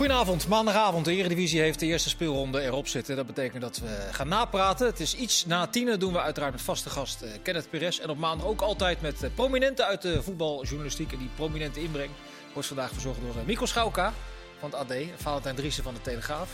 Goedenavond, 0.00 0.48
maandagavond. 0.48 1.04
De 1.04 1.14
Eredivisie 1.14 1.60
heeft 1.60 1.78
de 1.78 1.86
eerste 1.86 2.08
speelronde 2.08 2.60
erop 2.60 2.88
zitten. 2.88 3.16
Dat 3.16 3.26
betekent 3.26 3.62
dat 3.62 3.78
we 3.78 4.08
gaan 4.10 4.28
napraten. 4.28 4.86
Het 4.86 5.00
is 5.00 5.14
iets 5.14 5.46
na 5.46 5.66
tienen 5.66 5.98
doen 5.98 6.12
we 6.12 6.20
uiteraard 6.20 6.52
met 6.52 6.62
vaste 6.62 6.90
gast 6.90 7.22
uh, 7.22 7.30
Kenneth 7.42 7.70
Perez. 7.70 7.98
En 7.98 8.10
op 8.10 8.18
maandag 8.18 8.46
ook 8.46 8.60
altijd 8.60 9.00
met 9.00 9.22
uh, 9.22 9.30
prominenten 9.34 9.86
uit 9.86 10.02
de 10.02 10.22
voetbaljournalistiek. 10.22 11.12
En 11.12 11.18
die 11.18 11.30
prominente 11.34 11.82
inbreng 11.82 12.10
wordt 12.52 12.68
vandaag 12.68 12.92
verzorgd 12.92 13.20
door 13.20 13.34
uh, 13.36 13.46
Mikko 13.46 13.66
Schauka 13.66 14.12
van 14.58 14.70
het 14.70 14.78
AD. 14.78 14.94
Valentijn 15.16 15.54
Driessen 15.54 15.84
van 15.84 15.94
de 15.94 16.00
Telegraaf. 16.00 16.50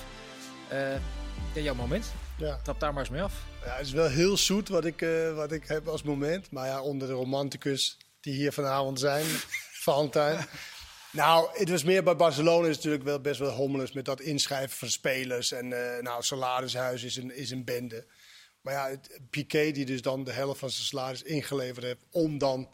ja, 1.54 1.60
jouw 1.60 1.74
moment. 1.74 2.12
Ja. 2.38 2.58
Trap 2.62 2.80
daar 2.80 2.92
maar 2.92 3.02
eens 3.02 3.10
mee 3.10 3.22
af. 3.22 3.32
Ja, 3.64 3.76
het 3.76 3.86
is 3.86 3.92
wel 3.92 4.08
heel 4.08 4.36
zoet 4.36 4.68
wat 4.68 4.84
ik, 4.84 5.06
wat 5.34 5.52
ik 5.52 5.64
heb 5.66 5.88
als 5.88 6.02
moment. 6.02 6.50
Maar 6.50 6.66
ja, 6.66 6.80
onder 6.82 7.08
de 7.08 7.14
romanticus 7.14 7.96
die 8.20 8.34
hier 8.34 8.52
vanavond 8.52 9.00
zijn, 9.00 9.24
Valentijn... 9.86 10.46
Nou, 11.16 11.48
het 11.52 11.68
was 11.68 11.84
meer 11.84 12.02
bij 12.02 12.16
Barcelona 12.16 12.68
is 12.68 12.76
natuurlijk 12.76 13.04
wel 13.04 13.20
best 13.20 13.38
wel 13.38 13.50
hommeles 13.50 13.92
met 13.92 14.04
dat 14.04 14.20
inschrijven 14.20 14.76
van 14.76 14.88
spelers. 14.88 15.52
En 15.52 15.70
uh, 15.70 15.98
nou, 16.00 16.22
salarishuis 16.22 17.02
is 17.02 17.16
een, 17.16 17.36
is 17.36 17.50
een 17.50 17.64
bende. 17.64 18.06
Maar 18.60 18.74
ja, 18.74 18.88
het, 18.88 19.20
Piqué 19.30 19.70
die 19.70 19.84
dus 19.84 20.02
dan 20.02 20.24
de 20.24 20.32
helft 20.32 20.58
van 20.58 20.70
zijn 20.70 20.86
salaris 20.86 21.22
ingeleverd 21.22 21.84
heeft 21.84 22.04
om 22.10 22.38
dan 22.38 22.68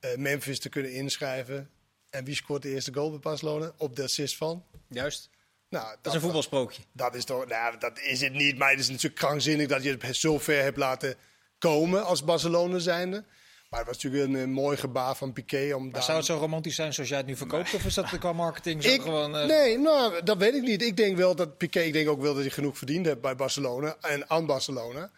uh, 0.00 0.16
Memphis 0.16 0.58
te 0.58 0.68
kunnen 0.68 0.92
inschrijven. 0.92 1.70
En 2.10 2.24
wie 2.24 2.34
scoort 2.34 2.62
de 2.62 2.68
eerste 2.68 2.94
goal 2.94 3.10
bij 3.10 3.18
Barcelona? 3.18 3.72
Op 3.76 3.96
de 3.96 4.02
assist 4.02 4.36
van? 4.36 4.64
Juist. 4.88 5.30
Nou, 5.68 5.84
dat, 5.84 5.98
dat 6.02 6.06
is 6.06 6.14
een 6.14 6.24
voetbalsprookje. 6.24 6.82
Dat 6.92 7.14
is 7.14 7.24
toch, 7.24 7.46
nou, 7.46 7.78
dat 7.78 7.98
is 7.98 8.20
het 8.20 8.32
niet. 8.32 8.58
Maar 8.58 8.70
het 8.70 8.80
is 8.80 8.88
natuurlijk 8.88 9.20
krankzinnig 9.20 9.66
dat 9.66 9.82
je 9.82 9.96
het 10.00 10.16
zo 10.16 10.38
ver 10.38 10.62
hebt 10.62 10.76
laten 10.76 11.14
komen 11.58 12.04
als 12.04 12.24
Barcelona 12.24 12.78
zijnde. 12.78 13.24
Maar 13.68 13.78
het 13.80 13.88
was 13.88 14.02
natuurlijk 14.02 14.32
een, 14.32 14.50
mooi 14.50 14.76
gebaar 14.76 15.16
van 15.16 15.32
Piqué. 15.32 15.74
Om 15.74 15.90
maar 15.90 16.02
zou 16.02 16.16
het 16.16 16.26
zo 16.26 16.36
romantisch 16.36 16.74
zijn 16.74 16.94
zoals 16.94 17.08
jij 17.08 17.18
het 17.18 17.26
nu 17.26 17.36
verkoopt? 17.36 17.74
Of 17.74 17.84
is 17.84 17.94
dat 17.94 18.18
qua 18.18 18.32
marketing 18.32 18.82
zo 18.82 18.98
gewoon... 18.98 19.36
Uh... 19.36 19.44
Nee, 19.44 19.78
nou, 19.78 20.22
dat 20.24 20.38
weet 20.38 20.54
ik 20.54 20.62
niet. 20.62 20.82
Ik 20.82 20.96
denk 20.96 21.16
wel 21.16 21.34
dat 21.34 21.56
Piqué, 21.56 21.80
ik 21.80 21.92
denk 21.92 22.08
ook 22.08 22.20
wel 22.20 22.34
dat 22.34 22.42
hij 22.42 22.52
genoeg 22.52 22.78
verdiend 22.78 23.06
heeft 23.06 23.20
bij 23.20 23.36
Barcelona 23.36 23.96
en 24.00 24.30
aan 24.30 24.46
Barcelona. 24.46 25.10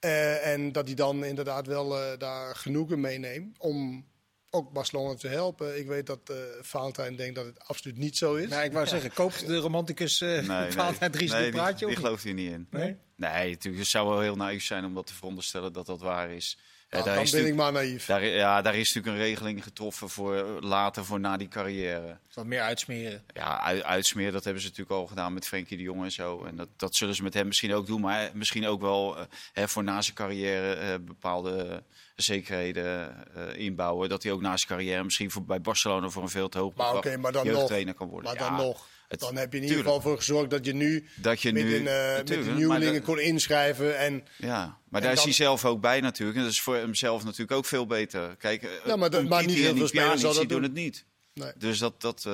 Uh, 0.00 0.46
en 0.46 0.72
dat 0.72 0.86
hij 0.86 0.94
dan 0.94 1.24
inderdaad 1.24 1.66
wel 1.66 1.98
uh, 1.98 2.18
daar 2.18 2.56
genoegen 2.56 3.00
meeneemt 3.00 3.58
om 3.58 4.06
ook 4.50 4.72
Barcelona 4.72 5.14
te 5.14 5.28
helpen. 5.28 5.78
Ik 5.78 5.86
weet 5.86 6.06
dat 6.06 6.20
uh, 6.30 6.36
Valentijn 6.60 7.16
denkt 7.16 7.34
dat 7.34 7.44
het 7.44 7.58
absoluut 7.58 7.98
niet 7.98 8.16
zo 8.16 8.34
is. 8.34 8.48
Nee, 8.48 8.64
ik 8.64 8.72
wou 8.72 8.86
zeggen, 8.86 9.12
koopt 9.12 9.46
de 9.46 9.56
romanticus 9.56 10.20
uh, 10.20 10.48
nee, 10.48 10.72
Valentijn 10.72 11.10
Dries 11.10 11.30
nee, 11.30 11.50
praatje? 11.50 11.86
Die, 11.86 11.94
die 11.94 12.04
gelooft 12.04 12.24
hier 12.24 12.34
niet 12.34 12.52
in. 12.52 12.66
Nee? 12.70 12.96
Nee, 13.16 13.50
natuurlijk, 13.50 13.82
het 13.82 13.86
zou 13.86 14.08
wel 14.08 14.20
heel 14.20 14.36
naïef 14.36 14.64
zijn 14.64 14.84
om 14.84 14.94
dat 14.94 15.06
te 15.06 15.14
veronderstellen 15.14 15.72
dat 15.72 15.86
dat 15.86 16.00
waar 16.00 16.30
is. 16.30 16.58
Ja, 16.90 17.02
daar 17.02 17.14
dan 17.14 17.24
is 17.24 17.30
ben 17.30 17.46
ik 17.46 17.54
maar 17.54 17.72
naïef. 17.72 18.06
Daar, 18.06 18.24
ja, 18.24 18.62
daar 18.62 18.74
is 18.74 18.92
natuurlijk 18.92 19.22
een 19.22 19.28
regeling 19.28 19.62
getroffen 19.62 20.08
voor 20.08 20.34
later, 20.60 21.04
voor 21.04 21.20
na 21.20 21.36
die 21.36 21.48
carrière. 21.48 22.18
Wat 22.34 22.46
meer 22.46 22.60
uitsmeren. 22.60 23.22
Ja, 23.32 23.60
uitsmeren, 23.82 24.32
dat 24.32 24.44
hebben 24.44 24.62
ze 24.62 24.68
natuurlijk 24.68 24.96
al 24.96 25.06
gedaan 25.06 25.32
met 25.32 25.46
Frenkie 25.46 25.76
de 25.76 25.82
Jong 25.82 26.04
en 26.04 26.12
zo. 26.12 26.44
En 26.44 26.56
dat, 26.56 26.68
dat 26.76 26.94
zullen 26.94 27.14
ze 27.14 27.22
met 27.22 27.34
hem 27.34 27.46
misschien 27.46 27.74
ook 27.74 27.86
doen. 27.86 28.00
Maar 28.00 28.30
misschien 28.32 28.66
ook 28.66 28.80
wel 28.80 29.16
uh, 29.18 29.22
hè, 29.52 29.68
voor 29.68 29.84
na 29.84 30.02
zijn 30.02 30.16
carrière 30.16 30.80
uh, 30.80 31.06
bepaalde 31.06 31.82
zekerheden 32.16 33.16
uh, 33.36 33.58
inbouwen. 33.58 34.08
Dat 34.08 34.22
hij 34.22 34.32
ook 34.32 34.40
na 34.40 34.56
zijn 34.56 34.68
carrière 34.68 35.04
misschien 35.04 35.30
voor, 35.30 35.44
bij 35.44 35.60
Barcelona 35.60 36.08
voor 36.08 36.22
een 36.22 36.28
veel 36.28 36.48
te 36.48 36.58
hoog 36.58 36.74
maar, 36.74 36.96
okay, 36.96 37.16
maar 37.16 37.32
dan 37.32 37.46
nog, 37.46 37.68
kan 37.96 38.08
worden. 38.08 38.30
Maar 38.30 38.48
dan 38.48 38.56
nog. 38.56 38.86
Het, 39.08 39.20
dan 39.20 39.36
heb 39.36 39.52
je 39.52 39.58
in 39.58 39.64
ieder 39.64 39.78
geval 39.78 40.00
voor 40.00 40.16
gezorgd 40.16 40.50
dat 40.50 40.64
je 40.64 40.74
nu, 40.74 41.08
dat 41.14 41.42
je 41.42 41.52
met, 41.52 41.64
nu, 41.64 41.76
een, 41.76 41.82
uh, 41.82 42.16
met 42.16 42.26
de 42.26 42.52
nieuwelingen 42.56 43.02
kon 43.02 43.20
inschrijven. 43.20 43.98
En, 43.98 44.24
ja, 44.36 44.78
maar 44.88 45.00
daar 45.00 45.12
is 45.12 45.22
hij 45.22 45.32
zelf 45.32 45.64
ook 45.64 45.80
bij 45.80 46.00
natuurlijk. 46.00 46.38
En 46.38 46.44
dat 46.44 46.52
is 46.52 46.60
voor 46.60 46.76
hemzelf 46.76 47.24
natuurlijk 47.24 47.52
ook 47.52 47.66
veel 47.66 47.86
beter. 47.86 48.36
Kijk, 48.36 48.62
eh, 48.62 48.70
ja, 48.84 48.96
maar, 48.96 49.26
maar 49.26 49.46
niet 49.46 49.56
heel 49.56 49.76
veel 49.76 49.88
spelers 49.88 50.20
dat 50.20 50.34
doen. 50.34 50.46
doen 50.46 50.62
het 50.62 50.72
niet. 50.72 51.04
Nee. 51.34 51.52
Dus 51.58 51.78
dat... 51.78 52.00
dat 52.00 52.24
uh, 52.26 52.32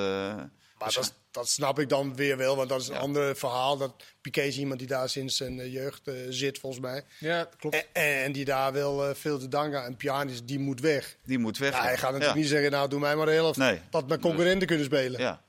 maar 0.78 0.93
dat, 0.93 1.15
dat, 1.31 1.49
snap 1.49 1.78
ik 1.78 1.88
dan 1.88 2.16
weer 2.16 2.37
wel, 2.37 2.56
want 2.56 2.69
dat 2.69 2.81
is 2.81 2.88
een 2.88 2.94
ja. 2.94 3.00
ander 3.00 3.37
verhaal. 3.37 3.77
Dat 3.77 3.94
Piqué 4.21 4.43
is 4.43 4.59
iemand 4.59 4.78
die 4.78 4.88
daar 4.88 5.09
sinds 5.09 5.37
zijn 5.37 5.71
jeugd 5.71 6.09
uh, 6.09 6.15
zit, 6.28 6.59
volgens 6.59 6.82
mij. 6.82 7.05
Ja, 7.19 7.49
klopt. 7.59 7.87
En, 7.93 8.22
en 8.22 8.32
die 8.32 8.44
daar 8.44 8.72
wel 8.72 9.09
uh, 9.09 9.15
veel 9.15 9.38
te 9.38 9.49
danken 9.49 9.82
aan. 9.82 9.97
Pjanic, 9.97 10.41
die 10.49 10.59
moet 10.59 10.81
weg. 10.81 11.16
Die 11.25 11.38
moet 11.38 11.59
weg. 11.59 11.72
Ja, 11.72 11.82
hij 11.82 11.97
gaat 11.97 12.11
natuurlijk 12.11 12.38
niet 12.38 12.49
zeggen, 12.49 12.71
nou 12.71 12.88
doe 12.88 13.00
mij 13.00 13.16
maar 13.16 13.27
de 13.27 13.32
helft. 13.32 13.59
Nee. 13.59 13.81
Dat 13.91 14.09
mijn 14.09 14.21
concurrenten 14.21 14.59
dus, 14.59 14.69
kunnen 14.69 14.87
spelen. 14.87 15.21
Ja. 15.21 15.42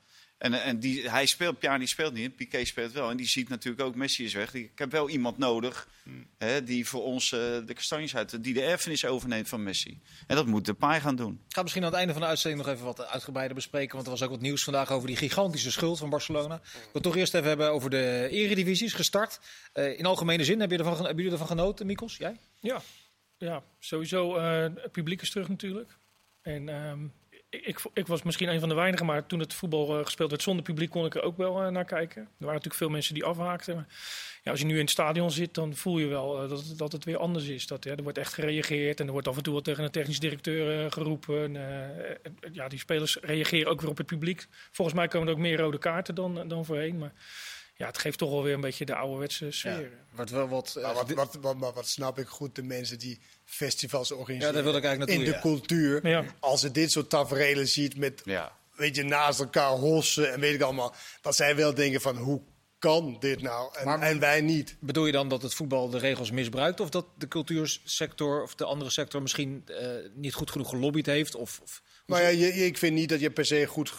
En, 0.44 0.54
en 0.54 0.80
die, 0.80 1.10
hij 1.10 1.26
speelt, 1.26 1.60
Pjanic 1.60 1.88
speelt 1.88 2.14
niet, 2.14 2.36
Piqué 2.36 2.66
speelt 2.66 2.92
wel. 2.92 3.10
En 3.10 3.18
die 3.18 3.28
ziet 3.28 3.50
natuurlijk 3.50 3.84
ook, 3.84 3.96
Messi 3.96 4.26
is 4.26 4.34
weg. 4.34 4.54
Ik 4.54 4.72
heb 4.76 4.92
wel 4.92 5.10
iemand 5.10 5.38
nodig 5.38 5.88
hmm. 6.04 6.26
hè, 6.38 6.64
die 6.64 6.88
voor 6.88 7.04
ons 7.04 7.32
uh, 7.32 7.40
de 7.40 7.74
kastanjes 7.74 8.16
uit, 8.16 8.44
die 8.44 8.54
de 8.54 8.62
erfenis 8.62 9.06
overneemt 9.06 9.50
van 9.50 9.64
Messi. 9.64 10.00
En 10.28 10.36
dat 10.36 10.46
moet 10.46 10.66
de 10.66 10.74
paai 10.74 11.02
gaan 11.02 11.16
doen. 11.16 11.42
Ik 11.48 11.56
ga 11.56 11.62
misschien 11.62 11.84
aan 11.84 11.90
het 11.90 11.98
einde 11.98 12.14
van 12.14 12.22
de 12.22 12.28
uitzending 12.28 12.64
nog 12.64 12.74
even 12.74 12.86
wat 12.86 13.06
uitgebreider 13.06 13.56
bespreken. 13.56 13.94
Want 13.94 14.06
er 14.06 14.12
was 14.12 14.22
ook 14.22 14.30
wat 14.30 14.42
nieuws 14.42 14.64
vandaag 14.64 14.92
over 14.92 15.08
die 15.08 15.18
gigantische 15.18 15.72
schuld 15.72 15.98
van 15.98 16.10
Barcelona. 16.10 16.56
Ik 16.56 16.90
wil 16.92 17.02
toch 17.02 17.16
eerst 17.16 17.34
even 17.34 17.48
hebben 17.48 17.72
over 17.72 17.90
de 17.90 18.28
eredivisies 18.32 18.94
gestart. 18.94 19.40
Uh, 19.74 20.00
in 20.00 20.06
algemene 20.06 20.44
zin, 20.44 20.60
heb 20.60 20.72
je 20.72 20.78
ervan, 20.78 20.94
hebben 20.96 21.16
jullie 21.16 21.32
ervan 21.32 21.48
genoten, 21.48 21.86
Mikos? 21.86 22.18
Jij? 22.18 22.40
Ja, 22.60 22.82
ja 23.38 23.64
sowieso. 23.80 24.38
Uh, 24.38 24.62
het 24.62 24.92
publiek 24.92 25.22
is 25.22 25.30
terug 25.30 25.50
natuurlijk. 25.50 25.98
En 26.42 26.70
um, 26.70 27.14
ik, 27.62 27.80
ik, 27.94 28.08
was 28.08 28.24
misschien 28.24 28.50
een 28.50 28.60
van 28.60 28.70
de 28.70 28.76
weinigen, 28.76 29.06
maar 29.06 29.26
toen 29.26 29.40
het 29.40 29.54
voetbal 29.54 30.00
uh, 30.00 30.06
gespeeld 30.06 30.30
werd 30.30 30.42
zonder 30.42 30.64
publiek 30.64 30.90
kon 30.90 31.06
ik 31.06 31.16
er 31.16 31.22
ook 31.22 31.38
wel 31.38 31.64
uh, 31.64 31.70
naar 31.70 31.86
kijken. 31.86 32.22
Er 32.22 32.28
waren 32.38 32.54
natuurlijk 32.54 32.82
veel 32.82 32.90
mensen 32.90 33.14
die 33.14 33.24
afhaakten. 33.24 33.76
Maar 33.76 33.88
ja, 34.44 34.52
als 34.52 34.60
je 34.60 34.66
nu 34.66 34.74
in 34.74 34.80
het 34.80 34.90
stadion 34.90 35.32
zit, 35.32 35.54
dan 35.54 35.76
voel 35.76 35.98
je 35.98 36.08
wel 36.08 36.44
uh, 36.44 36.50
dat, 36.50 36.74
dat 36.78 36.92
het 36.92 37.04
weer 37.04 37.18
anders 37.18 37.48
is. 37.48 37.68
Dat, 37.68 37.86
er 37.86 38.04
wordt 38.04 38.18
echt 38.18 38.34
gereageerd 38.34 39.00
en 39.00 39.06
er 39.06 39.12
wordt 39.12 39.28
af 39.28 39.38
en 39.38 39.44
toe 39.44 39.54
wat 39.54 39.64
tegen 39.64 39.84
een 39.84 39.92
technisch 39.92 40.20
directeur 40.20 40.92
geroepen. 40.92 41.54
ja, 42.52 42.68
die 42.68 42.80
spelers 42.80 43.18
reageren 43.22 43.72
ook 43.72 43.82
weer 43.82 43.90
op 43.90 43.98
het 43.98 44.06
publiek. 44.06 44.48
Volgens 44.72 44.98
mij 44.98 45.08
komen 45.08 45.28
er 45.28 45.34
ook 45.34 45.40
meer 45.40 45.58
rode 45.58 45.78
kaarten 45.78 46.16
dan, 46.16 46.48
dan 46.48 46.66
voorheen. 46.66 46.98
Maar 46.98 47.14
ja, 47.76 47.88
het 47.88 47.98
geeft 47.98 48.18
toch 48.18 48.30
wel 48.30 48.44
weer 48.44 48.54
een 48.54 48.62
beetje 48.62 48.86
de 48.86 48.96
ouderwetse 48.96 49.52
sfeer. 49.52 49.82
Ja, 49.82 49.88
wat, 50.12 50.30
wel 50.30 50.48
wat, 50.48 50.80
maar 50.82 50.94
wat, 50.94 51.10
wat, 51.10 51.38
wat, 51.42 51.58
maar 51.58 51.74
wat 51.74 51.88
snap 51.88 52.20
ik 52.20 52.28
goed, 52.28 52.56
de 52.56 52.64
mensen 52.64 53.00
die 53.00 53.20
festivals 53.46 54.12
organiseren. 54.12 54.48
Ja, 54.48 54.54
daar 54.54 54.72
wil 54.72 54.76
ik 54.76 54.84
eigenlijk 54.84 55.18
naartoe, 55.20 55.34
In 55.36 55.42
de 55.42 55.48
cultuur. 55.48 56.08
Ja. 56.08 56.26
Als 56.40 56.62
je 56.62 56.72
dit 56.72 56.92
soort 56.92 57.10
tafereelen 57.10 57.68
ziet 57.68 57.98
met, 57.98 58.22
ja. 58.26 58.58
weet 58.76 58.96
je, 58.96 59.04
naast 59.04 59.40
elkaar 59.40 59.72
hossen 59.72 60.34
en 60.34 60.40
weet 60.40 60.54
ik 60.54 60.62
allemaal. 60.62 60.96
Dat 61.22 61.36
zij 61.36 61.56
wel 61.56 61.74
denken 61.74 62.02
van, 62.02 62.18
hoe 62.18 62.42
kan 62.80 63.18
dit 63.20 63.42
nou? 63.42 63.78
En, 63.78 63.86
maar, 63.86 64.02
en, 64.02 64.20
wij 64.20 64.42
niet. 64.42 64.76
Bedoel 64.80 65.06
je 65.06 65.12
dan 65.12 65.30
dat 65.30 65.42
het 65.42 65.54
voetbal 65.54 65.90
de 65.90 65.98
regels 65.98 66.32
misbruikt? 66.32 66.80
Of 66.80 66.90
dat 66.90 67.06
de 67.18 67.28
cultuursector 67.28 68.44
of 68.44 68.56
de 68.56 68.66
andere 68.66 68.90
sector 68.90 69.22
misschien 69.22 69.66
uh, 69.68 69.78
niet 70.14 70.34
goed 70.34 70.52
genoeg 70.52 70.70
gelobbyd 70.70 71.06
heeft? 71.06 71.36
Of, 71.36 71.60
of 71.64 71.82
maar 72.06 72.22
ja, 72.22 72.28
je, 72.28 72.54
ik 72.54 72.78
vind 72.78 72.96
niet 72.96 73.10
dat 73.10 73.20
je 73.20 73.32
per 73.32 73.46
se 73.46 73.66
goed 73.66 73.94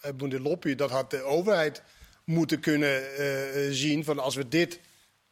hebt 0.00 0.20
moeten 0.20 0.42
lobbyen. 0.42 0.76
Dat 0.76 0.90
had 0.90 1.10
de 1.10 1.22
overheid 1.22 1.82
moeten 2.32 2.60
kunnen 2.60 3.02
uh, 3.18 3.26
zien 3.70 4.04
van 4.04 4.18
als 4.18 4.34
we 4.34 4.48
dit 4.48 4.80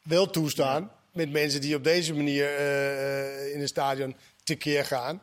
wel 0.02 0.30
toestaan 0.30 0.92
met 1.12 1.30
mensen 1.30 1.60
die 1.60 1.74
op 1.74 1.84
deze 1.84 2.14
manier 2.14 2.60
uh, 2.60 3.54
in 3.54 3.60
het 3.60 3.68
stadion 3.68 4.16
tekeer 4.44 4.84
gaan 4.84 5.22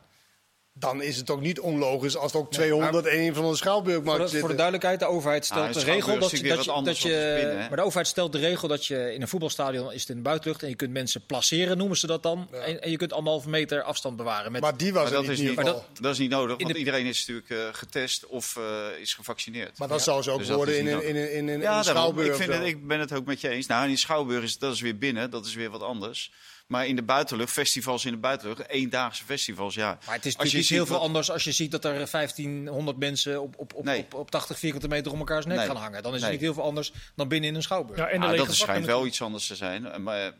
dan 0.78 1.02
is 1.02 1.16
het 1.16 1.30
ook 1.30 1.40
niet 1.40 1.60
onlogisch 1.60 2.16
als 2.16 2.32
er 2.32 2.38
ook 2.38 2.50
200 2.52 3.06
en 3.06 3.18
een 3.18 3.34
van 3.34 3.50
de 3.50 3.56
schouwburgmarkt 3.56 4.20
zitten. 4.20 4.40
Voor 4.40 4.48
de 4.48 4.54
duidelijkheid, 4.54 5.00
de 5.00 5.06
overheid 5.06 5.44
stelt 5.44 5.60
nou, 5.60 5.72
de 5.72 5.80
regel 5.84 6.18
dat, 6.18 6.30
je, 6.30 6.48
dat, 6.48 6.64
je, 6.64 6.80
dat 6.84 6.98
je 6.98 7.66
maar 7.68 7.76
de 7.76 7.82
overheid 7.82 8.06
stelt 8.06 8.32
de 8.32 8.38
regel 8.38 8.68
dat 8.68 8.86
je 8.86 9.14
in 9.14 9.22
een 9.22 9.28
voetbalstadion 9.28 9.92
is 9.92 10.00
het 10.00 10.10
in 10.10 10.16
de 10.16 10.22
buitenlucht 10.22 10.62
en 10.62 10.68
je 10.68 10.74
kunt 10.74 10.92
mensen 10.92 11.26
placeren, 11.26 11.76
noemen 11.78 11.96
ze 11.96 12.06
dat 12.06 12.22
dan, 12.22 12.48
ja. 12.52 12.58
en, 12.58 12.82
en, 12.82 12.90
je 12.90 12.96
kunt 12.96 13.12
anderhalve 13.12 13.48
meter 13.48 13.82
afstand 13.82 14.16
bewaren. 14.16 14.52
Met, 14.52 14.60
maar 14.60 14.76
die 14.76 14.92
was 14.92 15.02
maar 15.02 15.12
dat 15.12 15.28
is 15.28 15.40
niet, 15.40 15.54
maar 15.54 15.64
dat, 15.64 15.84
dat, 16.00 16.12
is 16.12 16.18
niet 16.18 16.30
nodig, 16.30 16.56
want 16.58 16.72
de, 16.72 16.78
iedereen 16.78 17.06
is 17.06 17.26
natuurlijk 17.26 17.50
uh, 17.50 17.74
getest 17.78 18.26
of 18.26 18.56
uh, 18.58 19.00
is 19.00 19.14
gevaccineerd. 19.14 19.78
Maar 19.78 19.88
dat 19.88 19.98
ja. 19.98 20.04
zou 20.04 20.22
ze 20.22 20.30
ook 20.30 20.38
dus 20.38 20.48
worden 20.48 20.78
in, 20.78 20.86
in, 20.86 21.02
in, 21.02 21.32
in, 21.32 21.48
in, 21.48 21.60
ja, 21.60 21.78
een 21.78 21.84
schouwburg. 21.84 22.28
Ik, 22.28 22.34
vind 22.34 22.52
het, 22.52 22.66
ik 22.66 22.86
ben 22.86 23.00
het 23.00 23.12
ook 23.12 23.26
met 23.26 23.40
je 23.40 23.48
eens. 23.48 23.66
Nou, 23.66 23.88
in 23.88 23.98
schouwburg 23.98 24.42
is 24.42 24.58
dat 24.58 24.72
is 24.72 24.80
weer 24.80 24.98
binnen, 24.98 25.30
dat 25.30 25.46
is 25.46 25.54
weer 25.54 25.70
wat 25.70 25.82
anders. 25.82 26.30
Maar 26.68 26.86
in 26.86 26.96
de 26.96 27.02
buitenlucht, 27.02 27.52
festivals 27.52 28.04
in 28.04 28.12
de 28.12 28.18
buitenlucht, 28.18 28.68
eendaagse 28.68 29.24
festivals, 29.24 29.74
ja. 29.74 29.98
Maar 30.06 30.14
het 30.14 30.26
is 30.26 30.36
natuurlijk 30.36 30.68
heel 30.68 30.86
veel 30.86 31.00
anders 31.00 31.30
als 31.30 31.44
je 31.44 31.52
ziet 31.52 31.70
dat 31.70 31.84
er 31.84 32.10
1500 32.10 32.98
mensen 32.98 33.42
op, 33.42 33.54
op, 33.58 33.74
op, 33.74 33.84
nee. 33.84 34.00
op, 34.00 34.14
op 34.14 34.30
80 34.30 34.58
vierkante 34.58 34.88
meter 34.88 35.12
om 35.12 35.18
elkaars 35.18 35.46
nek 35.46 35.56
nee. 35.56 35.66
gaan 35.66 35.76
hangen. 35.76 36.02
Dan 36.02 36.14
is 36.14 36.22
het 36.22 36.30
niet 36.30 36.40
heel 36.40 36.54
veel 36.54 36.62
anders 36.62 36.92
dan 37.14 37.28
binnen 37.28 37.50
in 37.50 37.54
een 37.54 37.62
schouwburg. 37.62 37.98
Ja, 37.98 38.08
en 38.08 38.22
ah, 38.22 38.36
dat 38.36 38.54
schijnt 38.54 38.86
wel 38.86 39.06
iets 39.06 39.22
anders 39.22 39.46
te 39.46 39.56
zijn. 39.56 40.02
Maar 40.02 40.32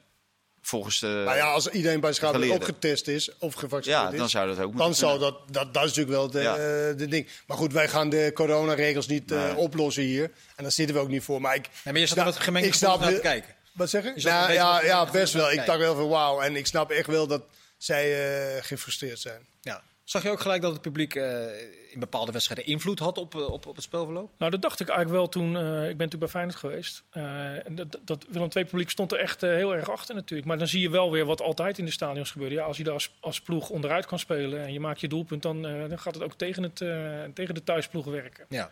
volgens 0.63 1.01
de. 1.01 1.23
Nou 1.25 1.37
ja, 1.37 1.51
als 1.51 1.69
iedereen 1.69 2.01
bij 2.01 2.13
schouwburg 2.13 2.51
ook 2.51 2.65
getest 2.65 3.09
is 3.09 3.39
of 3.39 3.55
gevaccineerd 3.55 4.13
ja, 4.13 4.19
dan 4.19 4.29
zou 4.29 4.49
dat 4.49 4.59
ook 4.65 4.77
Dan 4.77 4.95
zou 4.95 5.19
dat, 5.19 5.39
dat, 5.51 5.75
dat 5.75 5.85
is 5.85 5.95
natuurlijk 5.95 6.17
wel 6.17 6.31
de, 6.31 6.41
ja. 6.41 6.53
uh, 6.53 6.99
de 6.99 7.07
ding. 7.09 7.29
Maar 7.47 7.57
goed, 7.57 7.73
wij 7.73 7.89
gaan 7.89 8.09
de 8.09 8.31
coronaregels 8.35 9.07
niet 9.07 9.33
uh, 9.33 9.57
oplossen 9.57 10.03
hier. 10.03 10.31
En 10.57 10.63
daar 10.63 10.73
zitten 10.73 10.95
we 10.97 11.01
ook 11.01 11.09
niet 11.09 11.23
voor. 11.23 11.41
Maar 11.41 11.55
ik. 11.55 11.69
Nee, 11.85 11.95
maar 11.95 12.03
je 12.03 12.25
met 12.25 12.37
gemengd 12.37 12.81
naar 12.81 12.99
te 12.99 13.19
kijken. 13.23 13.57
Wat 13.79 13.91
zeggen? 13.91 14.13
Nou, 14.17 14.53
ja, 14.53 14.85
ja, 14.85 15.11
best 15.11 15.33
wel. 15.33 15.53
Ik 15.53 15.67
dacht 15.67 15.79
wel 15.79 15.95
van 15.95 16.09
wauw. 16.09 16.41
En 16.41 16.57
ik 16.57 16.67
snap 16.67 16.91
echt 16.91 17.07
wel 17.07 17.27
dat 17.27 17.43
zij 17.77 18.07
uh, 18.57 18.63
gefrustreerd 18.63 19.19
zijn. 19.19 19.47
Ja. 19.61 19.83
Zag 20.05 20.23
je 20.23 20.31
ook 20.31 20.41
gelijk 20.41 20.63
dat 20.63 20.73
het 20.73 20.81
publiek 20.81 21.15
uh, 21.15 21.23
in 21.91 22.01
bepaalde 22.01 22.33
wedstrijden 22.33 22.67
invloed 22.67 22.99
had 22.99 23.19
op, 23.19 23.35
op, 23.35 23.67
op 23.67 23.75
het 23.75 23.85
spelverloop? 23.85 24.31
Nou, 24.39 24.51
dat 24.51 24.63
dacht 24.63 24.81
ik 24.81 24.89
eigenlijk 24.89 25.19
wel 25.19 25.29
toen. 25.29 25.53
Uh, 25.53 25.61
ik 25.61 25.97
ben 25.97 26.09
natuurlijk 26.09 26.19
bij 26.19 26.29
Feyenoord 26.29 26.57
geweest. 26.57 27.03
en 27.11 27.75
dat, 27.75 27.99
dat 28.05 28.25
Willem 28.29 28.49
II 28.53 28.65
publiek 28.65 28.91
stond 28.91 29.13
er 29.13 29.19
echt 29.19 29.41
heel 29.41 29.75
erg 29.75 29.91
achter 29.91 30.15
natuurlijk. 30.15 30.49
Maar 30.49 30.59
dan 30.59 30.69
zie 30.69 30.81
je 30.81 30.91
wel 30.91 31.11
weer 31.11 31.25
wat 31.25 31.41
altijd 31.41 31.79
in 31.79 31.85
de 31.85 31.91
stadions 31.91 32.31
gebeurt. 32.31 32.53
Ja, 32.53 32.65
als 32.65 32.77
je 32.77 32.85
daar 32.85 32.95
als, 32.95 33.17
als 33.21 33.41
ploeg 33.41 33.71
onderuit 33.71 34.07
kan 34.07 34.19
spelen 34.19 34.65
en 34.65 34.73
je 34.73 34.81
maakt 34.81 35.01
je 35.01 35.09
doelpunt, 35.09 35.43
dan, 35.43 35.63
dan 35.63 35.99
gaat 35.99 36.15
het 36.15 36.23
ook 36.23 36.35
tegen, 36.35 36.63
het, 36.63 36.77
tegen 37.35 37.55
de 37.55 37.65
thuisploeg 37.65 38.05
werken. 38.05 38.47
Ja. 38.49 38.71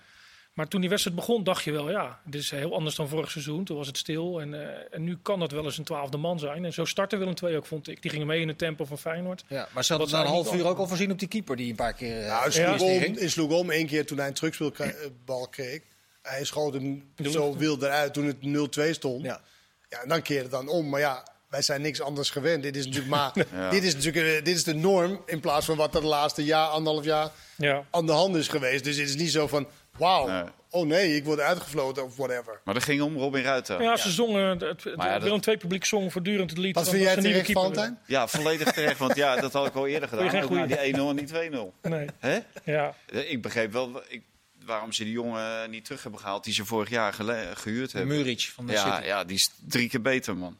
Maar 0.56 0.68
toen 0.68 0.80
die 0.80 0.88
wedstrijd 0.90 1.16
begon, 1.16 1.44
dacht 1.44 1.64
je 1.64 1.72
wel, 1.72 1.90
ja, 1.90 2.20
dit 2.24 2.40
is 2.40 2.50
heel 2.50 2.74
anders 2.74 2.94
dan 2.94 3.08
vorig 3.08 3.30
seizoen. 3.30 3.64
Toen 3.64 3.76
was 3.76 3.86
het 3.86 3.96
stil. 3.98 4.40
En, 4.40 4.54
eh, 4.54 4.84
en 4.94 5.04
nu 5.04 5.18
kan 5.22 5.38
dat 5.40 5.50
wel 5.50 5.64
eens 5.64 5.78
een 5.78 5.84
twaalfde 5.84 6.16
man 6.16 6.38
zijn. 6.38 6.64
En 6.64 6.72
zo 6.72 6.84
startte 6.84 7.16
Willem 7.16 7.34
II 7.42 7.56
ook, 7.56 7.66
vond 7.66 7.88
ik. 7.88 8.02
Die 8.02 8.10
gingen 8.10 8.26
mee 8.26 8.40
in 8.40 8.48
het 8.48 8.58
tempo 8.58 8.84
van 8.84 8.98
Feyenoord. 8.98 9.44
Ja, 9.48 9.68
maar 9.72 9.84
ze 9.84 9.92
hadden 9.92 10.10
na 10.12 10.20
een 10.20 10.26
half 10.26 10.54
uur 10.54 10.66
ook 10.66 10.78
al 10.78 10.86
voorzien 10.86 11.10
op 11.10 11.18
die 11.18 11.28
keeper 11.28 11.56
die 11.56 11.70
een 11.70 11.76
paar 11.76 11.92
keer. 11.92 12.20
eh, 12.20 12.26
Nou, 12.28 12.52
hij 12.52 12.60
ja. 12.62 12.76
sloeg, 12.78 12.90
om, 12.90 12.98
ging. 13.00 13.18
hij 13.18 13.28
sloeg 13.28 13.50
om 13.52 13.70
één 13.70 13.86
keer 13.86 14.06
toen 14.06 14.18
hij 14.18 14.26
een 14.26 14.34
terugspeelbal 14.34 15.48
kreeg. 15.48 15.80
Hij 16.22 16.44
schoot 16.44 16.74
hem 16.74 17.12
zo 17.30 17.56
wild 17.56 17.82
eruit 17.82 18.14
toen 18.14 18.26
het 18.26 18.36
0-2 18.40 18.90
stond. 18.94 19.22
Ja. 19.24 19.40
Ja, 19.88 20.02
en 20.02 20.08
dan 20.08 20.22
keerde 20.22 20.42
het 20.42 20.50
dan 20.52 20.68
om. 20.68 20.88
Maar 20.88 21.00
ja, 21.00 21.26
wij 21.56 21.64
zijn 21.64 21.82
niks 21.82 22.00
anders 22.00 22.30
gewend. 22.30 22.62
Dit 22.62 22.76
is 22.76 22.84
natuurlijk 22.84 23.10
maar 23.14 23.32
Ja. 23.52 23.70
dit 23.70 23.82
is 23.84 23.94
natuurlijk 23.94 24.26
eh, 24.26 24.44
dit 24.44 24.56
is 24.56 24.64
de 24.64 24.74
norm 24.74 25.22
in 25.26 25.40
plaats 25.40 25.66
van 25.66 25.76
wat 25.76 25.94
er 25.94 26.00
de 26.00 26.06
laatste 26.06 26.44
jaar, 26.44 26.66
anderhalf 26.68 27.04
jaar 27.04 27.30
Ja. 27.56 27.84
aan 27.90 28.06
de 28.06 28.12
hand 28.12 28.36
is 28.36 28.48
geweest. 28.48 28.84
Dus 28.84 28.96
het 28.96 29.08
is 29.08 29.16
niet 29.16 29.30
zo 29.30 29.46
van, 29.46 29.66
wauw, 29.98 30.26
Nee. 30.28 30.42
oh 30.70 30.86
nee, 30.86 31.16
ik 31.16 31.24
word 31.24 31.40
uitgefloten 31.40 32.04
of 32.04 32.16
whatever. 32.16 32.60
Maar 32.64 32.74
dat 32.74 32.82
ging 32.82 33.02
om 33.02 33.16
Robin 33.16 33.42
Ruiter. 33.42 33.82
Ja, 33.82 33.96
ze 33.96 34.10
zongen, 34.10 34.42
het, 34.48 34.60
het 34.84 34.96
Maar 34.96 35.06
ja, 35.06 35.12
dat- 35.12 35.22
Willem 35.22 35.40
II 35.48 35.56
publiek 35.56 35.84
zong 35.84 36.12
voortdurend 36.12 36.50
het 36.50 36.58
lied. 36.58 36.74
Wat 36.74 36.84
van 36.84 36.92
vind 36.92 37.04
jij 37.04 37.16
terecht, 37.16 37.52
Valentijn? 37.52 37.98
Ja, 38.06 38.26
volledig 38.28 38.72
terecht. 38.72 38.98
Want 38.98 39.14
ja, 39.16 39.36
dat 39.40 39.52
had 39.52 39.66
ik 39.66 39.74
al 39.74 39.86
eerder 39.96 40.08
gedaan. 40.08 40.42
Ook 40.42 40.68
die 40.68 40.94
1-0 40.94 40.98
en 41.08 41.16
die 41.16 41.26
2-0. 41.26 41.30
willen. 41.30 41.72
Nee, 41.82 42.08
Hè? 42.18 42.38
ja. 42.64 42.94
Ik 43.12 43.42
begreep 43.42 43.72
wel 43.72 44.02
ik, 44.08 44.22
waarom 44.64 44.92
ze 44.92 45.04
die 45.04 45.12
jongen 45.12 45.70
niet 45.70 45.84
terug 45.84 46.02
hebben 46.02 46.20
gehaald 46.20 46.44
die 46.44 46.54
ze 46.54 46.64
vorig 46.64 46.90
jaar 46.90 47.12
gele- 47.12 47.50
gehuurd 47.54 47.92
hebben. 47.92 48.16
Muric 48.16 48.50
van 48.54 48.66
de 48.66 48.72
Ja, 48.72 48.94
City. 48.94 49.06
ja, 49.06 49.24
die 49.24 49.36
is 49.36 49.50
drie 49.68 49.88
keer 49.88 50.02
beter, 50.02 50.36
man. 50.36 50.56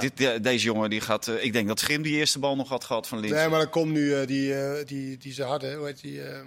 Dit, 0.00 0.16
de- 0.16 0.40
deze 0.40 0.64
jongen, 0.64 0.90
die 0.90 1.00
gaat... 1.00 1.28
eh, 1.28 1.44
ik 1.44 1.52
denk 1.52 1.68
dat 1.68 1.80
Grim 1.80 2.02
die 2.02 2.16
eerste 2.16 2.38
bal 2.38 2.56
nog 2.56 2.68
had 2.68 2.84
gehad 2.84 3.08
van 3.08 3.18
links. 3.20 3.36
Nee, 3.36 3.48
maar 3.48 3.58
dan 3.58 3.70
komt 3.70 3.92
nu 3.92 4.14
eh, 4.14 4.26
die, 4.26 4.54
eh, 4.54 4.86
die, 4.86 5.16
die 5.18 5.32
ze 5.32 5.42
hadden, 5.42 5.74
hoe 5.76 5.86
heet 5.86 6.00
die, 6.00 6.22
ehm, 6.28 6.46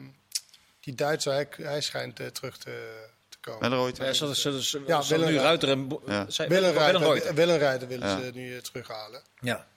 die 0.79 0.95
Duitser, 0.95 1.33
hij, 1.33 1.47
hij 1.57 1.81
schijnt 1.81 2.15
terug 2.33 2.57
te, 2.57 3.03
te 3.29 3.37
komen. 3.41 3.93
Ja, 3.97 4.13
ze, 4.13 4.35
ze, 4.35 4.63
ze, 4.63 4.81
Ja, 4.87 5.03
Willem 5.07 5.29
nu 5.29 5.37
Ruiter. 5.37 5.69
En 5.69 5.99
Ja. 6.05 6.25
Willem 6.47 6.73
Ruiter, 7.57 7.87
willen 7.87 8.07
Ja. 8.07 8.19
ze 8.19 8.31
nu 8.33 8.61
terughalen. 8.61 9.21
Ja. 9.39 9.67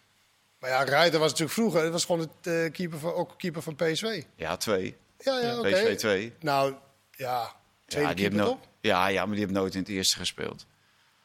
Maar 0.58 0.70
ja, 0.70 0.84
Ruiter 0.84 1.18
was 1.18 1.28
natuurlijk 1.30 1.58
vroeger, 1.58 1.82
het 1.82 1.92
was 1.92 2.04
gewoon 2.04 2.30
het 2.42 2.72
keeper 2.72 2.98
van, 2.98 3.12
ook 3.12 3.34
keeper 3.38 3.62
van 3.62 3.74
PSV. 3.76 4.22
Ja, 4.36 4.56
twee. 4.56 4.96
Ja, 5.18 5.40
ja, 5.40 5.58
oké. 5.58 5.70
PSV 5.70 5.96
2. 5.96 6.32
Nou, 6.40 6.74
ja, 7.16 7.52
tweede 7.86 8.08
Ja, 8.08 8.14
die 8.14 8.24
keeper 8.24 8.38
hebben 8.38 8.44
toch? 8.44 8.56
no 8.56 8.66
ja, 8.80 9.06
ja, 9.08 9.20
maar 9.26 9.34
die 9.36 9.44
hebben 9.44 9.62
nooit 9.62 9.74
in 9.74 9.80
het 9.80 9.88
eerste 9.88 10.16
gespeeld. 10.16 10.66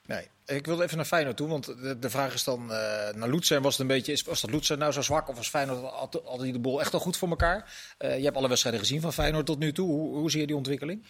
Nee. 0.06 0.28
Ik 0.45 0.66
wilde 0.66 0.84
even 0.84 0.98
naar 0.98 1.06
Feyenoord 1.06 1.38
toe, 1.38 1.48
want 1.48 1.66
de, 1.66 2.00
de 2.00 2.10
vraag 2.10 2.34
is 2.34 2.44
dan 2.44 2.72
eh 2.72 3.13
naar 3.13 3.30
Lutsen. 3.30 3.62
Was, 3.62 3.72
het 3.72 3.81
een 3.81 3.88
beetje, 3.88 4.24
was 4.25 4.42
dat 4.42 4.51
Lutsen 4.51 4.80
nou 4.80 4.92
zo 4.92 5.01
zwak 5.01 5.30
of 5.30 5.36
was 5.36 5.50
Feyenoord 5.50 5.94
had 5.94 6.40
die 6.40 6.51
de 6.51 6.60
bol 6.60 6.81
echt 6.81 6.94
al 6.94 7.00
goed 7.00 7.18
voor 7.18 7.30
elkaar? 7.30 7.74
Eh, 7.98 8.18
je 8.18 8.24
hebt 8.24 8.38
alle 8.38 8.48
wedstrijden 8.48 8.81
gezien 8.81 9.01
van 9.01 9.13
Feyenoord 9.13 9.45
tot 9.45 9.60
nu 9.60 9.72
toe. 9.72 9.88
Hoe, 9.88 10.18
hoe 10.18 10.31
zie 10.31 10.40
je 10.40 10.48
die 10.48 10.56
ontwikkeling? 10.56 11.06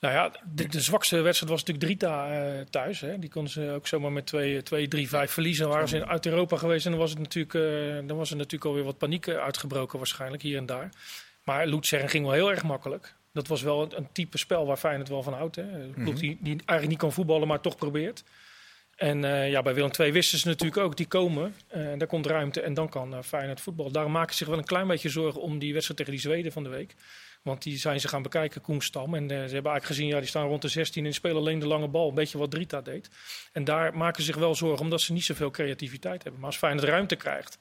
Nou 0.00 0.14
ja, 0.14 0.32
de, 0.54 0.80
zwakste 0.80 1.20
wedstrijd 1.20 1.52
was 1.52 1.64
natuurlijk 1.64 1.86
Drita 1.86 2.30
eh, 2.30 2.64
thuis. 2.70 3.00
Hè. 3.00 3.18
Die 3.18 3.30
konden 3.30 3.52
ze 3.52 3.70
ook 3.70 3.86
zomaar 3.86 4.12
met 4.12 4.26
2, 4.26 4.62
2 4.62 4.88
3, 4.88 5.08
5 5.08 5.30
verliezen. 5.30 5.64
Dan 5.64 5.72
waren 5.72 5.88
ze 5.88 6.06
uit 6.06 6.26
Europa 6.26 6.56
geweest 6.56 6.84
en 6.84 6.90
dan 6.90 7.00
was, 7.00 7.10
het 7.10 7.18
natuurlijk, 7.18 7.52
dan 8.08 8.16
was 8.16 8.30
er 8.30 8.36
natuurlijk 8.36 8.64
alweer 8.64 8.84
wat 8.84 8.98
paniek 8.98 9.28
uitgebroken 9.28 9.98
waarschijnlijk 9.98 10.42
hier 10.42 10.56
en 10.56 10.66
daar. 10.66 10.90
Maar 11.44 11.66
Luzern 11.66 12.08
ging 12.08 12.24
wel 12.24 12.34
heel 12.34 12.50
erg 12.50 12.62
makkelijk. 12.62 13.14
Dat 13.32 13.48
was 13.48 13.62
wel 13.62 13.82
een, 13.82 13.96
een 13.96 14.12
type 14.12 14.38
spel 14.38 14.66
waar 14.66 14.76
Feyenoord 14.76 15.08
wel 15.08 15.22
van 15.22 15.32
houdt. 15.32 15.56
Hè. 15.56 15.62
Een 15.62 15.94
ploeg 15.94 16.18
die, 16.18 16.38
die 16.40 16.52
eigenlijk 16.52 16.88
niet 16.88 16.98
kan 16.98 17.12
voetballen, 17.12 17.48
maar 17.48 17.60
toch 17.60 17.76
probeert. 17.76 18.24
En 18.96 19.24
eh, 19.24 19.50
ja, 19.50 19.62
bij 19.62 19.74
Willem 19.74 19.90
II 19.98 20.12
wisten 20.12 20.38
ze 20.38 20.48
natuurlijk 20.48 20.80
ook, 20.80 20.96
die 20.96 21.06
komen. 21.06 21.54
eh, 21.68 21.82
daar 21.96 22.08
komt 22.08 22.26
ruimte 22.26 22.60
en 22.60 22.74
dan 22.74 22.88
kan 22.88 23.14
eh, 23.14 23.22
Feyenoord 23.22 23.60
voetbal. 23.60 23.90
Daarom 23.92 24.12
maken 24.12 24.30
ze 24.32 24.36
zich 24.38 24.46
wel 24.46 24.58
een 24.58 24.64
klein 24.64 24.86
beetje 24.86 25.08
zorgen 25.08 25.40
om 25.40 25.58
die 25.58 25.72
wedstrijd 25.72 25.98
tegen 25.98 26.12
die 26.14 26.22
Zweden 26.30 26.52
van 26.52 26.62
de 26.62 26.68
week. 26.68 26.94
Want 27.42 27.62
die 27.62 27.78
zijn 27.78 28.00
ze 28.00 28.08
gaan 28.08 28.22
bekijken, 28.22 28.60
Koenstam. 28.60 29.14
En 29.14 29.28
ze 29.28 29.34
hebben 29.34 29.52
eigenlijk 29.52 29.84
gezien, 29.84 30.06
ja, 30.06 30.18
die 30.18 30.28
staan 30.28 30.46
rond 30.46 30.62
de 30.62 30.68
16 30.68 31.06
en 31.06 31.14
spelen 31.14 31.36
alleen 31.36 31.58
de 31.58 31.66
lange 31.66 31.88
bal. 31.88 32.08
Een 32.08 32.14
beetje 32.14 32.38
wat 32.38 32.50
Drita 32.50 32.80
deed. 32.80 33.10
En 33.52 33.64
daar 33.64 33.96
maken 33.96 34.22
ze 34.22 34.32
zich 34.32 34.36
wel 34.40 34.54
zorgen, 34.54 34.84
omdat 34.84 35.00
ze 35.00 35.12
niet 35.12 35.24
zoveel 35.24 35.50
creativiteit 35.50 36.22
hebben. 36.22 36.40
Maar 36.40 36.50
als 36.50 36.58
Feyenoord 36.58 36.88
ruimte 36.88 37.16
krijgt 37.16 37.58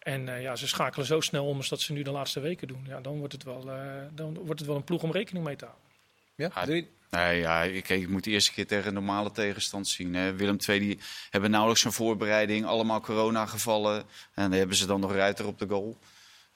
en 0.00 0.28
eh, 0.28 0.42
ja, 0.42 0.56
ze 0.56 0.68
schakelen 0.68 1.06
zo 1.06 1.20
snel 1.20 1.46
om 1.46 1.56
als 1.56 1.68
dat 1.68 1.80
ze 1.80 1.92
nu 1.92 2.02
de 2.02 2.10
laatste 2.10 2.40
weken 2.40 2.68
doen. 2.68 2.84
Ja, 2.86 3.00
dan 3.00 3.18
wordt 3.18 3.32
het 3.32 3.42
wel, 3.44 3.70
eh, 3.70 3.84
dan 4.12 4.34
wordt 4.34 4.58
het 4.60 4.68
wel 4.68 4.76
een 4.76 4.84
ploeg 4.84 5.02
om 5.02 5.12
rekening 5.12 5.44
mee 5.44 5.56
te 5.56 5.64
houden. 5.64 5.86
Ja? 6.34 6.50
Ah, 6.54 6.66
Doe 6.66 6.76
je- 6.76 6.86
Nee, 7.10 7.38
ja, 7.40 7.62
ik, 7.62 7.88
ik 7.88 8.08
moet 8.08 8.24
de 8.24 8.30
eerste 8.30 8.52
keer 8.52 8.66
tegen 8.66 8.86
een 8.88 8.94
normale 8.94 9.32
tegenstand 9.32 9.88
zien. 9.88 10.14
Hè. 10.14 10.32
Willem 10.34 10.56
II 10.68 10.78
die 10.78 10.98
hebben 11.30 11.50
nauwelijks 11.50 11.84
een 11.84 11.92
voorbereiding, 11.92 12.66
allemaal 12.66 13.00
corona-gevallen. 13.00 13.96
En 14.34 14.50
dan 14.50 14.52
hebben 14.52 14.76
ze 14.76 14.86
dan 14.86 15.00
nog 15.00 15.12
Ruiter 15.12 15.46
op 15.46 15.58
de 15.58 15.66
goal. 15.68 15.98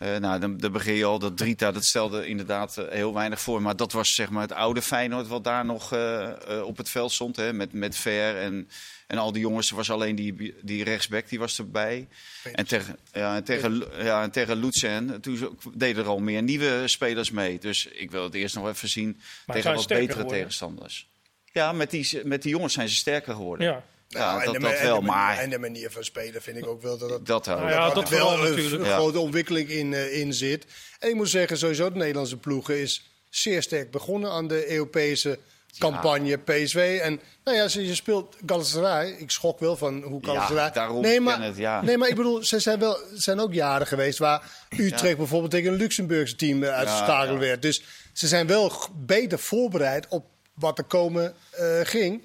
Eh, 0.04 0.16
nou, 0.16 0.40
dan, 0.40 0.56
dan 0.56 0.72
begin 0.72 0.94
je 0.94 1.04
al 1.04 1.18
dat 1.18 1.36
Drita, 1.36 1.72
dat 1.72 1.84
stelde 1.84 2.26
inderdaad 2.26 2.76
eh, 2.76 2.88
heel 2.88 3.14
weinig 3.14 3.40
voor. 3.40 3.62
Maar 3.62 3.76
dat 3.76 3.92
was 3.92 4.14
zeg 4.14 4.30
maar 4.30 4.42
het 4.42 4.52
oude 4.52 4.82
Feyenoord 4.82 5.28
wat 5.28 5.44
daar 5.44 5.64
nog 5.64 5.92
eh, 5.92 6.62
op 6.64 6.76
het 6.76 6.88
veld 6.88 7.12
stond. 7.12 7.36
Hè, 7.36 7.52
met, 7.52 7.72
met 7.72 7.96
Ver 7.96 8.36
en, 8.36 8.68
en 9.06 9.18
al 9.18 9.32
die 9.32 9.40
jongens. 9.40 9.70
Er 9.70 9.76
was 9.76 9.90
alleen 9.90 10.14
die, 10.14 10.54
die 10.62 10.84
rechtsback, 10.84 11.28
die 11.28 11.38
was 11.38 11.58
erbij. 11.58 12.08
En 12.52 12.66
tegen, 12.66 12.98
ja, 13.12 13.36
en 13.36 13.44
tegen, 13.44 13.84
ja, 13.98 14.22
en 14.22 14.30
tegen 14.30 14.56
Lutsen, 14.56 15.20
toen 15.20 15.58
deden 15.74 16.02
er 16.02 16.08
al 16.08 16.20
meer 16.20 16.42
nieuwe 16.42 16.82
spelers 16.88 17.30
mee. 17.30 17.58
Dus 17.58 17.86
ik 17.86 18.10
wil 18.10 18.24
het 18.24 18.34
eerst 18.34 18.54
nog 18.54 18.68
even 18.68 18.88
zien 18.88 19.20
Maar 19.46 19.56
tegen 19.56 19.74
wat 19.74 19.86
betere 19.86 20.24
tegenstanders. 20.24 21.08
Ja, 21.52 21.72
met 21.72 21.90
die, 21.90 22.20
met 22.24 22.42
die 22.42 22.50
jongens 22.50 22.74
zijn 22.74 22.88
ze 22.88 22.94
sterker 22.94 23.34
geworden. 23.34 23.66
Ja, 23.66 23.84
Ja, 24.14 24.30
Nou, 24.30 24.38
en 24.38 24.44
dat, 24.44 24.54
de 24.54 24.60
dat 24.60 24.70
en 24.72 24.84
wel, 24.86 24.94
de 25.00 25.06
manier- 25.06 25.22
maar 25.22 25.38
En 25.38 25.50
de 25.50 25.58
manier 25.58 25.90
van 25.90 26.04
spelen 26.04 26.42
vind 26.42 26.56
ik 26.56 26.66
ook 26.66 26.82
wel 26.82 26.98
dat 26.98 27.26
dat. 27.26 27.46
Nou 27.46 27.70
ja, 27.70 27.84
dat 27.86 27.94
dat 27.94 28.10
er 28.10 28.16
wel 28.16 28.32
een, 28.34 28.40
natuurlijk. 28.50 28.82
een 28.82 28.88
Ja. 28.88 28.96
grote 28.96 29.18
ontwikkeling 29.18 29.68
in, 29.68 29.94
eh, 29.94 30.18
in 30.20 30.32
zit. 30.34 30.64
En 30.98 31.08
ik 31.08 31.14
moet 31.14 31.28
zeggen, 31.28 31.58
sowieso 31.58 31.92
de 31.92 31.98
Nederlandse 31.98 32.36
ploegen 32.36 32.78
is 32.80 33.10
zeer 33.30 33.62
sterk 33.62 33.90
begonnen 33.90 34.30
aan 34.30 34.48
de 34.48 34.70
Europese 34.72 35.38
campagne 35.78 36.36
PSV. 36.38 36.98
En 37.02 37.20
nou 37.44 37.56
ja, 37.56 37.68
ze- 37.68 37.86
je 37.86 37.94
speelt 37.94 38.36
Galatasaray. 38.46 39.10
Ik 39.10 39.30
schok 39.30 39.60
wel 39.60 39.76
van 39.76 40.02
hoe 40.02 40.24
Galatasaray... 40.24 40.70
daarom 40.70 41.00
nee, 41.02 41.20
maar, 41.20 41.42
het, 41.42 41.56
ja. 41.56 41.82
nee, 41.82 41.98
maar 41.98 42.08
ik 42.08 42.14
bedoel, 42.16 42.44
ze 42.44 42.58
zijn, 42.58 42.78
wel, 42.78 42.98
zijn 43.14 43.40
ook 43.40 43.52
jaren 43.52 43.86
geweest 43.86 44.18
waar 44.18 44.50
Utrecht 44.70 45.08
Ja. 45.10 45.16
bijvoorbeeld 45.16 45.50
tegen 45.50 45.72
een 45.72 45.78
Luxemburgse 45.78 46.36
team 46.36 46.62
eh, 46.62 46.70
uitgeschakeld 46.74 47.26
Ja, 47.28 47.32
ja. 47.32 47.38
werd. 47.38 47.62
Dus 47.62 47.82
ze 48.12 48.26
zijn 48.26 48.46
wel 48.46 48.72
beter 48.94 49.38
voorbereid 49.38 50.08
op 50.08 50.24
wat 50.54 50.78
er 50.78 50.84
komen 50.84 51.34
eh, 51.50 51.80
ging. 51.82 52.24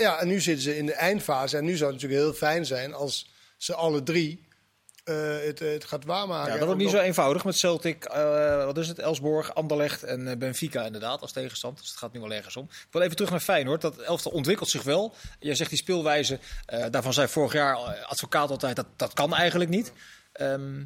Ja, 0.00 0.20
en 0.20 0.28
nu 0.28 0.40
zitten 0.40 0.62
ze 0.62 0.76
in 0.76 0.86
de 0.86 0.94
eindfase. 0.94 1.56
En 1.56 1.64
nu 1.64 1.76
zou 1.76 1.92
het 1.92 2.02
natuurlijk 2.02 2.22
heel 2.22 2.38
fijn 2.38 2.66
zijn 2.66 2.94
als 2.94 3.30
ze 3.56 3.74
alle 3.74 4.02
drie 4.02 4.48
eh, 5.04 5.46
het, 5.46 5.58
het 5.58 5.84
gaat 5.84 6.04
waarmaken. 6.04 6.52
Ja, 6.52 6.58
dat 6.58 6.66
wordt 6.66 6.80
niet 6.80 6.90
zo 6.90 6.98
eenvoudig 6.98 7.44
met 7.44 7.56
Celtic, 7.56 8.04
eh, 8.04 8.64
wat 8.64 8.78
is 8.78 8.88
het, 8.88 8.98
Elsborg, 8.98 9.54
Anderlecht 9.54 10.02
en 10.02 10.28
eh, 10.28 10.36
Benfica 10.36 10.84
inderdaad 10.84 11.20
als 11.20 11.32
tegenstand. 11.32 11.78
Dus 11.78 11.88
het 11.88 11.98
gaat 11.98 12.12
nu 12.12 12.20
wel 12.20 12.32
ergens 12.32 12.56
om. 12.56 12.64
Ik 12.64 12.86
wil 12.90 13.02
even 13.02 13.16
terug 13.16 13.30
naar 13.30 13.40
Feyenoord. 13.40 13.80
Dat 13.80 13.96
elftal 13.98 14.32
ontwikkelt 14.32 14.68
zich 14.68 14.82
wel. 14.82 15.14
Jij 15.38 15.54
zegt 15.54 15.70
die 15.70 15.78
speelwijze, 15.78 16.38
daarvan 16.90 17.12
zei 17.12 17.28
vorig 17.28 17.52
jaar 17.52 17.76
advocaat 18.04 18.50
altijd, 18.50 18.76
dat, 18.76 18.86
dat 18.96 19.12
kan 19.12 19.34
eigenlijk 19.34 19.70
niet. 19.70 19.92
Ehm, 20.32 20.82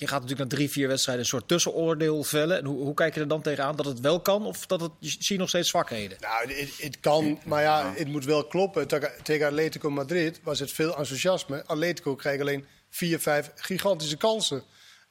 je 0.00 0.06
gaat 0.06 0.20
natuurlijk 0.20 0.50
na 0.50 0.56
drie, 0.56 0.70
vier 0.70 0.88
wedstrijden 0.88 1.24
een 1.24 1.30
soort 1.30 1.48
tussenoordeel 1.48 2.22
vellen. 2.22 2.58
En 2.58 2.64
hoe, 2.64 2.78
hoe 2.82 2.94
kijk 2.94 3.14
je 3.14 3.20
er 3.20 3.28
dan 3.28 3.42
tegenaan 3.42 3.76
dat 3.76 3.86
het 3.86 4.00
wel 4.00 4.20
kan 4.20 4.46
of 4.46 4.66
dat 4.66 4.80
het, 4.80 4.92
je 5.00 5.36
nog 5.36 5.48
steeds 5.48 5.68
zwakheden? 5.68 6.18
Nou, 6.20 6.52
het, 6.78 7.00
kan, 7.00 7.38
maar 7.44 7.62
ja, 7.62 7.92
het 7.96 8.08
moet 8.08 8.24
wel 8.24 8.44
kloppen. 8.44 8.88
Tegen- 9.22 9.46
Atletico 9.46 9.90
Madrid 9.90 10.40
was 10.42 10.58
het 10.58 10.72
veel 10.72 10.96
enthousiasme. 10.96 11.64
Atletico 11.66 12.14
kreeg 12.14 12.40
alleen 12.40 12.64
vier, 12.90 13.20
vijf 13.20 13.50
gigantische 13.54 14.16
kansen. 14.16 14.62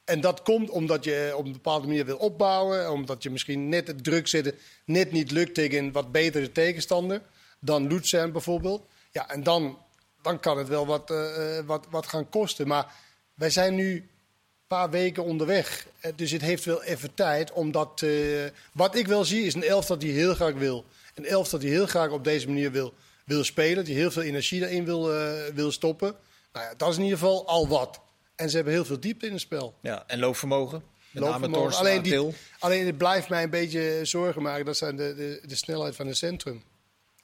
En 0.04 0.20
dat 0.20 0.42
komt 0.42 0.70
omdat 0.70 1.04
je 1.04 1.32
op 1.36 1.44
een 1.44 1.52
bepaalde 1.52 1.86
manier 1.86 2.04
wil 2.04 2.16
opbouwen. 2.16 2.92
Omdat 2.92 3.22
je 3.22 3.30
misschien 3.30 3.68
net 3.68 3.86
het 3.86 4.04
druk 4.04 4.28
zetten 4.28 4.54
net 4.84 5.12
niet 5.12 5.30
lukt 5.30 5.54
tegen 5.54 5.78
een 5.78 5.92
wat 5.92 6.12
betere 6.12 6.52
tegenstander. 6.52 7.22
Dan 7.60 7.86
Luzern 7.86 8.32
bijvoorbeeld. 8.32 8.86
Ja, 9.10 9.28
en 9.28 9.42
dan, 9.42 9.78
dan 10.22 10.40
kan 10.40 10.58
het 10.58 10.68
wel 10.68 10.86
wat, 10.86 11.10
eh, 11.10 11.58
eh, 11.58 11.66
wat, 11.66 11.86
wat 11.90 12.06
gaan 12.06 12.28
kosten. 12.28 12.66
Maar 12.66 12.92
wij 13.34 13.50
zijn 13.50 13.74
nu 13.74 14.09
paar 14.76 14.90
weken 14.90 15.24
onderweg. 15.24 15.86
Eh, 16.00 16.12
Dus 16.16 16.30
het 16.30 16.40
heeft 16.40 16.64
wel 16.64 16.82
even 16.82 17.14
tijd. 17.14 17.52
Omdat, 17.52 18.02
eh, 18.02 18.10
wat 18.72 18.94
ik 18.94 19.06
wel 19.06 19.24
zie 19.24 19.44
is 19.44 19.54
een 19.54 19.62
elftal 19.64 19.98
die 19.98 20.12
heel 20.12 20.34
graag 20.34 20.52
wil. 20.54 20.84
Een 21.14 21.26
elftal 21.26 21.58
die 21.58 21.70
heel 21.70 21.86
graag 21.86 22.10
op 22.10 22.24
deze 22.24 22.46
manier 22.46 22.70
wil, 22.70 22.94
wil 23.24 23.44
spelen. 23.44 23.84
Die 23.84 23.94
heel 23.94 24.10
veel 24.10 24.22
energie 24.22 24.60
daarin 24.60 24.84
wil, 24.84 25.14
eh, 25.14 25.32
wil 25.54 25.72
stoppen. 25.72 26.14
Nou 26.52 26.66
ja, 26.66 26.74
dat 26.76 26.88
is 26.90 26.96
in 26.96 27.02
ieder 27.02 27.18
geval 27.18 27.46
al 27.46 27.68
wat. 27.68 28.00
En 28.36 28.50
ze 28.50 28.56
hebben 28.56 28.74
heel 28.74 28.84
veel 28.84 29.00
diepte 29.00 29.26
in 29.26 29.32
het 29.32 29.40
spel. 29.40 29.74
Ja, 29.80 30.04
en 30.06 30.18
loopvermogen. 30.18 30.82
Met 31.10 31.22
name 31.22 31.32
Loopvermogen. 31.32 31.62
Torsten, 31.62 31.86
Alleen, 31.86 32.02
die, 32.02 32.34
alleen 32.58 32.86
het 32.86 32.98
blijft 32.98 33.28
mij 33.28 33.42
een 33.42 33.50
beetje 33.50 34.00
zorgen 34.02 34.42
maken. 34.42 34.64
Dat 34.64 34.76
zijn 34.76 34.96
de, 34.96 35.14
de, 35.14 35.40
de 35.46 35.56
snelheid 35.56 35.96
van 35.96 36.06
het 36.06 36.16
centrum. 36.16 36.62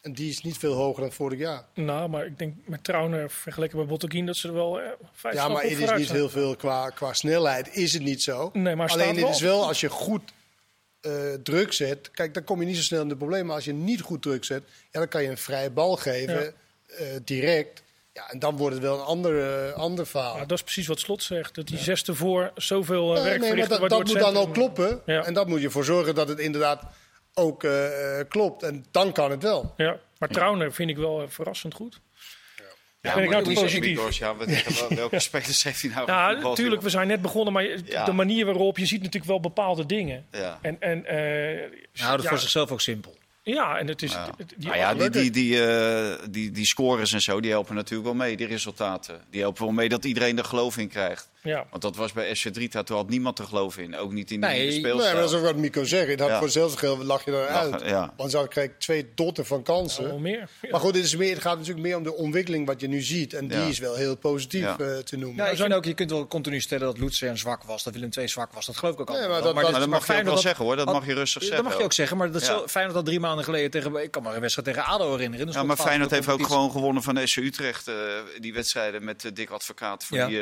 En 0.06 0.12
die 0.12 0.30
is 0.30 0.42
niet 0.42 0.58
veel 0.58 0.72
hoger 0.72 1.02
dan 1.02 1.12
vorig 1.12 1.38
jaar. 1.38 1.64
nou, 1.74 2.08
maar 2.08 2.26
ik 2.26 2.38
denk 2.38 2.54
met 2.64 2.84
Trauner 2.84 3.30
vergeleken 3.30 3.76
bij 3.76 3.86
Botteguin 3.86 4.26
dat 4.26 4.36
ze 4.36 4.48
er 4.48 4.54
wel 4.54 4.80
eh, 4.80 4.88
vijf 5.12 5.34
Ja, 5.34 5.48
maar 5.48 5.62
het 5.62 5.70
is 5.70 5.78
niet 5.78 5.88
zijn. 5.88 6.18
heel 6.18 6.28
veel 6.28 6.56
qua, 6.56 6.90
qua 6.90 7.12
snelheid. 7.12 7.76
Is 7.76 7.92
het 7.92 8.02
niet 8.02 8.22
zo. 8.22 8.50
Nee, 8.52 8.76
maar 8.76 8.88
Alleen 8.88 9.16
het 9.16 9.28
is 9.28 9.40
wel 9.40 9.66
als 9.66 9.80
je 9.80 9.88
goed 9.88 10.22
eh, 11.00 11.12
druk 11.42 11.72
zet. 11.72 12.10
Kijk, 12.10 12.34
dan 12.34 12.44
kom 12.44 12.60
je 12.60 12.66
niet 12.66 12.76
zo 12.76 12.82
snel 12.82 13.02
in 13.02 13.08
de 13.08 13.16
problemen. 13.16 13.46
Maar 13.46 13.54
als 13.54 13.64
je 13.64 13.72
niet 13.72 14.00
goed 14.00 14.22
druk 14.22 14.44
zet, 14.44 14.62
ja, 14.90 14.98
dan 14.98 15.08
kan 15.08 15.22
je 15.22 15.28
een 15.28 15.38
vrije 15.38 15.70
bal 15.70 15.96
geven. 15.96 16.42
Ja. 16.42 16.50
eh, 16.96 17.06
direct. 17.24 17.82
Ja, 18.12 18.30
en 18.30 18.38
dan 18.38 18.56
wordt 18.56 18.74
het 18.74 18.84
wel 18.84 18.98
een 18.98 19.04
ander, 19.04 19.66
eh, 19.68 19.72
ander 19.72 20.06
verhaal. 20.06 20.36
Ja, 20.36 20.44
dat 20.44 20.58
is 20.58 20.64
precies 20.64 20.86
wat 20.86 21.00
Slot 21.00 21.22
zegt. 21.22 21.54
Dat 21.54 21.66
die 21.66 21.78
zes 21.78 22.02
ervoor 22.02 22.52
zoveel 22.54 23.12
Nee, 23.12 23.22
werk 23.22 23.40
nee, 23.40 23.54
maar 23.68 23.88
dat, 23.88 24.04
moet 24.04 24.18
dan 24.18 24.36
ook 24.36 24.52
kloppen. 24.52 25.02
Ja. 25.06 25.24
En 25.24 25.34
dat 25.34 25.46
moet 25.46 25.60
je 25.60 25.70
voor 25.70 25.84
zorgen 25.84 26.14
dat 26.14 26.28
het 26.28 26.38
inderdaad 26.38 26.82
ook 27.38 27.64
eh, 27.64 28.20
eh, 28.20 28.26
klopt. 28.28 28.62
En 28.62 28.84
dan 28.90 29.12
kan 29.12 29.30
het 29.30 29.42
wel. 29.42 29.74
Ja, 29.76 29.96
maar 30.18 30.28
Trauner 30.28 30.72
vind 30.72 30.90
ik 30.90 30.96
wel 30.96 31.22
eh, 31.22 31.28
verrassend 31.28 31.74
goed. 31.74 32.00
Ja, 33.00 33.14
ben 33.14 33.22
ik 33.24 33.30
maar 33.30 33.42
nou 33.42 33.54
te 33.54 33.60
positief? 33.60 34.18
Ja, 34.18 34.34
welke 34.88 35.18
spelers 35.28 35.62
heeft 35.62 35.82
hij 35.82 35.90
nou 35.90 36.06
Ja, 36.06 36.30
natuurlijk, 36.32 36.82
we 36.82 36.90
zijn 36.90 37.08
net 37.08 37.22
begonnen, 37.22 37.52
maar 37.52 37.64
Ja. 37.84 38.04
de 38.04 38.12
manier 38.12 38.44
waarop 38.46 38.78
je 38.78 38.86
ziet 38.86 38.98
natuurlijk 39.02 39.30
wel 39.30 39.40
bepaalde 39.40 39.86
dingen. 39.86 40.26
Ja. 40.30 40.58
En, 40.62 40.80
en, 40.80 41.04
eh, 41.06 41.14
Hij 41.16 41.70
houdt 41.94 42.14
het 42.16 42.22
ja, 42.22 42.28
voor 42.28 42.38
zichzelf 42.38 42.70
ook 42.70 42.80
simpel. 42.80 43.16
Ja, 43.42 43.78
en 43.78 43.86
het 43.86 44.02
is... 44.02 44.12
Ja. 44.12 44.30
die- 44.56 44.66
Nou 44.66 44.76
ja, 44.78 44.94
die, 44.94 45.10
die, 45.10 45.30
die, 45.30 45.66
eh, 45.66 46.18
die, 46.30 46.50
die 46.50 46.66
scores 46.66 47.12
en 47.12 47.20
zo, 47.20 47.40
die 47.40 47.50
helpen 47.50 47.74
natuurlijk 47.74 48.04
wel 48.08 48.14
mee, 48.16 48.36
die 48.36 48.46
resultaten. 48.46 49.20
Die 49.30 49.40
helpen 49.40 49.64
wel 49.64 49.72
mee 49.72 49.88
dat 49.88 50.04
iedereen 50.04 50.38
er 50.38 50.44
geloof 50.44 50.76
in 50.78 50.88
krijgt. 50.88 51.28
Ja. 51.46 51.66
Want 51.70 51.82
dat 51.82 51.96
was 51.96 52.12
bij 52.12 52.34
SC 52.34 52.48
Drita, 52.48 52.82
toen 52.82 52.96
had 52.96 53.08
niemand 53.08 53.38
er 53.38 53.44
geloof 53.44 53.78
in. 53.78 53.96
Ook 53.96 54.12
niet 54.12 54.30
in 54.30 54.40
die 54.40 54.48
Nee, 54.48 54.58
nieuwe 54.58 54.70
Nee, 54.72 54.78
speelstijl. 54.80 55.12
maar 55.12 55.22
dat 55.22 55.30
is 55.30 55.36
ook 55.38 55.44
wat 55.44 55.56
Mico 55.56 55.84
zegt. 55.84 56.08
Het 56.08 56.20
had 56.20 56.28
Ja. 56.28 56.68
voor 56.68 57.04
lag 57.04 57.24
je 57.24 57.30
eruit. 57.30 57.82
Ja. 57.84 58.12
Want 58.16 58.30
zo 58.30 58.46
kreeg 58.46 58.64
ik 58.64 58.78
twee 58.78 59.12
dotten 59.14 59.46
van 59.46 59.62
kansen. 59.62 60.20
Meer. 60.22 60.48
Ja. 60.62 60.68
Maar 60.70 60.80
goed, 60.80 60.94
dit 60.94 61.04
is 61.04 61.16
meer, 61.16 61.32
het 61.32 61.42
gaat 61.42 61.56
natuurlijk 61.58 61.86
meer 61.86 61.96
om 61.96 62.02
de 62.02 62.14
ontwikkeling 62.14 62.66
wat 62.66 62.80
je 62.80 62.88
nu 62.88 63.00
ziet. 63.02 63.32
En 63.34 63.48
die 63.48 63.58
Ja. 63.58 63.64
is 63.66 63.78
wel 63.78 63.94
heel 63.94 64.16
positief 64.16 64.60
Ja. 64.60 64.76
eh, 64.78 64.98
te 64.98 65.16
noemen. 65.16 65.44
Ja, 65.44 65.50
ik 65.50 65.56
vind 65.56 65.72
ook, 65.74 65.84
je 65.84 65.94
kunt 65.94 66.10
wel 66.10 66.26
continu 66.26 66.60
stellen 66.60 66.86
dat 66.86 66.98
Lutzer 66.98 67.38
zwak 67.38 67.62
was, 67.62 67.82
dat 67.82 67.92
Willem 67.94 68.08
II 68.18 68.28
zwak 68.28 68.52
was. 68.52 68.66
Dat 68.66 68.76
geloof 68.76 68.94
ik 68.94 69.00
ook 69.00 69.08
Nee, 69.08 69.16
allemaal 69.16 69.34
maar 69.34 69.42
dat- 69.42 69.54
Maar 69.54 69.62
dat 69.80 69.88
mag 69.88 70.06
je 70.06 70.12
ook 70.18 70.22
wel 70.24 70.38
zeggen 70.38 70.64
hoor, 70.64 70.76
dat 70.76 70.84
had- 70.84 70.94
mag 70.94 71.06
je 71.06 71.14
rustig 71.14 71.40
Dat 71.40 71.48
zeggen. 71.50 71.68
mag 71.68 71.78
je 71.78 71.84
ook 71.84 71.92
zeggen, 71.92 72.16
maar 72.16 72.32
dat 72.32 72.42
is 72.42 72.50
Feyenoord 72.66 72.96
had 72.96 73.04
drie 73.06 73.20
maanden 73.20 73.44
geleden 73.44 73.70
tegen, 73.70 73.94
ik 74.02 74.10
kan 74.10 74.22
me 74.22 74.34
een 74.34 74.40
wedstrijd 74.40 74.68
tegen 74.68 74.84
ADO 74.84 75.10
herinneren. 75.12 75.46
Dus 75.46 75.54
Ja, 75.54 75.62
maar 75.62 75.76
Feyenoord 75.76 76.10
heeft 76.10 76.28
ook 76.28 76.46
gewoon 76.46 76.70
gewonnen 76.70 77.02
van 77.02 77.18
SC 77.28 77.36
Utrecht. 77.36 77.88
eh, 77.88 77.94
die 78.40 78.54
wedstrijden 78.54 79.04
met 79.04 79.24
eh, 79.24 79.30
Dick 79.34 79.50
Advocaat 79.50 80.04
voor, 80.04 80.26
die, 80.26 80.40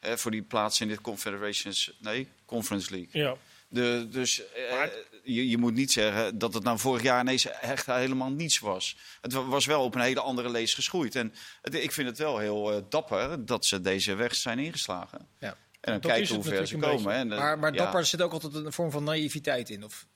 voor 0.00 0.30
die 0.30 0.42
plaats 0.42 0.80
in 0.80 0.88
de 0.88 1.00
Confederations... 1.00 1.92
Nee, 2.00 2.28
Conference 2.46 2.90
League. 2.90 3.22
Ja. 3.22 3.36
De, 3.68 4.06
dus 4.10 4.42
eh, 4.52 4.82
je, 5.22 5.48
je 5.48 5.58
moet 5.58 5.74
niet 5.74 5.92
zeggen 5.92 6.38
dat 6.38 6.54
het 6.54 6.62
nou 6.62 6.78
vorig 6.78 7.02
jaar 7.02 7.20
ineens 7.20 7.46
echt 7.46 7.86
helemaal 7.86 8.30
niets 8.30 8.58
was. 8.58 8.96
Het 9.20 9.32
wa- 9.32 9.44
was 9.44 9.66
wel 9.66 9.82
op 9.84 9.94
een 9.94 10.00
hele 10.00 10.20
andere 10.20 10.50
lees 10.50 10.74
geschoeid. 10.74 11.14
En 11.16 11.34
het- 11.62 11.74
ik 11.74 11.92
vind 11.92 12.08
het 12.08 12.18
wel 12.18 12.38
heel 12.38 12.72
eh, 12.72 12.82
dapper 12.88 13.44
dat 13.46 13.64
ze 13.66 13.80
deze 13.80 14.14
weg 14.14 14.34
zijn 14.34 14.58
ingeslagen. 14.58 15.26
Ja. 15.38 15.48
En 15.48 15.56
dan 15.92 16.00
Dat 16.00 16.10
kijken 16.10 16.34
hoe 16.34 16.44
ver 16.44 16.66
ze 16.66 16.76
komen. 16.76 17.14
En, 17.14 17.28
Maar, 17.28 17.58
maar 17.58 17.72
ja. 17.74 17.78
dapper 17.84 18.04
zit 18.06 18.22
ook 18.22 18.32
altijd 18.32 18.54
een 18.54 18.72
vorm 18.72 18.90
van 18.90 19.04
naïviteit 19.04 19.70
in. 19.70 19.84
Of, 19.84 20.06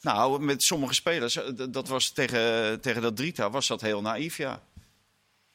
Nou, 0.00 0.40
met 0.42 0.62
sommige 0.62 0.94
spelers, 0.94 1.36
eh, 1.36 1.44
dat 1.70 1.88
was 1.88 2.10
tegen, 2.10 2.80
tegen 2.80 3.02
dat 3.02 3.16
Drita, 3.16 3.50
was 3.50 3.66
dat 3.66 3.80
heel 3.80 4.00
naïef, 4.00 4.36
ja. 4.36 4.62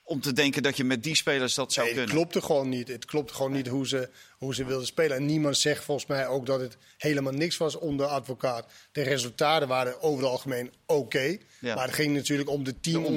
Om 0.10 0.22
te 0.22 0.34
denken 0.34 0.64
dat 0.64 0.78
je 0.78 0.84
met 0.84 1.04
die 1.04 1.16
spelers 1.16 1.54
dat 1.54 1.74
zou 1.74 1.86
Nee, 1.88 1.96
het 1.96 2.06
kunnen. 2.06 2.24
klopte 2.24 2.48
gewoon 2.48 2.70
niet. 2.70 2.88
Het 2.88 3.06
klopte 3.06 3.34
gewoon 3.34 3.52
niet 3.52 3.68
hoe 3.68 3.88
ze, 3.88 4.10
hoe 4.38 4.56
ze 4.56 4.66
wilden 4.66 4.88
spelen. 4.88 5.18
En 5.18 5.26
niemand 5.26 5.58
zegt 5.58 5.84
volgens 5.84 6.08
mij 6.08 6.28
ook 6.28 6.46
dat 6.46 6.60
het 6.60 6.78
helemaal 6.98 7.34
niks 7.34 7.58
was 7.58 7.76
onder 7.76 8.06
advocaat. 8.06 8.66
De 8.92 9.02
resultaten 9.02 9.68
waren 9.68 10.02
over 10.02 10.24
het 10.24 10.32
algemeen 10.32 10.72
oké. 10.86 11.38
Ja. 11.60 11.76
Maar 11.76 11.86
het 11.86 11.94
ging 11.96 12.14
natuurlijk 12.16 12.50
om 12.50 12.64
de 12.64 12.80
teamontwikkeling. 12.80 13.16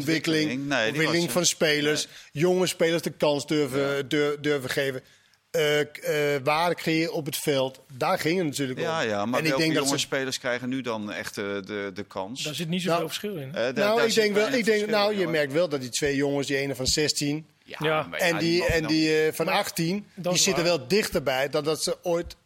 ontwikkeling. 0.50 0.68
Nee, 0.68 0.78
die 0.78 0.88
ontwikkeling 0.88 1.24
was, 1.24 1.32
van 1.32 1.42
eh, 1.42 1.48
spelers. 1.48 2.08
Jonge 2.32 2.66
spelers 2.66 3.02
de 3.02 3.10
kans 3.10 3.46
durven, 3.46 4.08
dur- 4.08 4.40
durven 4.42 4.70
geven. 4.70 5.02
Eh 5.50 5.60
k- 5.92 5.96
eh, 5.96 6.36
waarde 6.44 6.74
creëren 6.74 7.12
op 7.12 7.26
het 7.26 7.36
veld. 7.36 7.80
Daar 7.96 8.18
ging 8.18 8.36
het 8.38 8.46
natuurlijk 8.46 8.78
om. 8.78 8.84
Ja, 8.84 9.00
ja, 9.00 9.26
maar 9.26 9.38
en 9.40 9.44
ik 9.44 9.50
welke 9.50 9.62
denk 9.64 9.74
dat 9.74 9.84
jonge 9.84 9.98
ze 9.98 10.04
spelers 10.06 10.38
krijgen 10.38 10.68
nu 10.68 10.80
dan 10.80 11.12
echt 11.12 11.38
eh, 11.38 11.44
de, 11.44 11.90
de 11.94 12.02
kans? 12.04 12.42
Daar 12.42 12.54
zit 12.54 12.68
niet 12.68 12.80
zoveel 12.80 12.94
Nou, 12.96 13.06
verschil 13.08 13.36
in. 13.36 13.50
Nou, 13.74 14.02
ik 14.02 14.14
denk 14.14 14.34
wel. 14.34 14.48
Ik 14.52 14.64
denk, 14.64 14.86
nou, 14.86 15.12
in, 15.12 15.18
je 15.18 15.28
merkt 15.28 15.52
wel 15.52 15.68
dat 15.68 15.80
die 15.80 15.90
twee 15.90 16.16
jongens, 16.16 16.46
die 16.46 16.56
ene 16.56 16.74
van 16.74 16.86
16 16.86 17.46
Ja, 17.64 17.76
Ja. 17.80 18.02
maar 18.02 18.18
en 18.18 18.32
ja, 18.34 18.38
die, 18.38 18.64
en 18.66 18.86
die 18.86 19.32
van 19.32 19.46
Maar 19.46 19.54
18, 19.54 20.06
dat 20.14 20.32
die 20.32 20.42
zitten 20.42 20.64
waar. 20.64 20.76
wel 20.78 20.88
dichterbij 20.88 21.48
dan 21.48 21.64
dat 21.64 21.82
ze 21.82 21.96
ooit. 22.02 22.36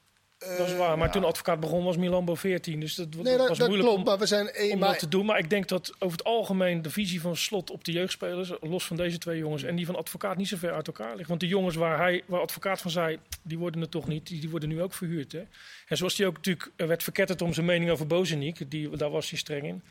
Eh, 0.50 0.58
dat 0.58 0.66
is 0.66 0.76
waar. 0.76 0.98
Maar 0.98 1.12
toen 1.12 1.24
advocaat 1.24 1.60
begon 1.60 1.84
was 1.84 1.96
Milambo 1.96 2.34
14. 2.34 2.80
Dus 2.80 2.94
dat, 2.94 3.14
Nee, 3.14 3.22
dat 3.22 3.38
dat, 3.38 3.48
was 3.48 3.58
dat 3.58 3.68
moeilijk 3.68 3.88
klopt. 3.88 4.04
om, 4.04 4.10
Maar 4.10 4.18
we 4.18 4.26
zijn 4.26 4.48
één. 4.48 4.72
om 4.72 4.78
Maar, 4.78 4.88
dat 4.88 4.98
te 4.98 5.08
doen. 5.08 5.26
Maar 5.26 5.38
ik 5.38 5.50
denk 5.50 5.68
dat 5.68 5.92
over 5.98 6.18
het 6.18 6.26
algemeen 6.26 6.82
de 6.82 6.90
visie 6.90 7.20
van 7.20 7.36
Slot 7.36 7.70
op 7.70 7.84
de 7.84 7.92
jeugdspelers, 7.92 8.52
los 8.60 8.84
van 8.84 8.96
deze 8.96 9.18
twee 9.18 9.38
jongens 9.38 9.62
en 9.62 9.76
die 9.76 9.86
van 9.86 9.96
advocaat, 9.96 10.36
niet 10.36 10.48
zo 10.48 10.56
ver 10.56 10.72
uit 10.72 10.86
elkaar 10.86 11.16
ligt. 11.16 11.28
Want 11.28 11.40
de 11.40 11.46
jongens 11.46 11.76
waar 11.76 11.98
hij, 11.98 12.22
waar 12.26 12.40
advocaat 12.40 12.80
van 12.80 12.90
zei, 12.90 13.18
die 13.42 13.58
worden 13.58 13.80
het 13.80 13.90
toch 13.90 14.08
niet, 14.08 14.26
die, 14.26 14.40
die 14.40 14.50
worden 14.50 14.68
nu 14.68 14.82
ook 14.82 14.94
verhuurd. 14.94 15.32
Hè? 15.32 15.42
En 15.88 15.96
zoals 15.96 16.16
hij 16.16 16.26
ook 16.26 16.36
natuurlijk 16.36 16.70
eh, 16.76 16.86
werd 16.86 17.02
verketterd 17.02 17.42
om 17.42 17.52
zijn 17.52 17.66
mening 17.66 17.90
over 17.90 18.06
Bozeniek, 18.06 18.70
die, 18.70 18.96
daar 18.96 19.10
was 19.10 19.30
hij 19.30 19.38
streng 19.38 19.64
in. 19.64 19.82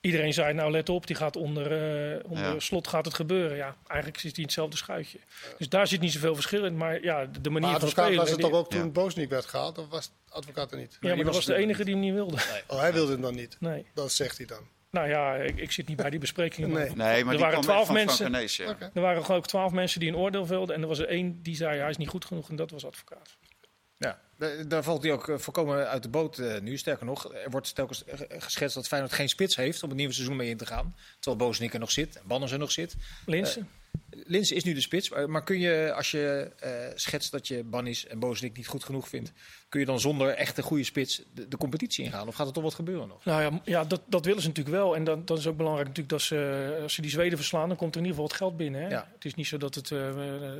Iedereen 0.00 0.32
zei, 0.32 0.52
nou 0.54 0.70
let 0.70 0.88
op, 0.88 1.06
die 1.06 1.16
gaat 1.16 1.36
onder, 1.36 1.72
eh, 1.72 2.24
onder 2.30 2.44
Ja. 2.52 2.58
slot 2.60 2.88
gaat 2.88 3.04
het 3.04 3.14
gebeuren. 3.14 3.56
Ja, 3.56 3.76
eigenlijk 3.86 4.20
zit 4.20 4.30
hij 4.30 4.38
in 4.40 4.44
hetzelfde 4.44 4.76
schuitje. 4.76 5.18
Dus 5.58 5.68
daar 5.68 5.86
zit 5.86 6.00
niet 6.00 6.12
zoveel 6.12 6.34
verschil 6.34 6.64
in. 6.64 6.76
Maar 6.76 7.02
ja, 7.02 7.26
de, 7.26 7.40
de 7.40 7.50
manier 7.50 7.68
maar 7.70 7.78
van 7.80 7.88
advocaat 7.88 8.04
spelen. 8.04 8.20
was 8.20 8.30
het 8.30 8.38
die- 8.40 8.48
toch 8.50 8.58
ook 8.58 8.70
toen 8.70 8.80
Ja. 8.84 8.88
Bozeniek 8.88 9.30
werd 9.30 9.46
gehaald? 9.46 9.78
Of 9.78 9.88
was 9.88 10.10
advocaat 10.28 10.70
er 10.72 10.78
niet? 10.78 10.96
ja, 11.00 11.14
maar 11.14 11.24
dat 11.24 11.34
was 11.34 11.44
de 11.44 11.54
enige 11.54 11.84
die 11.84 11.94
hem 11.94 12.02
niet 12.02 12.12
wilde. 12.14 12.36
Oh, 12.66 12.78
hij 12.80 12.92
wilde 12.92 13.12
het 13.12 13.22
dan 13.22 13.34
niet. 13.34 13.56
Nee. 13.60 13.86
Dat 13.94 14.12
zegt 14.12 14.36
hij 14.36 14.46
dan. 14.46 14.60
Nou 14.90 15.08
ja, 15.08 15.34
ik, 15.34 15.56
ik 15.56 15.72
zit 15.72 15.88
niet 15.88 15.96
bij 15.96 16.10
die 16.10 16.18
besprekingen. 16.18 16.70
maar 16.70 16.80
Nee. 16.80 16.88
Nee, 16.88 16.96
maar 16.96 17.08
Er 17.08 17.14
die 17.14 17.24
waren 17.24 17.40
kwam 17.40 17.52
echt 17.58 17.62
12 17.62 17.86
van 17.86 17.94
mensen. 17.94 18.16
Frank 18.16 18.34
Arnees, 18.34 18.56
ja. 18.56 18.70
Oké. 18.70 18.90
Er 18.94 19.00
waren 19.00 19.24
geloof 19.24 19.40
ik 19.40 19.46
twaalf 19.46 19.72
mensen 19.72 20.00
die 20.00 20.08
een 20.08 20.16
oordeel 20.16 20.46
velden. 20.46 20.74
En 20.74 20.82
er 20.82 20.88
was 20.88 20.98
er 20.98 21.08
één 21.08 21.42
die 21.42 21.56
zei 21.56 21.78
hij 21.78 21.90
is 21.90 21.96
niet 21.96 22.08
goed 22.08 22.24
genoeg. 22.24 22.48
En 22.48 22.56
dat 22.56 22.70
was 22.70 22.84
advocaat. 22.86 23.36
Ja, 23.98 24.20
da- 24.36 24.62
daar 24.64 24.82
valt 24.82 25.02
hij 25.02 25.12
ook 25.12 25.28
eh, 25.28 25.38
volkomen 25.38 25.88
uit 25.88 26.02
de 26.02 26.08
boot 26.08 26.38
eh, 26.38 26.60
nu. 26.60 26.76
Sterker 26.76 27.06
nog, 27.06 27.34
er 27.34 27.50
wordt 27.50 27.74
telkens 27.74 28.04
eh, 28.04 28.18
geschetst 28.38 28.74
dat 28.74 28.88
Feyenoord 28.88 29.12
geen 29.12 29.28
spits 29.28 29.56
heeft 29.56 29.82
om 29.82 29.88
het 29.88 29.98
nieuwe 29.98 30.12
seizoen 30.12 30.36
mee 30.36 30.48
in 30.48 30.56
te 30.56 30.66
gaan. 30.66 30.94
Terwijl 31.18 31.44
Bozenik 31.48 31.72
er 31.72 31.80
nog 31.80 31.90
zit 31.90 32.16
en 32.16 32.22
Banners 32.26 32.52
er 32.52 32.58
nog 32.58 32.70
zit. 32.70 32.96
Linsen? 33.26 33.68
Linse 34.10 34.54
is 34.54 34.64
nu 34.64 34.74
de 34.74 34.80
spits, 34.80 35.10
maar- 35.26 35.44
kun 35.44 35.58
je, 35.60 35.92
als 35.96 36.10
je 36.10 36.50
eh, 36.58 36.70
schetst 36.94 37.30
dat 37.30 37.48
je 37.48 37.64
Bannis 37.64 38.06
en 38.06 38.18
Bozenik 38.18 38.56
niet 38.56 38.66
goed 38.66 38.84
genoeg 38.84 39.08
vindt, 39.08 39.32
kun 39.68 39.80
je 39.80 39.86
dan 39.86 40.00
zonder 40.00 40.28
echt 40.28 40.58
een 40.58 40.64
goede 40.64 40.84
spits 40.84 41.22
de, 41.34 41.48
de 41.48 41.56
competitie 41.56 42.04
ingaan? 42.04 42.28
Of 42.28 42.34
gaat 42.34 42.46
er 42.46 42.52
toch 42.52 42.62
wat 42.62 42.74
gebeuren 42.74 43.08
nog? 43.08 43.24
Nou 43.24 43.42
ja, 43.42 43.60
ja 43.64 43.84
dat, 43.84 44.00
dat 44.06 44.24
willen 44.24 44.42
ze 44.42 44.48
natuurlijk 44.48 44.76
wel. 44.76 44.96
En 44.96 45.04
dan, 45.04 45.22
dan 45.24 45.36
is 45.38 45.46
ook 45.46 45.56
belangrijk 45.56 45.88
natuurlijk 45.88 46.18
dat 46.18 46.26
ze, 46.26 46.78
als 46.82 46.94
ze 46.94 47.00
die 47.00 47.10
Zweden 47.10 47.38
verslaan, 47.38 47.68
dan 47.68 47.76
komt 47.76 47.94
er 47.94 48.00
in 48.00 48.06
ieder 48.06 48.20
geval 48.22 48.28
wat 48.38 48.48
geld 48.48 48.56
binnen. 48.56 48.80
Hè? 48.82 48.88
Ja. 48.88 49.08
Het 49.14 49.24
is 49.24 49.34
niet 49.34 49.46
zo 49.46 49.56
dat 49.56 49.74
het 49.74 49.90
eh, 49.90 49.98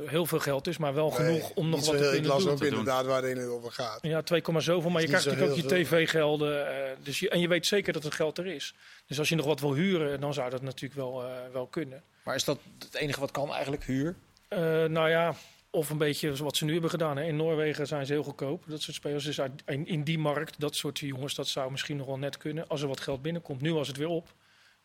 heel 0.05 0.25
veel 0.25 0.39
geld 0.39 0.67
is, 0.67 0.77
maar 0.77 0.93
wel 0.93 1.07
Nee, 1.09 1.17
genoeg 1.17 1.49
om 1.55 1.69
nog 1.69 1.85
wat 1.85 1.97
te 1.97 2.03
Ik 2.03 2.11
kunnen 2.11 2.29
las 2.29 2.43
doen. 2.43 2.51
ook 2.51 2.57
te 2.57 2.63
doen. 2.69 2.77
inderdaad 2.79 3.05
waar 3.05 3.23
het 3.23 3.47
over 3.47 3.71
gaat. 3.71 3.99
Ja, 4.01 4.21
2, 4.21 4.41
zoveel. 4.57 4.89
Maar 4.89 5.01
je 5.01 5.07
krijgt 5.07 5.25
natuurlijk 5.25 5.51
ook 5.51 5.57
je 5.57 5.65
tv-gelden. 5.83 6.67
eh, 6.67 6.95
dus 7.03 7.19
je, 7.19 7.29
en 7.29 7.39
je 7.39 7.47
weet 7.47 7.65
zeker 7.65 7.93
dat 7.93 8.03
het 8.03 8.13
geld 8.13 8.37
er 8.37 8.45
is. 8.47 8.73
Dus 9.07 9.19
als 9.19 9.29
je 9.29 9.35
nog 9.35 9.45
wat 9.45 9.59
wil 9.59 9.73
huren, 9.73 10.19
dan 10.19 10.33
zou 10.33 10.49
dat 10.49 10.61
natuurlijk 10.61 10.99
wel, 10.99 11.23
eh, 11.23 11.29
wel 11.53 11.67
kunnen. 11.67 12.03
Maar 12.29 12.37
is 12.37 12.43
dat 12.43 12.59
het 12.79 12.95
enige 12.95 13.19
wat 13.19 13.31
kan 13.31 13.53
eigenlijk, 13.53 13.83
huur? 13.83 14.15
Eh, 14.47 14.59
nou 14.85 15.09
ja, 15.09 15.35
of 15.69 15.89
een 15.89 15.97
beetje 15.97 16.43
wat 16.43 16.57
ze 16.57 16.65
nu 16.65 16.71
hebben 16.71 16.89
gedaan. 16.89 17.17
Hè. 17.17 17.23
In 17.23 17.35
Noorwegen 17.35 17.87
zijn 17.87 18.05
ze 18.05 18.13
heel 18.13 18.23
goedkoop. 18.23 18.63
Dat 18.67 18.81
soort 18.81 18.95
spelers. 18.95 19.23
Dus 19.23 19.41
uit- 19.41 19.63
in, 19.65 19.87
in 19.87 20.03
die 20.03 20.17
markt, 20.17 20.59
dat 20.59 20.75
soort 20.75 20.99
jongens, 20.99 21.35
dat 21.35 21.47
zou 21.47 21.71
misschien 21.71 21.97
nog 21.97 22.07
wel 22.07 22.17
net 22.17 22.37
kunnen. 22.37 22.67
Als 22.67 22.81
er 22.81 22.87
wat 22.87 22.99
geld 22.99 23.21
binnenkomt. 23.21 23.61
Nu 23.61 23.73
was 23.73 23.87
het 23.87 23.97
weer 23.97 24.07
op. 24.07 24.33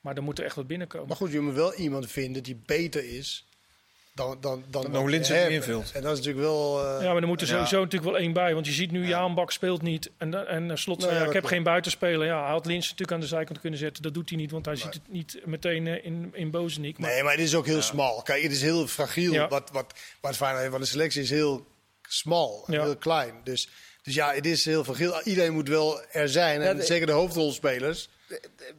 Maar 0.00 0.16
er 0.16 0.22
moet 0.22 0.38
er 0.38 0.44
echt 0.44 0.56
wat 0.56 0.66
binnenkomen. 0.66 1.08
Maar 1.08 1.16
goed, 1.16 1.32
je 1.32 1.40
moet 1.40 1.54
wel 1.54 1.74
iemand 1.74 2.10
vinden 2.10 2.42
die 2.42 2.62
beter 2.66 3.04
is 3.16 3.46
dan, 4.14 4.36
dan, 4.40 4.64
dan, 4.70 4.92
Dan 4.92 5.10
invult. 5.50 5.92
En 5.94 6.02
dat 6.02 6.12
is 6.12 6.18
natuurlijk 6.18 6.44
wel... 6.46 6.84
eh, 6.86 7.02
ja, 7.04 7.12
maar 7.12 7.22
er 7.22 7.28
moet 7.28 7.40
er 7.40 7.46
Ja. 7.46 7.52
sowieso 7.52 7.80
natuurlijk 7.80 8.10
wel 8.12 8.20
één 8.20 8.32
bij. 8.32 8.54
Want 8.54 8.66
je 8.66 8.72
ziet 8.72 8.90
nu, 8.90 9.06
Jaan 9.06 9.34
Bak 9.34 9.50
speelt 9.52 9.82
niet. 9.82 10.10
En, 10.18 10.30
da- 10.30 10.44
en 10.44 10.70
eh, 10.70 10.76
Slot 10.76 11.00
ja, 11.02 11.06
dat 11.08 11.16
ik 11.16 11.22
heb 11.22 11.30
klopt. 11.30 11.46
geen 11.48 11.62
buitenspeler. 11.62 12.26
Ja, 12.26 12.42
hij 12.42 12.50
had 12.50 12.66
Lins 12.66 12.84
natuurlijk 12.84 13.12
aan 13.12 13.20
de 13.20 13.26
zijkant 13.26 13.60
kunnen 13.60 13.78
zetten. 13.78 14.02
Dat 14.02 14.14
doet 14.14 14.28
hij 14.28 14.38
niet, 14.38 14.50
want 14.50 14.64
hij 14.66 14.76
ziet 14.76 14.94
het 14.94 15.02
niet 15.08 15.38
meteen 15.44 15.86
eh, 15.86 16.04
in, 16.04 16.30
in 16.32 16.50
Bozenik. 16.50 16.98
Maar 16.98 17.10
Nee, 17.10 17.22
maar 17.22 17.32
het 17.32 17.40
is 17.40 17.54
ook 17.54 17.66
heel 17.66 17.82
smal. 17.82 18.22
Kijk, 18.22 18.42
het 18.42 18.52
is 18.52 18.62
heel 18.62 18.86
fragiel. 18.86 19.32
Ja. 19.32 19.48
Wat, 19.48 19.70
wat, 19.72 19.94
wat 20.20 20.36
Feyenoord 20.36 20.60
heeft, 20.60 20.72
want 20.72 20.84
de 20.84 20.90
selectie 20.90 21.22
is 21.22 21.30
heel 21.30 21.66
smal, 22.08 22.64
Ja. 22.66 22.82
heel 22.82 22.96
klein. 22.96 23.34
Dus, 23.44 23.68
dus 24.02 24.14
ja, 24.14 24.32
het 24.32 24.46
is 24.46 24.64
heel 24.64 24.84
fragiel. 24.84 25.22
Iedereen 25.22 25.52
moet 25.52 25.68
wel 25.68 26.00
er 26.12 26.28
zijn. 26.28 26.60
En 26.62 26.76
Ja, 26.76 26.82
zeker 26.82 27.06
de 27.06 27.12
hoofdrolspelers. 27.12 28.08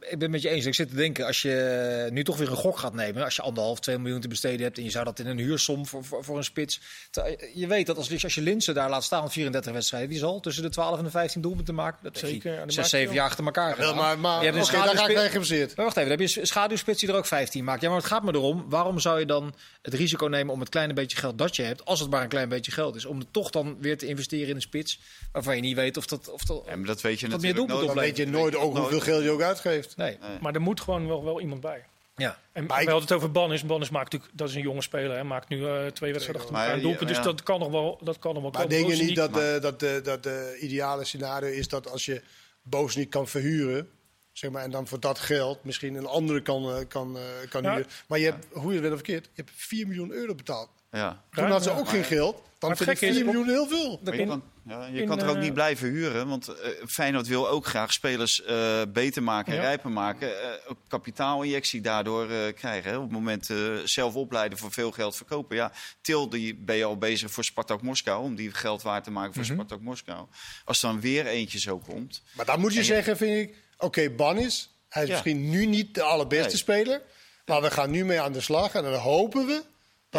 Ik 0.00 0.18
ben 0.18 0.20
het 0.20 0.30
met 0.30 0.42
je 0.42 0.48
eens. 0.48 0.66
Ik 0.66 0.74
zit 0.74 0.88
te 0.88 0.96
denken, 0.96 1.26
als 1.26 1.42
je 1.42 2.08
nu 2.10 2.24
toch 2.24 2.36
weer 2.36 2.50
een 2.50 2.56
gok 2.56 2.78
gaat 2.78 2.94
nemen, 2.94 3.24
als 3.24 3.36
je 3.36 3.42
anderhalf, 3.42 3.80
twee 3.80 3.98
miljoen 3.98 4.20
te 4.20 4.28
besteden 4.28 4.60
hebt 4.60 4.78
en 4.78 4.84
je 4.84 4.90
zou 4.90 5.04
dat 5.04 5.18
in 5.18 5.26
een 5.26 5.38
huursom 5.38 5.86
voor, 5.86 6.04
voor, 6.04 6.24
voor 6.24 6.36
een 6.36 6.44
spits. 6.44 6.80
Je 7.54 7.66
weet 7.66 7.86
dat 7.86 7.96
als, 7.96 8.22
als 8.24 8.34
je 8.34 8.40
Linsen 8.40 8.74
daar 8.74 8.90
laat 8.90 9.04
staan, 9.04 9.30
34 9.30 9.72
wedstrijden, 9.72 10.08
die 10.10 10.18
zal 10.18 10.40
tussen 10.40 10.62
de 10.62 10.68
12 10.68 10.98
en 10.98 11.04
de 11.04 11.10
15 11.10 11.40
doelpunten 11.40 11.74
maken. 11.74 11.98
Dat 12.02 12.18
Zeker, 12.18 12.50
hij 12.50 12.52
ja, 12.52 12.64
dat 12.64 12.72
zes, 12.72 12.76
maakt 12.76 12.90
hij 12.90 13.00
zeven 13.00 13.06
wel. 13.06 13.14
jaar 13.14 13.30
achter 13.30 13.44
elkaar 13.44 13.74
gedaan. 13.74 13.96
maar 13.96 14.18
maar 14.18 14.44
Je 14.44 14.50
hebt 14.50 14.68
een 14.68 14.72
daar 14.72 14.96
ga 14.96 15.00
ik 15.00 15.06
mee 15.06 15.16
geïnteresseerd. 15.16 15.76
Maar 15.76 15.84
wacht 15.84 15.96
even, 15.96 16.08
dan 16.08 16.18
heb 16.18 16.28
je 16.28 16.40
een 16.40 16.46
schaduwspits 16.46 17.00
die 17.00 17.08
er 17.08 17.14
ook 17.14 17.26
15 17.26 17.64
maakt. 17.64 17.80
Ja, 17.80 17.88
maar 17.88 17.98
het 17.98 18.06
gaat 18.06 18.22
me 18.22 18.34
erom, 18.34 18.64
waarom 18.68 19.00
zou 19.00 19.18
je 19.18 19.26
dan 19.26 19.54
het 19.82 19.94
risico 19.94 20.26
nemen 20.26 20.54
om 20.54 20.60
het 20.60 20.68
kleine 20.68 20.92
beetje 20.92 21.16
geld 21.16 21.38
dat 21.38 21.56
je 21.56 21.62
hebt, 21.62 21.84
als 21.84 22.00
het 22.00 22.10
maar 22.10 22.22
een 22.22 22.28
klein 22.28 22.48
beetje 22.48 22.72
geld 22.72 22.96
is, 22.96 23.04
om 23.04 23.18
het 23.18 23.32
toch 23.32 23.50
dan 23.50 23.76
weer 23.80 23.98
te 23.98 24.06
investeren 24.06 24.48
in 24.48 24.54
een 24.54 24.60
spits 24.60 25.00
waarvan 25.32 25.56
je 25.56 25.62
niet 25.62 25.76
weet 25.76 25.96
of 25.96 26.06
dat... 26.06 26.28
Of 26.28 26.42
dat 26.42 26.62
Ja, 26.66 26.76
maar 26.76 26.86
dat 26.86 27.00
weet 27.00 27.20
je 27.20 27.28
meer 27.28 27.36
natuurlijk 27.36 27.68
nooit. 27.68 27.86
Dan 27.86 27.96
weet 27.96 28.16
je 28.16 28.26
nooit 28.26 28.56
ook 28.56 28.76
hoeveel 28.76 29.00
geld 29.00 29.22
je 29.22 29.30
ook 29.30 29.42
uitgeeft. 29.46 29.96
nee. 29.96 30.18
Maar 30.40 30.54
er 30.54 30.60
moet 30.60 30.80
gewoon 30.80 31.06
wel, 31.06 31.24
wel 31.24 31.40
iemand 31.40 31.60
bij. 31.60 31.84
Ja. 32.16 32.38
En 32.52 32.66
Maar 32.66 32.78
ik- 32.80 32.84
we 32.86 32.90
hadden 32.90 33.08
het 33.08 33.16
over 33.18 33.32
Bannis. 33.32 33.64
Bannis 33.66 33.90
maakt 33.90 34.12
natuurlijk, 34.12 34.38
dat 34.38 34.48
is 34.48 34.54
een 34.54 34.60
jonge 34.62 34.82
speler. 34.82 35.10
Hij 35.10 35.24
maakt 35.24 35.48
nu 35.48 35.66
eh, 35.66 35.86
twee 35.86 36.10
wedstrijden 36.12 36.34
achter 36.42 36.52
Maar 36.52 36.66
elkaar 36.66 36.80
doelpunt. 36.80 37.08
Dus 37.08 37.16
ja. 37.16 37.22
dat 37.22 37.42
kan 37.42 37.58
nog 37.60 37.70
wel, 37.70 37.98
dat 38.02 38.18
kan 38.18 38.32
nog 38.34 38.42
wel 38.42 38.50
Maar 38.52 38.62
komen. 38.62 38.76
denk 38.78 38.92
je 38.92 39.02
niet 39.04 39.16
dat, 39.16 39.34
de, 39.34 39.58
dat, 39.60 40.04
dat 40.04 40.22
de 40.22 40.56
ideale 40.60 41.04
scenario 41.04 41.50
is 41.50 41.68
dat 41.68 41.90
als 41.90 42.04
je 42.04 42.22
Boos 42.62 42.96
niet 42.96 43.08
kan 43.08 43.28
verhuren... 43.28 43.90
Zeg 44.32 44.50
maar, 44.50 44.62
en 44.62 44.70
dan 44.70 44.86
voor 44.86 45.00
dat 45.00 45.18
geld 45.18 45.64
misschien 45.64 45.94
een 45.94 46.06
andere 46.06 46.42
kan, 46.42 46.70
eh, 46.70 46.76
kan, 46.88 47.16
eh, 47.16 47.22
kan 47.48 47.62
Ja. 47.62 47.74
huren. 47.74 47.90
Maar 48.08 48.18
je 48.18 48.24
hebt, 48.24 48.46
hoe 48.52 48.66
je 48.66 48.72
het 48.72 48.80
bent 48.80 48.92
of 48.94 48.98
verkeerd, 49.04 49.24
je 49.24 49.42
hebt 49.42 49.50
4 49.54 49.86
miljoen 49.86 50.10
euro 50.12 50.34
betaald. 50.34 50.68
Ja. 50.96 51.22
Toen 51.30 51.50
had 51.50 51.62
ze 51.62 51.70
ook 51.70 51.88
geen 51.88 52.04
geld. 52.04 52.44
Dan 52.58 52.76
vind 52.76 52.90
ik 52.90 52.98
gekke 52.98 53.06
is 53.14 53.16
4 53.20 53.26
ook- 53.26 53.32
miljoen 53.34 53.48
heel 53.54 53.66
veel. 53.68 54.00
Maar 54.04 54.16
je 54.16 54.26
kan, 54.26 54.42
ja, 54.64 54.86
je 54.86 55.00
in, 55.00 55.08
kan 55.08 55.20
er 55.20 55.28
ook 55.28 55.34
eh, 55.36 55.42
niet 55.42 55.54
blijven 55.54 55.88
huren. 55.88 56.28
Want 56.28 56.48
eh, 56.48 56.70
Feyenoord 56.88 57.26
wil 57.26 57.48
ook 57.48 57.66
graag 57.66 57.92
spelers 57.92 58.42
eh, 58.44 58.82
beter 58.88 59.22
maken, 59.22 59.54
Ja. 59.54 59.60
rijper 59.60 59.90
maken. 59.90 60.42
eh, 60.42 60.48
ook 60.70 60.76
kapitaalinjectie 60.88 61.80
daardoor 61.80 62.30
eh, 62.30 62.54
krijgen. 62.54 62.90
Hè. 62.90 62.96
Op 62.96 63.02
het 63.02 63.12
moment 63.12 63.50
eh, 63.50 63.56
zelf 63.84 64.14
opleiden 64.14 64.58
voor 64.58 64.72
veel 64.72 64.90
geld 64.90 65.16
verkopen. 65.16 65.56
Ja, 65.56 65.72
Til 66.00 66.28
die 66.28 66.54
ben 66.54 66.76
je 66.76 66.84
al 66.84 66.96
bezig 66.98 67.30
voor 67.30 67.44
Spartak 67.44 67.82
Moskou. 67.82 68.22
Om 68.22 68.34
die 68.34 68.52
geld 68.54 68.82
waard 68.82 69.04
te 69.04 69.10
maken 69.10 69.34
voor 69.34 69.42
Mhm. 69.42 69.52
Spartak 69.52 69.80
Moskou. 69.80 70.26
Als 70.64 70.80
dan 70.80 71.00
weer 71.00 71.26
eentje 71.26 71.58
zo 71.58 71.78
komt. 71.78 72.22
Maar 72.32 72.46
dan 72.46 72.60
moet 72.60 72.72
je 72.72 72.78
En 72.80 72.84
je- 72.86 72.92
zeggen, 72.92 73.16
vind 73.16 73.48
ik... 73.48 73.56
Oké, 73.78 74.10
Bannis, 74.10 74.70
hij 74.88 75.02
is 75.02 75.08
Ja. 75.08 75.14
misschien 75.14 75.50
nu 75.50 75.66
niet 75.66 75.94
de 75.94 76.02
allerbeste 76.02 76.46
Nee. 76.48 76.56
speler. 76.56 77.02
Maar 77.46 77.62
we 77.62 77.70
gaan 77.70 77.90
nu 77.90 78.04
mee 78.04 78.20
aan 78.20 78.32
de 78.32 78.40
slag. 78.40 78.74
En 78.74 78.82
dan 78.82 78.94
hopen 78.94 79.46
we 79.46 79.62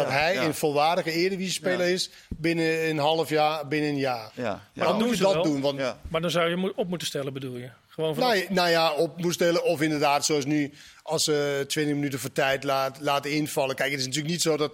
dat 0.04 0.12
Ja, 0.12 0.18
hij 0.18 0.34
ja. 0.34 0.44
een 0.44 0.54
volwaardige 0.54 1.10
Eredivisie-speler 1.12 1.86
Ja. 1.86 1.92
is... 1.94 2.10
binnen 2.28 2.88
een 2.88 2.98
half 2.98 3.28
jaar, 3.28 3.68
binnen 3.68 3.90
een 3.90 3.98
jaar. 3.98 4.32
Ja, 4.34 4.68
Maar 4.74 4.86
dan 4.86 4.96
moet 5.06 5.16
je 5.16 5.22
dat 5.22 5.32
wel. 5.34 5.42
doen. 5.42 5.60
Want 5.60 5.78
ja. 5.78 6.00
Maar 6.08 6.20
dan 6.20 6.30
zou 6.30 6.48
je 6.50 6.72
op 6.76 6.88
moeten 6.88 7.06
stellen, 7.06 7.32
bedoel 7.32 7.56
je? 7.56 7.70
Gewoon 7.88 8.14
van 8.14 8.22
Nou, 8.24 8.36
ja- 8.36 8.44
nou 8.48 8.68
ja, 8.70 8.92
op 8.92 9.20
moest 9.20 9.34
stellen. 9.34 9.64
Of 9.64 9.80
inderdaad, 9.82 10.24
zoals 10.24 10.44
nu, 10.44 10.72
als 11.02 11.24
ze 11.24 11.64
20 11.68 11.94
minuten 11.94 12.18
voor 12.18 12.32
tijd 12.32 12.64
laat, 12.64 12.98
laten 13.00 13.30
invallen. 13.32 13.74
Kijk, 13.76 13.90
het 13.90 14.00
is 14.00 14.06
natuurlijk 14.06 14.32
niet 14.32 14.42
zo 14.42 14.56
dat. 14.56 14.72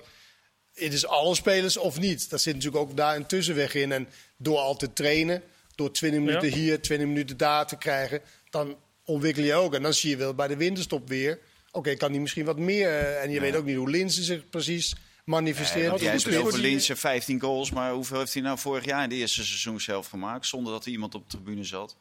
Het 0.74 0.92
is 0.92 1.06
alle 1.06 1.34
spelers 1.34 1.76
of 1.76 1.98
niet. 2.00 2.30
Daar 2.30 2.38
zit 2.38 2.54
natuurlijk 2.54 2.82
ook 2.82 2.96
daar 2.96 3.16
een 3.16 3.26
tussenweg 3.26 3.74
in. 3.74 3.92
En 3.92 4.08
door 4.36 4.58
al 4.58 4.76
te 4.76 4.92
trainen, 4.92 5.42
door 5.74 5.92
20 5.92 6.20
minuten 6.20 6.48
Ja. 6.48 6.54
hier, 6.54 6.80
20 6.80 7.06
minuten 7.08 7.36
daar 7.36 7.66
te 7.66 7.76
krijgen, 7.76 8.20
dan 8.50 8.76
ontwikkel 9.04 9.42
je 9.42 9.54
ook. 9.54 9.74
En 9.74 9.82
dan 9.82 9.94
zie 9.94 10.10
je 10.10 10.16
wel 10.16 10.34
bij 10.34 10.48
de 10.48 10.56
winterstop 10.56 11.08
weer. 11.08 11.38
Oké, 11.70 11.94
kan 11.94 12.10
hij 12.10 12.20
misschien 12.20 12.44
wat 12.44 12.58
meer. 12.58 12.88
eh, 12.88 13.22
En 13.22 13.30
je 13.30 13.40
weet 13.40 13.56
ook 13.56 13.64
niet 13.64 13.76
hoe 13.76 13.90
Linsen 13.90 14.24
zich 14.24 14.48
precies 14.50 14.94
manifesteert. 15.24 15.92
Over 15.92 16.32
voor 16.40 16.52
die- 16.52 16.60
Linse 16.60 16.96
15 16.96 17.40
goals. 17.40 17.70
Maar 17.70 17.92
hoeveel 17.92 18.18
heeft 18.18 18.32
hij 18.34 18.42
nou 18.42 18.58
vorig 18.58 18.84
jaar 18.84 19.02
in 19.02 19.08
de 19.08 19.14
eerste 19.14 19.44
seizoen 19.44 19.80
zelf 19.80 20.06
gemaakt? 20.08 20.46
Zonder 20.46 20.72
dat 20.72 20.84
er 20.84 20.90
iemand 20.90 21.14
op 21.14 21.30
de 21.30 21.36
tribune 21.36 21.64
zat. 21.64 21.96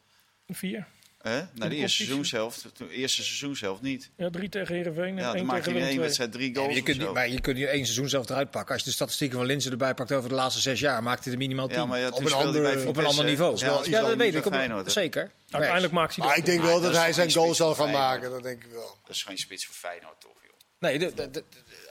vier. 0.48 0.86
Hè? 1.18 1.42
Nou, 1.54 1.70
de 1.70 1.76
eerste 1.76 1.96
seizoenshelft, 1.96 2.66
de 2.76 2.90
eerste 2.90 3.22
seizoenshelft 3.22 3.82
niet. 3.82 4.10
Ja, 4.16 4.30
drie 4.30 4.48
tegen 4.48 4.74
Heerenveen 4.74 5.04
en 5.04 5.16
Ja, 5.16 5.22
dan 5.26 5.34
één 5.36 5.46
maak 5.46 5.56
tegen 5.62 5.72
je 5.72 5.78
in 5.78 5.84
Willem 5.84 5.88
één 5.88 5.92
II. 5.96 5.98
wedstrijd 6.04 6.32
drie 6.32 6.48
Ja, 6.48 6.54
goals. 6.54 6.66
maar 6.68 6.76
je, 6.76 6.82
kunt 6.82 6.98
niet, 6.98 7.12
maar 7.12 7.28
je 7.28 7.40
kunt 7.40 7.56
niet 7.56 7.66
één 7.66 7.84
seizoen 7.84 8.08
zelf 8.08 8.28
eruit 8.28 8.50
pakken. 8.50 8.72
Als 8.74 8.82
je 8.82 8.88
de 8.88 8.94
statistieken 8.94 9.36
van 9.38 9.46
Linzen 9.46 9.70
erbij 9.70 9.94
pakt 9.94 10.12
over 10.12 10.28
de 10.28 10.34
laatste 10.34 10.60
zes 10.60 10.80
jaar, 10.80 11.02
maakt 11.02 11.24
hij 11.24 11.32
er 11.32 11.38
minimaal 11.38 11.66
tien. 11.68 11.76
Ja, 11.76 11.86
maar 11.86 11.98
ja, 11.98 12.08
Op 12.08 12.18
een 12.18 12.24
hij 12.24 12.32
ander- 12.32 12.60
op 12.60 12.72
een 12.72 12.80
Vitesse. 12.80 13.08
ander 13.08 13.24
niveau. 13.24 13.58
Ja, 13.58 13.66
dat 14.00 14.16
weet 14.16 14.34
ik. 14.34 14.46
op-? 14.46 14.82
Zeker. 14.90 15.30
Uiteindelijk 15.50 15.92
maakt 15.92 16.16
hij 16.16 16.26
Maar 16.26 16.36
ik 16.36 16.44
denk 16.44 16.60
wel 16.62 16.80
dat 16.80 16.96
hij 16.96 17.12
zijn 17.12 17.32
goal 17.32 17.54
zal 17.54 17.74
gaan 17.74 17.90
maken. 17.90 18.30
Dat 18.30 18.42
denk 18.42 18.64
ik 18.64 18.70
wel. 18.70 18.98
Dat 19.06 19.14
is 19.16 19.22
geen 19.22 19.38
spits 19.38 19.66
voor 19.66 19.74
Feyenoord, 19.74 20.20
toch, 20.20 20.32
joh. 20.42 20.52
Nee, 20.78 20.98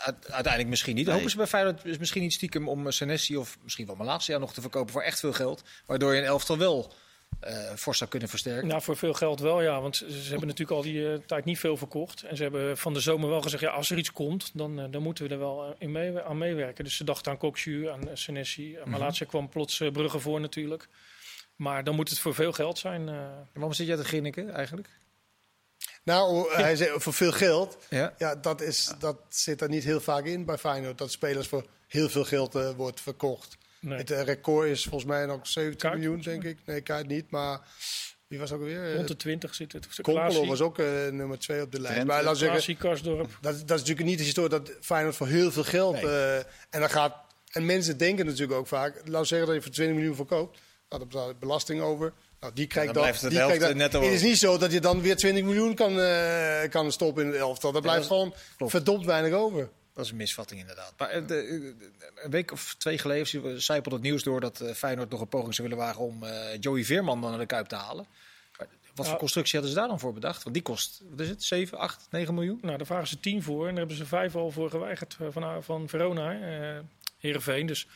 de, 0.05 0.11
de- 0.11 0.17
de- 0.19 0.23
uit- 0.23 0.31
uiteindelijk 0.31 0.69
misschien 0.69 0.95
niet. 0.95 1.05
Nee. 1.05 1.15
Hopen 1.15 1.29
ze 1.31 1.37
bij 1.37 1.47
Feyenoord 1.47 1.85
is 1.85 1.97
misschien 1.97 2.21
niet 2.21 2.33
stiekem 2.33 2.69
om 2.69 2.85
eh, 2.87 2.91
Senesi 2.91 3.37
of 3.37 3.57
misschien 3.63 3.85
wel 3.85 3.95
Malasia 3.95 4.37
nog 4.37 4.53
te 4.53 4.61
verkopen 4.61 4.91
voor 4.93 5.01
echt 5.01 5.19
veel 5.19 5.33
geld. 5.33 5.63
Waardoor 5.85 6.13
je 6.13 6.19
een 6.19 6.27
elftal 6.27 6.57
wel 6.57 6.93
eh 7.39 7.73
fors 7.75 7.97
zou 7.97 8.09
kunnen 8.09 8.29
versterken. 8.29 8.67
Nou, 8.67 8.81
voor 8.81 8.97
veel 8.97 9.13
geld 9.13 9.39
wel, 9.39 9.61
ja. 9.61 9.81
Want 9.81 9.95
ze, 9.95 10.11
ze 10.23 10.29
hebben 10.29 10.47
natuurlijk 10.47 10.77
al 10.77 10.83
die 10.83 11.11
eh, 11.11 11.19
tijd 11.25 11.45
niet 11.45 11.59
veel 11.59 11.77
verkocht. 11.77 12.23
En 12.23 12.35
ze 12.37 12.43
hebben 12.43 12.77
van 12.77 12.93
de 12.93 12.99
zomer 12.99 13.29
wel 13.29 13.41
gezegd, 13.41 13.63
ja, 13.63 13.69
als 13.71 13.89
er 13.89 13.97
iets 13.97 14.11
komt, 14.11 14.51
dan, 14.53 14.91
dan 14.91 15.01
moeten 15.01 15.23
we 15.27 15.33
er 15.33 15.39
wel 15.39 15.75
in 15.79 15.91
mee, 15.91 16.21
aan 16.21 16.37
meewerken. 16.37 16.83
Dus 16.83 16.95
ze 16.95 17.03
dachten 17.03 17.31
aan 17.31 17.37
Coxu, 17.37 17.89
aan 17.89 18.03
uh, 18.07 18.09
Senesi. 18.13 18.77
Mhm. 18.79 18.89
Malatia 18.89 19.25
kwam 19.25 19.49
plots 19.49 19.77
Brugge 19.93 20.19
voor 20.19 20.39
natuurlijk. 20.41 20.87
Maar 21.55 21.83
dan 21.83 21.95
moet 21.95 22.09
het 22.09 22.19
voor 22.19 22.33
veel 22.35 22.51
geld 22.51 22.77
zijn. 22.77 23.05
Waarom 23.53 23.73
zit 23.73 23.87
jij 23.87 23.95
te 23.95 24.03
grinniken 24.03 24.53
eigenlijk? 24.53 24.89
Nou, 26.03 26.53
hij 26.53 26.75
zei 26.75 26.99
voor 26.99 27.13
veel 27.13 27.31
geld. 27.31 27.77
Ja. 27.89 28.13
Ja, 28.17 28.35
dat, 28.35 28.61
is, 28.61 28.91
dat 28.99 29.17
zit 29.29 29.61
er 29.61 29.69
niet 29.69 29.83
heel 29.83 30.01
vaak 30.01 30.25
in 30.25 30.45
bij 30.45 30.57
Feyenoord. 30.57 30.97
Dat 30.97 31.11
spelers 31.11 31.47
voor 31.47 31.65
heel 31.87 32.09
veel 32.09 32.25
geld 32.25 32.55
eh, 32.55 32.69
wordt 32.69 33.01
verkocht. 33.01 33.57
nee. 33.79 33.97
Het 33.97 34.11
eh, 34.11 34.23
record 34.23 34.67
is 34.69 34.83
volgens 34.83 35.05
mij 35.05 35.25
nog 35.25 35.47
17 35.47 35.79
Kaart, 35.79 35.93
miljoen, 35.93 36.21
volgens 36.21 36.43
denk 36.43 36.57
ik. 36.57 36.65
Nee, 36.65 36.81
kaart 36.81 37.07
niet, 37.07 37.31
maar 37.31 37.61
wie 38.27 38.39
was 38.39 38.51
ook 38.51 38.59
alweer? 38.59 38.83
Eh, 38.89 38.95
Rond 38.95 39.07
de 39.07 39.15
20 39.15 39.55
zit 39.55 39.71
het. 39.71 39.87
Konkelo 40.01 40.45
was 40.45 40.61
ook 40.61 40.79
eh, 40.79 40.85
nummer 41.11 41.39
2 41.39 41.61
op 41.61 41.71
de 41.71 41.81
lijst. 41.81 42.05
Maar 42.05 42.23
we 42.25 42.35
zeggen, 42.35 42.77
dat, 43.41 43.41
dat 43.41 43.53
is 43.53 43.65
natuurlijk 43.67 44.07
niet 44.07 44.17
de 44.17 44.23
historie 44.23 44.49
dat 44.49 44.71
Feyenoord 44.81 45.15
voor 45.15 45.27
heel 45.27 45.51
veel 45.51 45.63
geld... 45.63 46.01
Nee. 46.01 46.43
en, 46.69 46.79
dan 46.79 46.89
gaat, 46.89 47.15
en 47.51 47.65
mensen 47.65 47.97
denken 47.97 48.25
natuurlijk 48.25 48.59
ook 48.59 48.67
vaak... 48.67 49.01
We 49.05 49.25
zeggen 49.25 49.47
dat 49.47 49.55
je 49.55 49.61
voor 49.61 49.71
20 49.71 49.95
miljoen 49.95 50.15
verkoopt. 50.15 50.59
Nou, 50.89 51.01
daar 51.01 51.07
betaal 51.07 51.27
je 51.27 51.35
belasting 51.35 51.81
over. 51.81 52.13
Nou, 52.43 52.55
die 52.55 52.67
krijgt 52.67 52.93
dan 52.93 53.03
dan, 53.03 53.03
blijft 53.03 53.21
het 53.21 53.29
die 53.29 53.39
helft 53.39 53.57
krijgt 53.57 53.79
Het 53.93 53.93
is 53.93 53.99
over. 54.13 54.23
niet 54.27 54.37
zo 54.37 54.57
dat 54.57 54.71
je 54.71 54.79
dan 54.79 55.01
weer 55.01 55.15
20 55.15 55.43
miljoen 55.43 55.75
kan, 55.75 55.99
eh, 55.99 56.69
kan 56.69 56.91
stoppen 56.91 57.23
in 57.23 57.29
het 57.29 57.39
elftal. 57.39 57.71
Daar 57.71 57.81
blijft 57.81 57.99
dat 57.99 58.17
gewoon 58.17 58.33
klopt. 58.57 58.71
verdomd 58.71 59.05
weinig 59.05 59.33
over. 59.33 59.69
Dat 59.93 60.05
is 60.05 60.11
een 60.11 60.17
misvatting 60.17 60.59
inderdaad. 60.59 60.93
Maar 60.97 61.09
eh, 61.09 61.27
de, 61.27 61.35
eh, 61.35 62.23
een 62.23 62.31
week 62.31 62.51
of 62.51 62.75
twee 62.77 62.97
geleden 62.97 63.61
zijpelde 63.61 63.95
het 63.97 64.05
nieuws 64.05 64.23
door 64.23 64.41
dat 64.41 64.59
eh, 64.61 64.73
Feyenoord 64.73 65.09
nog 65.09 65.21
een 65.21 65.27
poging 65.27 65.55
zou 65.55 65.67
willen 65.69 65.83
wagen 65.83 66.01
om 66.01 66.23
eh, 66.23 66.57
Joey 66.59 66.83
Veerman 66.83 67.21
dan 67.21 67.29
naar 67.29 67.39
de 67.39 67.45
Kuip 67.45 67.67
te 67.67 67.75
halen. 67.75 68.05
Maar 68.57 68.67
Wat 68.95 69.07
voor 69.07 69.17
constructie 69.17 69.53
hadden 69.53 69.73
ze 69.73 69.79
daar 69.79 69.89
dan 69.89 69.99
voor 69.99 70.13
bedacht? 70.13 70.43
Want 70.43 70.55
die 70.55 70.63
kost, 70.63 71.01
wat 71.09 71.19
is 71.19 71.29
het, 71.29 71.43
7, 71.43 71.77
8, 71.77 72.07
9 72.09 72.33
miljoen? 72.33 72.59
Nou, 72.61 72.77
daar 72.77 72.85
vragen 72.85 73.07
ze 73.07 73.19
10 73.19 73.43
voor. 73.43 73.61
En 73.61 73.69
daar 73.69 73.77
hebben 73.77 73.95
ze 73.97 74.05
vijf 74.05 74.35
al 74.35 74.51
voor 74.51 74.69
geweigerd 74.69 75.17
eh, 75.19 75.27
van, 75.31 75.63
van 75.63 75.89
Verona, 75.89 76.31
eh 76.41 76.79
Heerenveen. 77.17 77.65
Dus 77.65 77.87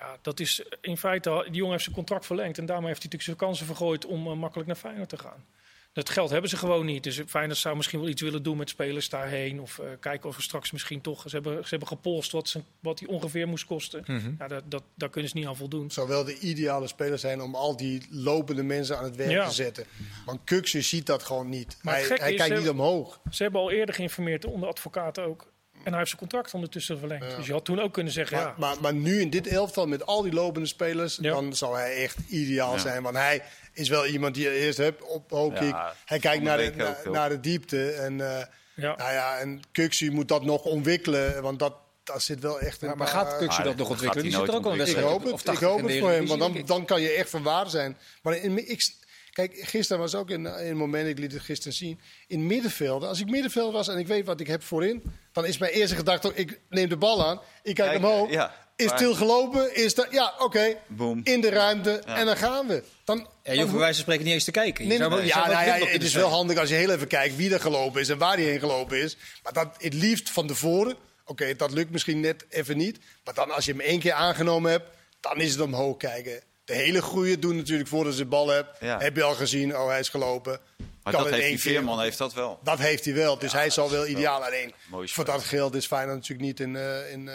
ja, 0.00 0.16
dat 0.22 0.40
is 0.40 0.62
in 0.80 0.96
feite... 0.96 1.30
al- 1.30 1.42
Die 1.42 1.52
jongen 1.52 1.70
heeft 1.72 1.84
zijn 1.84 1.94
contract 1.96 2.26
verlengd. 2.26 2.58
En 2.58 2.66
daarmee 2.66 2.86
heeft 2.88 3.02
hij 3.02 3.10
natuurlijk 3.12 3.22
zijn 3.40 3.48
kansen 3.48 3.66
vergooid 3.66 4.06
om 4.06 4.26
eh, 4.26 4.32
makkelijk 4.36 4.68
naar 4.68 4.76
Feyenoord 4.76 5.08
te 5.08 5.18
gaan. 5.18 5.44
Dat 5.92 6.10
geld 6.10 6.30
hebben 6.30 6.50
ze 6.50 6.56
gewoon 6.56 6.86
niet. 6.86 7.02
Dus 7.02 7.20
Feyenoord 7.26 7.58
zou 7.58 7.76
misschien 7.76 8.00
wel 8.00 8.08
iets 8.08 8.22
willen 8.22 8.42
doen 8.42 8.56
met 8.56 8.68
spelers 8.68 9.08
daarheen. 9.08 9.60
Of 9.60 9.78
eh, 9.78 9.86
kijken 10.00 10.28
of 10.28 10.36
er 10.36 10.42
straks 10.42 10.70
misschien 10.72 11.00
toch... 11.00 11.22
Ze 11.22 11.28
hebben, 11.28 11.62
ze 11.62 11.68
hebben 11.68 11.88
gepolst 11.88 12.32
wat, 12.32 12.48
ze, 12.48 12.60
wat 12.80 12.98
die 12.98 13.08
ongeveer 13.08 13.48
moest 13.48 13.64
kosten. 13.66 14.04
Ja, 14.38 14.48
dat, 14.48 14.62
dat, 14.66 14.82
daar 14.94 15.10
kunnen 15.10 15.30
ze 15.30 15.36
niet 15.36 15.46
aan 15.46 15.56
voldoen. 15.56 15.82
Het 15.84 15.92
zou 15.92 16.08
wel 16.08 16.24
de 16.24 16.38
ideale 16.38 16.86
speler 16.86 17.18
zijn 17.18 17.40
om 17.40 17.54
al 17.54 17.76
die 17.76 18.06
lopende 18.10 18.62
mensen 18.62 18.98
aan 18.98 19.04
het 19.04 19.16
werk 19.16 19.30
Ja. 19.30 19.48
te 19.48 19.54
zetten. 19.54 19.84
Want 20.26 20.40
Kuxu 20.44 20.82
ziet 20.82 21.06
dat 21.06 21.22
gewoon 21.22 21.48
niet. 21.48 21.78
Maar 21.82 21.94
hij 21.94 22.02
hij 22.16 22.32
is, 22.32 22.38
kijkt 22.38 22.58
niet 22.58 22.68
omhoog. 22.68 23.20
Ze 23.30 23.42
hebben 23.42 23.60
al 23.60 23.70
eerder 23.70 23.94
geïnformeerd, 23.94 24.44
onder 24.44 24.68
advocaten 24.68 25.24
ook. 25.24 25.52
En 25.84 25.90
hij 25.90 25.98
heeft 25.98 26.08
zijn 26.08 26.20
contract 26.20 26.54
ondertussen 26.54 26.98
verlengd. 26.98 27.30
Ja. 27.30 27.36
Dus 27.36 27.46
je 27.46 27.52
had 27.52 27.64
toen 27.64 27.80
ook 27.80 27.92
kunnen 27.92 28.12
zeggen... 28.12 28.36
Maar, 28.36 28.46
ja, 28.46 28.54
maar, 28.58 28.76
maar 28.80 28.94
nu 28.94 29.20
in 29.20 29.30
dit 29.30 29.46
elftal 29.46 29.86
met 29.86 30.06
al 30.06 30.22
die 30.22 30.32
lopende 30.32 30.68
spelers, 30.68 31.18
Ja. 31.20 31.30
dan 31.32 31.56
zou 31.56 31.76
hij 31.76 32.02
echt 32.02 32.16
ideaal 32.28 32.72
Ja. 32.72 32.78
zijn. 32.78 33.02
Want 33.02 33.16
hij 33.16 33.42
is 33.72 33.88
wel 33.88 34.06
iemand 34.06 34.34
die 34.34 34.44
je 34.44 34.50
eerst 34.58 34.78
hebt 34.78 35.02
op 35.02 35.52
kick. 35.54 35.74
Hij 36.04 36.18
kijkt 36.18 36.42
naar 36.42 36.56
de 36.58 36.94
naar, 37.10 37.28
de 37.28 37.40
diepte. 37.40 37.90
En, 37.90 38.20
eh 38.20 38.46
ja. 38.74 38.96
nou 38.96 39.12
ja, 39.12 39.38
en 39.38 39.60
Kuxu 39.72 40.10
moet 40.10 40.28
dat 40.28 40.44
nog 40.44 40.62
ontwikkelen, 40.64 41.42
want 41.42 41.58
dat, 41.58 41.74
daar 42.04 42.20
zit 42.20 42.40
wel 42.40 42.60
echt 42.60 42.82
een 42.82 42.88
Maar, 42.88 42.96
maar 42.96 43.10
paar- 43.12 43.26
gaat 43.26 43.46
Maar 43.46 43.62
dat 43.64 43.76
nog 43.76 43.88
ontwikkelen? 43.90 44.24
Die 44.24 44.32
zit 44.34 44.48
er 44.48 44.54
ook 44.54 44.64
al 44.64 44.66
een 44.66 44.72
Ik 44.72 44.78
wedstrijd 44.80 45.06
hoop 45.06 45.24
op, 45.24 45.30
het, 45.30 45.40
ik 45.40 45.44
80 45.46 45.68
hoop 45.68 45.82
het 45.82 45.98
voor 45.98 46.10
hem, 46.10 46.26
want 46.26 46.40
dan, 46.40 46.62
dan 46.66 46.84
kan 46.84 47.00
je 47.00 47.08
echt 47.10 47.30
van 47.30 47.42
waarde 47.42 47.70
zijn. 47.70 47.96
Maar 48.22 48.36
in, 48.36 48.70
ik, 48.70 48.94
kijk, 49.32 49.56
gisteren 49.62 50.02
was 50.02 50.14
ook 50.14 50.30
in, 50.30 50.46
in 50.46 50.66
een 50.70 50.76
moment, 50.76 51.08
ik 51.08 51.18
liet 51.18 51.32
het 51.32 51.42
gisteren 51.42 51.72
zien, 51.72 52.00
in 52.26 52.46
middenvelden. 52.46 53.08
Als 53.08 53.20
ik 53.20 53.30
middenveld 53.30 53.72
was 53.72 53.88
en 53.88 53.98
ik 53.98 54.06
weet 54.06 54.24
wat 54.26 54.40
ik 54.40 54.46
heb 54.46 54.62
voorin, 54.62 55.02
dan 55.34 55.46
is 55.46 55.58
mijn 55.58 55.72
eerste 55.72 55.96
gedachte, 55.96 56.32
ik 56.34 56.60
neem 56.70 56.88
de 56.88 56.96
bal 56.96 57.26
aan, 57.26 57.40
ik 57.62 57.74
kijk 57.74 57.88
Kijk, 57.90 58.04
omhoog. 58.04 58.30
ja, 58.30 58.54
is 58.76 58.86
maar- 58.86 58.96
stil 58.98 59.14
gelopen? 59.14 59.74
Is 59.76 59.94
dat, 59.94 60.06
ja, 60.10 60.34
oké, 60.38 60.76
Boom. 60.86 61.20
in 61.24 61.40
de 61.40 61.48
ruimte 61.50 61.90
en 61.98 62.26
dan 62.26 62.36
gaan 62.36 62.66
we. 62.66 62.82
Dan, 63.04 63.26
Ja, 63.42 63.52
je 63.52 63.58
hoeft 63.58 63.70
bij 63.70 63.80
wijze 63.80 63.94
van 63.94 64.02
spreken 64.02 64.24
niet 64.24 64.34
eens 64.34 64.44
te 64.44 64.50
kijken. 64.50 64.86
Je 64.86 64.96
zou 64.96 65.10
wel- 65.10 65.18
je 65.20 65.26
ja, 65.26 65.46
nou 65.46 65.66
ja, 65.66 65.86
het 65.86 66.02
is 66.02 66.14
wel 66.14 66.28
handig 66.28 66.58
als 66.58 66.68
je 66.68 66.74
heel 66.74 66.90
even 66.90 67.06
kijkt 67.06 67.36
wie 67.36 67.52
er 67.54 67.60
gelopen 67.60 68.00
is 68.00 68.08
en 68.08 68.18
waar 68.18 68.36
hij 68.36 68.44
heen 68.44 68.58
gelopen 68.58 68.98
is. 69.02 69.16
Maar 69.42 69.52
dat 69.52 69.68
het 69.78 69.94
liefst 69.94 70.30
van 70.30 70.46
tevoren. 70.46 70.96
Oké, 71.26 71.54
dat 71.56 71.70
lukt 71.72 71.90
misschien 71.90 72.20
net 72.20 72.44
even 72.48 72.76
niet. 72.76 72.98
Maar 73.24 73.34
dan 73.34 73.50
als 73.50 73.64
je 73.64 73.70
hem 73.70 73.80
één 73.80 74.00
keer 74.00 74.12
aangenomen 74.12 74.70
hebt, 74.70 74.88
dan 75.20 75.40
is 75.40 75.50
het 75.52 75.60
omhoog 75.60 75.96
kijken. 75.96 76.40
De 76.64 76.74
hele 76.74 77.02
goeie 77.02 77.38
doen 77.38 77.56
natuurlijk 77.56 77.88
voordat 77.88 78.12
ze 78.12 78.18
de 78.18 78.24
bal 78.28 78.48
hebt. 78.48 78.76
Ja. 78.80 78.98
Heb 78.98 79.16
je 79.16 79.22
al 79.22 79.34
gezien, 79.34 79.76
oh 79.76 79.86
hij 79.88 79.98
is 80.00 80.08
gelopen. 80.08 80.60
Maar 81.04 81.12
Kan 81.12 81.22
dat 81.22 81.32
heeft 81.32 81.48
die. 81.48 81.60
Veerman 81.60 82.00
heeft 82.00 82.18
dat 82.18 82.34
wel. 82.34 82.60
Dat 82.62 82.78
heeft 82.78 83.04
hij 83.04 83.14
wel, 83.14 83.38
dus 83.38 83.52
hij 83.52 83.70
zal 83.70 83.90
wel 83.90 84.06
ideaal. 84.06 84.38
wel 84.38 84.48
Alleen 84.48 84.74
voor 84.90 85.08
spel. 85.08 85.24
dat 85.24 85.44
geld 85.44 85.74
is 85.74 85.86
Feyenoord 85.86 86.16
natuurlijk 86.16 86.48
niet 86.48 86.60
in, 86.60 86.76
eh, 86.76 87.12
in 87.12 87.28
eh, 87.28 87.34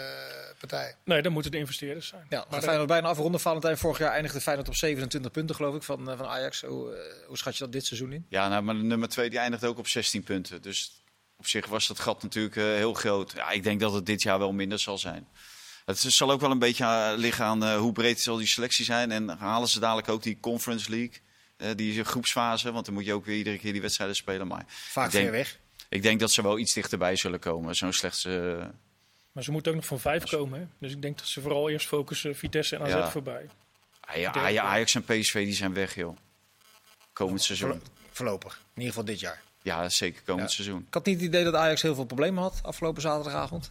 partij. 0.58 0.94
Nee, 1.04 1.22
dan 1.22 1.32
moeten 1.32 1.50
de 1.50 1.58
investeerders 1.58 2.08
zijn. 2.08 2.26
Ja, 2.28 2.46
maar 2.50 2.62
Feyenoord 2.62 2.88
bijna 2.88 3.08
afronden. 3.08 3.40
Valentijn, 3.40 3.78
vorig 3.78 3.98
jaar 3.98 4.12
eindigde 4.12 4.40
Feyenoord 4.40 4.68
op 4.68 4.74
27 4.74 5.30
punten, 5.30 5.56
geloof 5.56 5.74
ik, 5.74 5.82
van, 5.82 6.10
eh, 6.10 6.16
van 6.16 6.26
Ajax. 6.26 6.60
Hoe, 6.60 7.12
hoe 7.26 7.36
schat 7.36 7.56
je 7.56 7.64
dat 7.64 7.72
dit 7.72 7.86
seizoen 7.86 8.12
in? 8.12 8.26
Ja, 8.28 8.48
nou, 8.48 8.62
maar 8.62 8.74
de 8.74 8.82
nummer 8.82 9.08
2 9.08 9.30
die 9.30 9.38
eindigt 9.38 9.64
ook 9.64 9.78
op 9.78 9.88
16 9.88 10.22
punten. 10.22 10.62
Dus 10.62 11.02
op 11.40 11.46
zich 11.46 11.66
was 11.66 11.86
dat 11.86 11.98
gat 11.98 12.22
natuurlijk 12.22 12.56
eh, 12.56 12.64
heel 12.64 12.94
groot. 12.94 13.32
Ja, 13.34 13.50
ik 13.50 13.62
denk 13.62 13.80
dat 13.80 13.92
het 13.92 14.06
dit 14.06 14.22
jaar 14.22 14.38
wel 14.38 14.52
minder 14.52 14.78
zal 14.78 14.98
zijn. 14.98 15.28
Het 15.84 15.98
zal 15.98 16.30
ook 16.30 16.40
wel 16.40 16.50
een 16.50 16.58
beetje 16.58 17.14
liggen 17.16 17.44
aan 17.44 17.64
eh, 17.64 17.76
hoe 17.76 17.92
breed 17.92 18.20
zal 18.20 18.36
die 18.36 18.46
selectie 18.46 18.84
zijn. 18.84 19.10
En 19.10 19.28
halen 19.28 19.68
ze 19.68 19.80
dadelijk 19.80 20.08
ook 20.08 20.22
die 20.22 20.38
Conference 20.40 20.90
League, 20.90 21.20
die 21.76 22.04
groepsfase. 22.04 22.72
Want 22.72 22.84
dan 22.84 22.94
moet 22.94 23.04
je 23.04 23.12
ook 23.12 23.24
weer 23.24 23.36
iedere 23.36 23.58
keer 23.58 23.72
die 23.72 23.80
wedstrijden 23.80 24.16
spelen. 24.16 24.46
Maar 24.46 24.64
Vaak 24.68 25.10
denk, 25.10 25.24
ver 25.24 25.32
weg. 25.32 25.58
Ik 25.88 26.02
denk 26.02 26.20
dat 26.20 26.30
ze 26.30 26.42
wel 26.42 26.58
iets 26.58 26.72
dichterbij 26.72 27.16
zullen 27.16 27.38
komen. 27.40 27.74
Zo'n 27.76 27.92
slechts... 27.92 28.24
eh, 28.24 28.64
Maar 29.32 29.42
ze 29.44 29.50
moeten 29.50 29.70
ook 29.72 29.78
nog 29.78 29.86
van 29.86 30.00
vijf 30.00 30.24
komen. 30.24 30.60
Hè? 30.60 30.66
Dus 30.78 30.92
ik 30.92 31.02
denk 31.02 31.18
dat 31.18 31.26
ze 31.26 31.40
vooral 31.40 31.70
eerst 31.70 31.86
focussen 31.86 32.36
Vitesse 32.36 32.76
en 32.76 32.82
AZ 32.82 32.90
Ja. 32.90 33.10
voorbij. 33.10 33.48
Aj- 34.00 34.26
Aj- 34.26 34.58
Ajax 34.58 34.94
en 34.94 35.04
PSV 35.04 35.32
die 35.44 35.54
zijn 35.54 35.74
weg, 35.74 35.94
joh. 35.94 36.16
Komend 37.12 37.42
seizoen. 37.42 37.68
Voorlo- 37.70 37.84
Voorlopig. 38.12 38.52
In 38.54 38.60
ieder 38.74 38.88
geval 38.88 39.04
dit 39.04 39.20
jaar. 39.20 39.42
Ja, 39.62 39.88
zeker 39.88 40.22
komend 40.22 40.48
Ja. 40.48 40.54
seizoen. 40.54 40.84
Ik 40.88 40.94
had 40.94 41.06
niet 41.06 41.16
het 41.16 41.24
idee 41.24 41.44
dat 41.44 41.54
Ajax 41.54 41.82
heel 41.82 41.94
veel 41.94 42.04
problemen 42.04 42.42
had 42.42 42.58
afgelopen 42.62 43.02
zaterdagavond. 43.02 43.70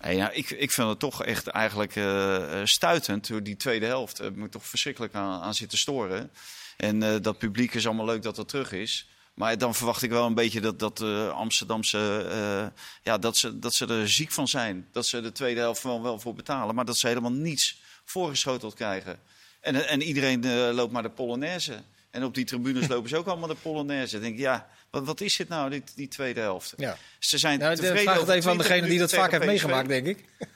Ja, 0.00 0.30
ik, 0.30 0.50
ik 0.50 0.70
vind 0.70 0.88
het 0.88 0.98
toch 0.98 1.24
echt 1.24 1.46
eigenlijk 1.46 1.96
eh, 1.96 2.60
stuitend. 2.64 3.28
Door 3.28 3.42
die 3.42 3.56
tweede 3.56 3.86
helft 3.86 4.18
heb 4.18 4.28
ik 4.30 4.36
me 4.36 4.48
toch 4.48 4.66
verschrikkelijk 4.66 5.14
aan, 5.14 5.42
aan 5.42 5.54
zitten 5.54 5.78
storen. 5.78 6.30
En 6.76 7.02
eh, 7.02 7.14
dat 7.22 7.38
publiek 7.38 7.74
is 7.74 7.86
allemaal 7.86 8.04
leuk 8.06 8.22
dat 8.22 8.36
dat 8.36 8.48
terug 8.48 8.72
is. 8.72 9.08
Maar 9.34 9.58
dan 9.58 9.74
verwacht 9.74 10.02
ik 10.02 10.10
wel 10.10 10.26
een 10.26 10.34
beetje 10.34 10.60
dat, 10.60 10.78
dat 10.78 10.96
de 10.98 11.30
Amsterdamse. 11.34 12.26
eh, 12.30 12.80
ja, 13.02 13.18
dat 13.18 13.36
ze, 13.36 13.58
dat 13.58 13.74
ze 13.74 13.86
er 13.86 14.08
ziek 14.10 14.32
van 14.32 14.48
zijn. 14.48 14.86
Dat 14.92 15.06
ze 15.06 15.20
de 15.20 15.32
tweede 15.32 15.60
helft 15.60 15.82
wel, 15.82 16.02
wel 16.02 16.18
voor 16.20 16.34
betalen. 16.34 16.74
Maar 16.74 16.84
dat 16.84 16.96
ze 16.96 17.06
helemaal 17.08 17.32
niets 17.32 17.80
voorgeschoteld 18.04 18.74
krijgen. 18.74 19.18
En, 19.60 19.88
en 19.88 20.02
iedereen 20.02 20.44
eh, 20.44 20.68
loopt 20.72 20.92
maar 20.92 21.02
de 21.02 21.10
Polonaise. 21.10 21.82
En 22.10 22.24
op 22.24 22.34
die 22.34 22.44
tribunes 22.44 22.88
lopen 22.92 23.08
ze 23.08 23.16
ook 23.16 23.26
allemaal 23.26 23.48
de 23.48 23.54
Polonaise. 23.62 24.12
Dan 24.12 24.22
denk 24.22 24.34
ik, 24.34 24.40
ja, 24.40 24.68
wat, 24.90 25.04
wat 25.04 25.20
is 25.20 25.36
dit 25.36 25.48
nou, 25.48 25.70
die, 25.70 25.82
die 25.94 26.08
tweede 26.08 26.40
helft? 26.40 26.72
Ja. 26.76 26.96
Ze 27.18 27.38
zijn 27.38 27.58
Nou, 27.58 27.74
tevreden 27.76 28.02
vraag 28.02 28.20
het 28.20 28.28
even 28.28 28.50
aan 28.50 28.56
20 28.56 28.66
degene 28.66 28.86
die 28.88 28.98
dat 28.98 29.12
vaak 29.14 29.30
heeft 29.30 29.44
meegemaakt, 29.44 29.88
denk 29.88 30.06
ik. 30.06 30.24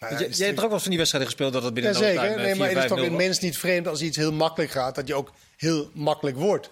Nou 0.00 0.12
ja, 0.12 0.18
Jij- 0.18 0.28
hebt 0.28 0.40
er 0.40 0.50
ook 0.50 0.56
wel 0.56 0.70
eens 0.72 0.80
van 0.80 0.88
die 0.88 0.98
wedstrijden 0.98 1.30
gespeeld 1.30 1.52
dat 1.52 1.62
het 1.62 1.74
binnen 1.74 1.92
Jazeker, 1.92 2.14
time, 2.22 2.36
nee, 2.36 2.52
eh, 2.52 2.58
maar 2.58 2.68
het 2.68 2.76
is 2.76 2.84
4-5-0 2.84 2.88
toch 2.88 2.98
een 2.98 3.16
mens 3.16 3.38
niet 3.40 3.58
vreemd 3.58 3.88
als 3.88 4.02
iets 4.02 4.16
heel 4.16 4.32
makkelijk 4.32 4.70
gaat, 4.70 4.94
dat 4.94 5.06
je 5.08 5.14
ook 5.14 5.32
heel 5.56 5.90
makkelijk 5.94 6.36
wordt. 6.36 6.70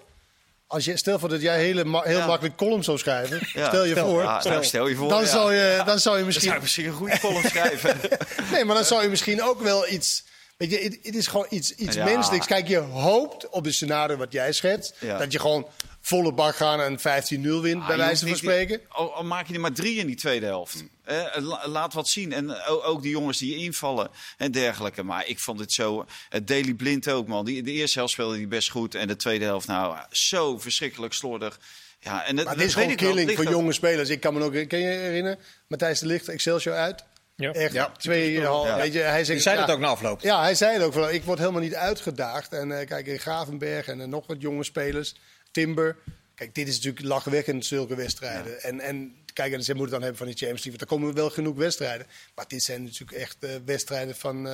Als 0.67 0.85
je, 0.85 0.97
stel 0.97 1.19
voor 1.19 1.29
dat 1.29 1.41
jij 1.41 1.57
hele 1.59 1.83
ma- 1.83 2.01
heel 2.01 2.17
Ja. 2.17 2.25
makkelijk 2.25 2.55
column 2.57 2.83
zou 2.83 2.97
schrijven, 2.97 3.39
Ja. 3.53 3.67
stel 3.67 3.83
je 3.85 3.91
Stel. 3.91 4.09
voor, 4.09 4.23
Ah, 4.25 4.43
nou, 4.43 4.63
stel 4.63 4.87
je 4.87 4.95
voor. 4.95 5.09
dan, 5.09 5.21
ja. 5.21 5.27
zou 5.27 5.53
je, 5.53 5.81
dan 5.85 5.99
zou 5.99 6.15
je 6.17 6.23
Dan 6.23 6.25
misschien 6.25 6.45
zou 6.47 6.55
ik 6.55 6.61
misschien 6.61 6.85
een 6.85 6.93
goede 6.93 7.19
column 7.19 7.43
schrijven. 7.49 7.99
Nee, 8.51 8.65
maar 8.65 8.75
dan 8.75 8.85
zou 8.85 9.01
je 9.03 9.09
misschien 9.09 9.43
ook 9.43 9.61
wel 9.61 9.89
iets. 9.89 10.23
Weet 10.57 10.71
je, 10.71 10.99
het, 11.03 11.15
is 11.15 11.27
gewoon 11.27 11.45
iets, 11.49 11.71
iets 11.75 11.95
menselijks. 11.97 12.45
Kijk, 12.47 12.67
je 12.67 12.77
hoopt 12.77 13.49
op 13.49 13.63
de 13.63 13.71
scenario 13.71 14.17
wat 14.17 14.31
jij 14.31 14.51
schetst. 14.51 14.93
Dat 14.99 15.31
je 15.31 15.39
gewoon 15.39 15.67
volle 16.07 16.33
bak 16.33 16.55
gaan 16.55 16.81
en 16.81 16.99
15-0 16.99 17.61
wint, 17.61 17.81
Ah, 17.81 17.87
bij 17.87 17.97
wijze 17.97 18.19
van 18.19 18.27
niet- 18.29 18.37
spreken. 18.37 18.81
Al, 18.89 19.13
al 19.13 19.23
maak 19.23 19.47
je 19.47 19.53
er 19.53 19.59
maar 19.59 19.71
drie 19.71 19.97
in 19.99 20.07
die 20.07 20.15
tweede 20.15 20.45
helft. 20.45 20.83
Eh, 21.03 21.23
la- 21.35 21.67
laat 21.67 21.93
wat 21.93 22.07
zien. 22.07 22.33
En 22.33 22.49
o- 22.51 22.81
ook 22.83 23.01
die 23.01 23.11
jongens 23.11 23.37
die 23.37 23.55
invallen 23.55 24.09
en 24.37 24.51
dergelijke. 24.51 25.03
Maar 25.03 25.27
ik 25.27 25.39
vond 25.39 25.59
het 25.59 25.73
zo... 25.73 26.05
Het 26.29 26.47
Daily 26.47 26.73
Blind 26.73 27.09
ook, 27.09 27.27
man. 27.27 27.45
Die, 27.45 27.63
de 27.63 27.71
eerste 27.71 27.97
helft 27.97 28.13
speelde 28.13 28.35
hij 28.35 28.47
best 28.47 28.69
goed. 28.69 28.95
En 28.95 29.07
de 29.07 29.15
tweede 29.15 29.45
helft, 29.45 29.67
nou, 29.67 29.97
zo 30.11 30.57
verschrikkelijk 30.59 31.13
slordig. 31.13 31.59
Ja, 31.99 32.25
en 32.25 32.35
het, 32.37 32.45
Maar 32.45 32.45
dat 32.45 32.55
dit 32.57 32.67
is 32.67 32.75
weet 32.75 32.83
gewoon 32.99 33.13
killing 33.13 33.31
voor 33.35 33.49
jonge 33.49 33.73
spelers. 33.73 34.09
Ik 34.09 34.19
kan 34.19 34.33
me 34.33 34.43
ook, 34.43 34.51
kan 34.69 34.79
je 34.79 34.85
je 34.87 34.97
herinneren? 34.97 35.39
Matthijs 35.67 35.99
de 35.99 36.05
Ligt, 36.05 36.27
Excelsior 36.29 36.75
uit. 36.75 37.03
Ja. 37.35 37.51
Echt, 37.53 37.73
Ja. 37.73 37.91
twee, 37.97 38.31
Ja. 38.31 38.77
weet 38.77 38.93
je, 38.93 38.99
hij 38.99 39.23
zegt, 39.25 39.41
zei 39.41 39.55
ja, 39.59 39.65
dat 39.65 39.75
ook 39.75 39.81
na 39.81 39.87
afloop. 39.87 40.21
Ja, 40.21 40.41
hij 40.41 40.55
zei 40.55 40.73
het 40.73 40.83
ook. 40.83 40.93
Van, 40.93 41.09
ik 41.09 41.23
word 41.23 41.39
helemaal 41.39 41.61
niet 41.61 41.75
uitgedaagd. 41.75 42.53
En 42.53 42.79
eh, 42.79 42.87
kijk, 42.87 43.07
in 43.07 43.19
Gravenberg 43.19 43.87
en 43.87 44.01
eh, 44.01 44.07
nog 44.07 44.27
wat 44.27 44.41
jonge 44.41 44.63
spelers. 44.63 45.15
Timber. 45.55 45.97
Kijk, 46.35 46.55
dit 46.55 46.67
is 46.67 46.75
natuurlijk 46.75 47.05
lachwekkend, 47.05 47.65
zulke 47.65 47.95
wedstrijden. 47.95 48.61
En, 48.61 48.79
en 48.79 49.15
kijk, 49.33 49.53
en 49.53 49.63
ze 49.63 49.73
moeten 49.73 49.91
dan 49.91 50.01
hebben 50.01 50.17
van 50.17 50.27
die 50.27 50.35
Champions 50.35 50.63
League. 50.65 50.79
Want 50.79 50.91
er 50.91 50.97
komen 50.97 51.15
wel 51.15 51.29
genoeg 51.29 51.55
wedstrijden. 51.55 52.07
Maar 52.35 52.45
dit 52.47 52.63
zijn 52.63 52.83
natuurlijk 52.83 53.11
echt 53.19 53.35
eh, 53.39 53.49
wedstrijden 53.65 54.15
van, 54.15 54.47
eh, 54.47 54.53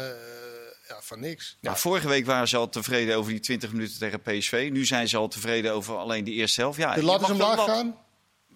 ja, 0.88 1.02
van 1.02 1.20
niks. 1.20 1.58
Maar 1.62 1.78
vorige 1.78 2.08
week 2.08 2.26
waren 2.26 2.48
ze 2.48 2.58
al 2.58 2.70
tevreden 2.70 3.16
over 3.16 3.32
die 3.32 3.40
20 3.40 3.72
minuten 3.72 4.00
tegen 4.00 4.22
PSV. 4.22 4.70
Nu 4.72 4.86
zijn 4.86 5.08
ze 5.08 5.18
al 5.18 5.28
tevreden 5.28 5.74
over 5.74 5.98
alleen 5.98 6.24
die 6.24 6.34
eerste 6.34 6.62
helft. 6.62 6.78
Ja, 6.78 6.94
De 6.94 7.04
lat 7.04 7.22
is 7.22 7.28
wel 7.28 7.36
omlaag 7.36 7.56
wat- 7.56 7.66
gaan. 7.68 7.98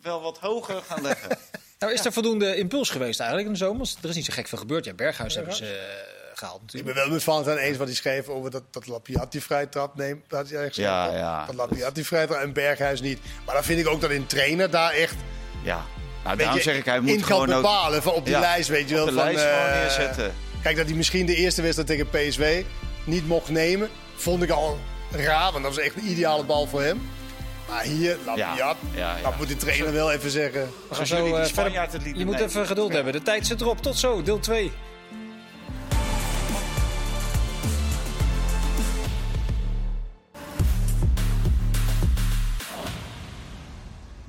Wel 0.01 0.21
wat 0.21 0.37
hoger 0.39 0.81
gaan 0.81 1.01
leggen. 1.01 1.37
Nou, 1.79 1.93
is 1.93 2.05
er 2.05 2.13
voldoende 2.13 2.55
impuls 2.55 2.89
geweest 2.89 3.19
eigenlijk 3.19 3.47
in 3.49 3.53
de 3.53 3.65
zomer? 3.65 3.89
Er 4.01 4.09
is 4.09 4.15
niet 4.15 4.25
zo 4.25 4.33
gek 4.33 4.47
veel 4.47 4.57
gebeurd. 4.57 4.85
Ja, 4.85 4.93
Berghuis 4.93 5.35
hebben 5.35 5.55
ze 5.55 5.65
eh, 5.65 6.14
gehaald 6.37 6.73
Ik 6.73 6.85
ben 6.85 6.95
wel 6.95 7.09
met 7.09 7.23
Valentijn 7.23 7.57
eens 7.57 7.77
wat 7.77 7.87
hij 7.87 7.95
schreef 7.95 8.27
over 8.27 8.51
dat, 8.51 8.63
dat 8.71 8.87
Lapiat 8.87 9.35
vrij 9.39 9.65
trap 9.65 9.95
neemt. 9.95 10.23
Dat, 10.27 10.49
hij 10.49 10.69
Ja, 10.73 11.11
ja. 11.13 11.45
dat 11.45 11.55
Lapiat 11.55 11.95
die 11.95 12.05
vrij 12.05 12.27
trap 12.27 12.41
en 12.41 12.53
Berghuis 12.53 13.01
niet. 13.01 13.19
Maar 13.45 13.55
dan 13.55 13.63
vind 13.63 13.79
ik 13.79 13.87
ook 13.87 14.01
dat 14.01 14.09
een 14.09 14.25
trainer 14.25 14.69
daar 14.69 14.91
echt 14.91 15.15
Ja, 15.63 15.85
nou, 16.23 16.37
daarom 16.37 16.57
je, 16.57 16.63
zeg 16.63 16.75
ik, 16.77 16.85
hij 16.85 16.99
moet 16.99 17.15
kan 17.15 17.23
gewoon 17.23 17.53
ook 17.53 17.61
bepalen. 17.61 18.01
Van 18.03 18.13
op 18.13 18.25
die 18.25 18.33
Ja, 18.33 18.39
lijst, 18.39 18.69
weet 18.69 18.89
je 18.89 18.95
op 18.95 19.05
wel. 19.05 19.05
de 19.05 19.11
van, 19.13 19.23
lijst 19.23 19.43
gewoon 19.43 19.67
eh, 19.67 19.79
neerzetten. 19.81 20.33
Kijk, 20.61 20.77
dat 20.77 20.85
hij 20.85 20.95
misschien 20.95 21.25
de 21.25 21.35
eerste 21.35 21.61
wedstrijd 21.61 21.87
tegen 21.89 22.09
PSV 22.09 22.63
niet 23.03 23.27
mocht 23.27 23.49
nemen, 23.49 23.89
vond 24.15 24.43
ik 24.43 24.49
al 24.49 24.79
raar. 25.11 25.51
Want 25.51 25.63
dat 25.63 25.75
was 25.75 25.83
echt 25.83 25.95
een 25.95 26.07
ideale 26.09 26.43
bal 26.43 26.67
voor 26.67 26.81
hem. 26.81 27.01
Maar 27.69 27.83
hier, 27.83 28.17
Lapiat, 28.25 28.47
Ja, 28.47 28.75
ja, 28.93 29.15
ja. 29.15 29.21
dat 29.23 29.37
moet 29.37 29.47
de 29.47 29.55
trainer 29.57 29.93
wel 29.93 30.11
even 30.11 30.29
zeggen. 30.29 30.69
We 30.89 30.95
gaan 30.95 31.07
zo 31.07 31.25
die 31.25 31.35
eh, 31.35 31.91
lieten 31.91 32.17
Je 32.17 32.25
moet 32.25 32.39
even 32.39 32.67
geduld 32.67 32.93
hebben. 32.93 33.13
De 33.13 33.21
tijd 33.21 33.47
zit 33.47 33.61
erop. 33.61 33.81
Tot 33.81 33.97
zo, 33.97 34.21
deel 34.21 34.39
2. 34.39 34.71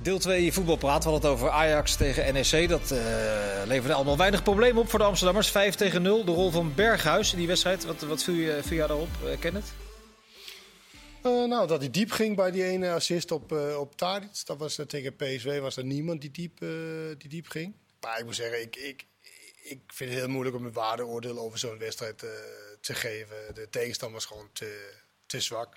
Deel 0.07 0.19
2 0.19 0.53
voetbalpraat. 0.53 1.05
We 1.05 1.11
hadden 1.11 1.31
het 1.31 1.39
over 1.41 1.51
Ajax 1.51 1.97
tegen 1.97 2.35
NEC. 2.35 2.69
Dat 2.69 2.91
eh, 2.91 3.63
leverde 3.65 3.95
allemaal 3.95 4.17
weinig 4.17 4.43
problemen 4.43 4.83
op 4.83 4.89
voor 4.89 4.99
de 4.99 5.05
Amsterdammers. 5.05 5.51
5 5.51 5.75
tegen 5.75 6.03
0. 6.03 6.25
De 6.25 6.33
rol 6.33 6.51
van 6.51 6.75
Berghuis 6.75 7.33
in 7.33 7.39
die 7.39 7.47
wedstrijd. 7.47 7.85
Wat, 7.85 8.01
wat 8.01 8.23
viel, 8.23 8.35
je, 8.35 8.61
viel 8.63 8.87
daarop, 8.87 9.09
eh, 9.25 9.39
Kenneth? 9.39 9.73
Eh, 11.23 11.45
nou, 11.45 11.67
dat 11.67 11.81
hij 11.81 11.91
diep 11.91 12.11
ging 12.11 12.37
bij 12.37 12.51
die 12.51 12.65
ene 12.65 12.93
assist 12.93 13.31
op, 13.31 13.53
eh 13.53 13.79
op 13.79 13.97
Tadic. 13.97 14.45
Dat 14.45 14.59
was 14.59 14.79
tegen 14.87 15.17
PSV 15.17 15.61
was 15.61 15.77
er 15.77 15.85
niemand 15.85 16.21
die 16.21 16.31
diep, 16.31 16.59
die 17.19 17.29
diep 17.29 17.49
ging. 17.49 17.75
Maar 18.01 18.19
ik 18.19 18.25
moet 18.25 18.35
zeggen, 18.35 18.61
ik, 18.61 18.77
ik, 18.77 19.07
ik 19.63 19.81
vind 19.87 20.11
het 20.11 20.19
heel 20.19 20.29
moeilijk 20.29 20.57
om 20.57 20.65
een 20.65 20.73
waardeoordeel 20.73 21.39
over 21.39 21.59
zo'n 21.59 21.79
wedstrijd 21.79 22.19
te 22.81 22.95
geven. 22.95 23.55
De 23.55 23.69
tegenstander 23.71 24.17
was 24.17 24.27
gewoon 24.27 24.49
te, 24.53 24.95
te 25.27 25.41
zwak. 25.41 25.77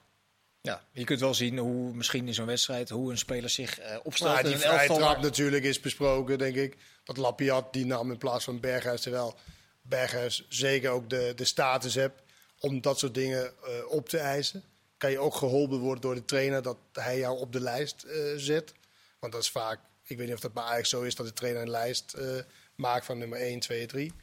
Ja, 0.62 0.84
je 0.92 1.04
kunt 1.04 1.20
wel 1.20 1.34
zien 1.34 1.58
hoe 1.58 1.94
misschien 1.94 2.28
in 2.28 2.34
zo'n 2.34 2.46
wedstrijd 2.46 2.90
hoe 2.90 3.12
een 3.12 3.18
speler 3.18 3.50
zich 3.50 3.80
eh, 3.80 3.98
opstelt. 4.04 4.34
Maar 4.34 4.44
die 4.44 4.54
een 4.54 4.60
vrije 4.60 4.78
elftal 4.78 4.98
trap 4.98 5.14
waar- 5.14 5.22
natuurlijk 5.24 5.64
is 5.64 5.80
besproken, 5.80 6.38
denk 6.38 6.56
ik. 6.56 6.78
Dat 7.04 7.18
Lapiat 7.18 7.74
die 7.74 7.86
nam 7.86 8.12
in 8.12 8.18
plaats 8.18 8.44
van 8.44 8.60
Berghuis. 8.60 9.02
Terwijl 9.02 9.36
Berghuis 9.82 10.46
zeker 10.50 10.90
ook 10.90 11.10
de, 11.10 11.32
de 11.36 11.46
status 11.46 11.96
hebt 11.96 12.22
om 12.60 12.82
dat 12.82 13.00
soort 13.00 13.14
dingen 13.14 13.46
eh, 13.64 13.72
op 13.88 14.10
te 14.10 14.18
eisen. 14.18 14.64
Kan 14.98 15.12
je 15.12 15.20
ook 15.20 15.36
geholpen 15.36 15.80
worden 15.80 16.02
door 16.02 16.16
de 16.16 16.26
trainer 16.26 16.62
dat 16.62 16.78
hij 16.94 17.18
jou 17.18 17.38
op 17.40 17.52
de 17.54 17.62
lijst 17.62 18.04
eh, 18.04 18.22
zet. 18.36 18.74
Want 19.20 19.34
dat 19.34 19.42
is 19.42 19.50
vaak, 19.50 19.80
ik 20.04 20.18
weet 20.18 20.26
niet 20.26 20.36
of 20.36 20.42
dat 20.42 20.54
bij 20.54 20.64
Ajax 20.64 20.90
zo 20.90 21.02
is, 21.02 21.16
dat 21.16 21.26
de 21.26 21.34
trainer 21.34 21.62
een 21.62 21.70
lijst 21.70 22.18
maakt 22.76 23.06
van 23.06 23.18
nummer 23.18 23.40
1, 23.40 23.60
2, 23.60 23.86
3. 23.86 24.14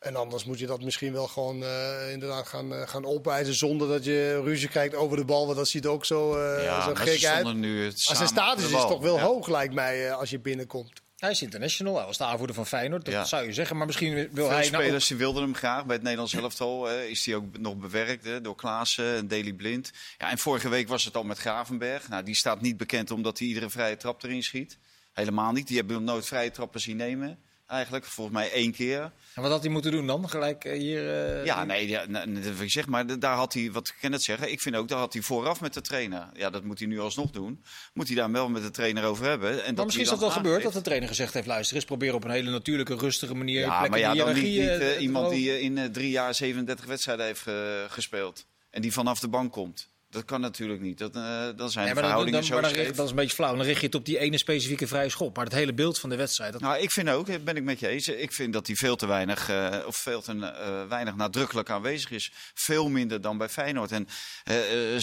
En 0.00 0.16
anders 0.16 0.44
moet 0.44 0.58
je 0.58 0.66
dat 0.66 0.82
misschien 0.82 1.12
wel 1.12 1.26
gewoon 1.28 1.62
eh, 1.64 2.12
inderdaad 2.12 2.46
gaan, 2.48 2.74
eh, 2.74 2.88
gaan 2.88 3.04
opeisen 3.04 3.54
zonder 3.54 3.88
dat 3.88 4.04
je 4.04 4.40
ruzie 4.44 4.68
krijgt 4.68 4.94
over 4.94 5.16
de 5.16 5.24
bal. 5.24 5.44
Want 5.44 5.56
dat 5.58 5.68
ziet 5.68 5.84
er 5.84 5.90
ook 5.90 6.04
zo, 6.04 6.36
eh, 6.36 6.64
Ja, 6.64 6.82
zo 6.82 6.94
gek 6.94 7.24
uit. 7.24 7.54
nu 7.54 7.84
het 7.84 8.04
Maar 8.06 8.16
zijn 8.16 8.28
status 8.28 8.64
is 8.64 8.70
toch 8.70 9.00
wel 9.00 9.16
Ja. 9.16 9.22
hoog, 9.22 9.48
lijkt 9.48 9.74
mij, 9.74 10.08
eh, 10.08 10.16
als 10.18 10.30
je 10.30 10.38
binnenkomt. 10.38 10.92
Hij 11.16 11.30
is 11.30 11.42
international, 11.42 11.96
hij 11.96 12.06
was 12.06 12.16
de 12.18 12.24
aanvoerder 12.24 12.56
van 12.56 12.66
Feyenoord, 12.66 13.04
dat 13.04 13.14
Ja. 13.14 13.24
zou 13.24 13.46
je 13.46 13.52
zeggen. 13.52 13.76
Maar 13.76 13.86
misschien 13.86 14.14
wil 14.14 14.28
Veel 14.34 14.48
hij... 14.50 14.70
nou 14.70 14.82
spelers 14.82 15.06
die 15.06 15.16
wilden 15.16 15.42
hem 15.42 15.54
graag 15.54 15.84
bij 15.84 15.94
het 15.94 16.02
Nederlands 16.02 16.34
elftal. 16.34 16.90
eh, 16.90 17.08
is 17.08 17.26
hij 17.26 17.34
ook 17.34 17.58
nog 17.58 17.76
bewerkt 17.76 18.24
hè, 18.24 18.40
door 18.40 18.54
Klaassen 18.56 19.14
en 19.16 19.28
Daley 19.28 19.52
Blind. 19.52 19.90
Ja, 20.18 20.30
en 20.30 20.38
vorige 20.38 20.68
week 20.68 20.88
was 20.88 21.04
het 21.04 21.16
al 21.16 21.22
met 21.24 21.38
Gravenberg. 21.38 22.08
Nou, 22.08 22.22
die 22.22 22.34
staat 22.34 22.60
niet 22.60 22.76
bekend 22.76 23.10
omdat 23.10 23.38
hij 23.38 23.48
iedere 23.48 23.70
vrije 23.70 23.96
trap 23.96 24.22
erin 24.22 24.42
schiet. 24.42 24.78
Helemaal 25.12 25.52
niet. 25.52 25.66
Die 25.66 25.76
hebben 25.76 25.96
nog 25.96 26.04
nooit 26.14 26.26
vrije 26.26 26.50
trappen 26.50 26.80
zien 26.80 26.96
nemen. 26.96 27.38
Eigenlijk, 27.70 28.04
volgens 28.04 28.36
mij 28.36 28.52
één 28.52 28.72
keer. 28.72 29.12
En 29.34 29.42
wat 29.42 29.50
had 29.50 29.60
hij 29.62 29.70
moeten 29.70 29.90
doen 29.90 30.06
dan? 30.06 30.28
Gelijk 30.28 30.64
eh, 30.64 30.78
hier... 30.78 31.24
eh, 31.38 31.44
Ja, 31.44 31.64
nee, 31.64 31.88
ja, 31.88 32.06
wil 32.32 32.60
ik 32.60 32.70
zeggen. 32.70 32.92
Maar 32.92 33.18
daar 33.18 33.36
had 33.36 33.52
hij, 33.52 33.72
wat 33.72 33.88
ik 33.88 33.94
kan 34.00 34.12
het 34.12 34.22
zeggen, 34.22 34.52
ik 34.52 34.60
vind 34.60 34.76
ook, 34.76 34.88
daar 34.88 34.98
had 34.98 35.12
hij 35.12 35.22
vooraf 35.22 35.60
met 35.60 35.74
de 35.74 35.80
trainer. 35.80 36.28
Ja, 36.32 36.50
dat 36.50 36.64
moet 36.64 36.78
hij 36.78 36.88
nu 36.88 37.00
alsnog 37.00 37.30
doen. 37.30 37.64
Moet 37.94 38.06
hij 38.06 38.16
daar 38.16 38.30
wel 38.32 38.48
met 38.48 38.62
de 38.62 38.70
trainer 38.70 39.04
over 39.04 39.24
hebben. 39.26 39.50
En 39.50 39.56
Maar 39.56 39.74
dat 39.74 39.84
misschien 39.84 40.04
is 40.04 40.10
dat 40.10 40.20
wel 40.20 40.30
gebeurd, 40.30 40.62
dat 40.62 40.72
de 40.72 40.80
trainer 40.80 41.08
gezegd 41.08 41.34
heeft... 41.34 41.46
luister 41.46 41.76
eens, 41.76 41.84
probeer 41.84 42.14
op 42.14 42.24
een 42.24 42.30
hele 42.30 42.50
natuurlijke, 42.50 42.94
rustige 42.94 43.34
manier... 43.34 43.60
Ja, 43.60 43.86
maar 43.88 43.98
ja, 43.98 44.14
dan 44.14 44.34
niet, 44.34 44.42
niet, 44.44 44.58
eh, 44.68 45.00
iemand 45.00 45.30
die 45.30 45.60
in 45.60 45.92
drie 45.92 46.10
jaar 46.10 46.34
37 46.34 46.86
wedstrijden 46.86 47.26
heeft 47.26 47.44
gespeeld. 47.92 48.46
En 48.70 48.82
die 48.82 48.92
vanaf 48.92 49.20
de 49.20 49.28
bank 49.28 49.52
komt. 49.52 49.88
Dat 50.10 50.24
kan 50.24 50.40
natuurlijk 50.40 50.80
niet. 50.80 50.98
Dat, 50.98 51.14
eh, 51.16 51.22
dan 51.22 51.30
zijn 51.30 51.56
Nee, 51.56 51.66
de 51.66 51.74
maar 51.74 51.84
dan, 51.84 51.94
verhoudingen 51.94 52.32
dan, 52.40 52.44
zo 52.48 52.52
maar 52.54 52.62
dan, 52.62 52.70
richt- 52.72 52.82
scheef. 52.84 52.96
dat 52.96 53.04
is 53.04 53.10
een 53.10 53.16
beetje 53.16 53.34
flauw. 53.34 53.56
Dan 53.56 53.64
richt 53.64 53.80
je 53.80 53.86
het 53.86 53.94
op 53.94 54.04
die 54.04 54.18
ene 54.18 54.38
specifieke 54.38 54.86
vrije 54.86 55.08
schop. 55.08 55.36
Maar 55.36 55.44
het 55.44 55.54
hele 55.54 55.74
beeld 55.74 55.98
van 55.98 56.10
de 56.10 56.16
wedstrijd... 56.16 56.52
Dat... 56.52 56.60
Nou, 56.60 56.78
ik 56.78 56.90
vind 56.90 57.08
ook, 57.08 57.44
ben 57.44 57.56
ik 57.56 57.62
met 57.62 57.80
je 57.80 57.88
eens. 57.88 58.08
Ik 58.08 58.32
vind 58.32 58.52
dat 58.52 58.66
hij 58.66 58.76
veel 58.76 58.96
te 58.96 59.06
weinig, 59.06 59.48
eh, 59.48 59.78
of 59.86 59.96
veel 59.96 60.20
te 60.22 60.32
eh, 60.32 60.88
weinig 60.88 61.14
nadrukkelijk 61.16 61.70
aanwezig 61.70 62.10
is. 62.10 62.32
Veel 62.54 62.88
minder 62.88 63.20
dan 63.20 63.38
bij 63.38 63.48
Feyenoord. 63.48 63.92
En 63.92 64.08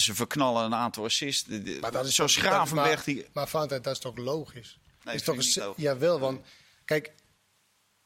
ze 0.00 0.14
verknallen 0.14 0.64
een 0.64 0.74
aantal 0.74 1.04
assists. 1.04 1.48
Maar 1.80 1.92
dat 1.92 2.06
is 2.06 2.16
dat- 2.16 2.32
Gravenberg. 2.32 2.94
Maar, 2.94 3.04
Die, 3.04 3.26
maar 3.32 3.48
Valentijn, 3.48 3.82
dat 3.82 3.92
is 3.92 3.98
toch 4.00 4.16
logisch? 4.16 4.78
Nee, 5.04 5.14
is 5.14 5.22
toch 5.22 5.36
een-. 5.36 5.72
Jawel, 5.76 6.18
want 6.18 6.40
kijk, 6.84 7.12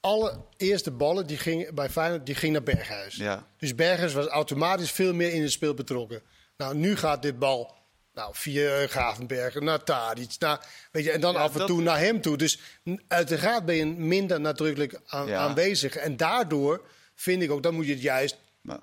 alle 0.01 0.45
eerste 0.57 0.91
ballen 0.91 1.27
die 1.27 1.38
gingen 1.38 1.75
bij 1.75 1.91
Feyenoord 1.91 2.27
die 2.27 2.35
gingen 2.35 2.53
naar 2.65 2.75
Berghuis. 2.75 3.17
ja. 3.17 3.47
Dus 3.59 3.75
Berghuis 3.75 4.12
was 4.12 4.27
automatisch 4.27 4.91
veel 4.91 5.15
meer 5.15 5.33
in 5.33 5.43
het 5.43 5.53
spel 5.53 5.75
betrokken. 5.75 6.23
Nou, 6.62 6.75
nu 6.75 6.96
gaat 6.96 7.22
dit 7.22 7.38
bal 7.38 7.75
nou, 8.14 8.31
via 8.35 8.87
Gravenberg 8.87 9.61
naar 9.61 9.85
Tadic. 9.85 10.35
Naar, 10.38 10.66
weet 10.92 11.05
je, 11.05 11.11
en 11.11 11.20
dan 11.20 11.33
Ja, 11.33 11.40
af 11.40 11.53
en 11.53 11.59
dat- 11.59 11.66
toe 11.66 11.83
naar 11.83 11.98
hem 11.98 12.20
toe. 12.20 12.37
Dus 12.37 12.61
uiteraard 13.09 13.64
ben 13.64 13.75
je 13.75 13.87
minder 13.87 14.40
nadrukkelijk 14.40 15.01
aan- 15.07 15.27
Ja. 15.27 15.38
aanwezig. 15.38 15.96
En 15.96 16.16
daardoor 16.16 16.87
vind 17.14 17.42
ik 17.42 17.51
ook, 17.51 17.62
dan 17.62 17.75
moet 17.75 17.87
je 17.87 17.92
het 17.92 18.03
juist 18.03 18.37
Maar, 18.61 18.81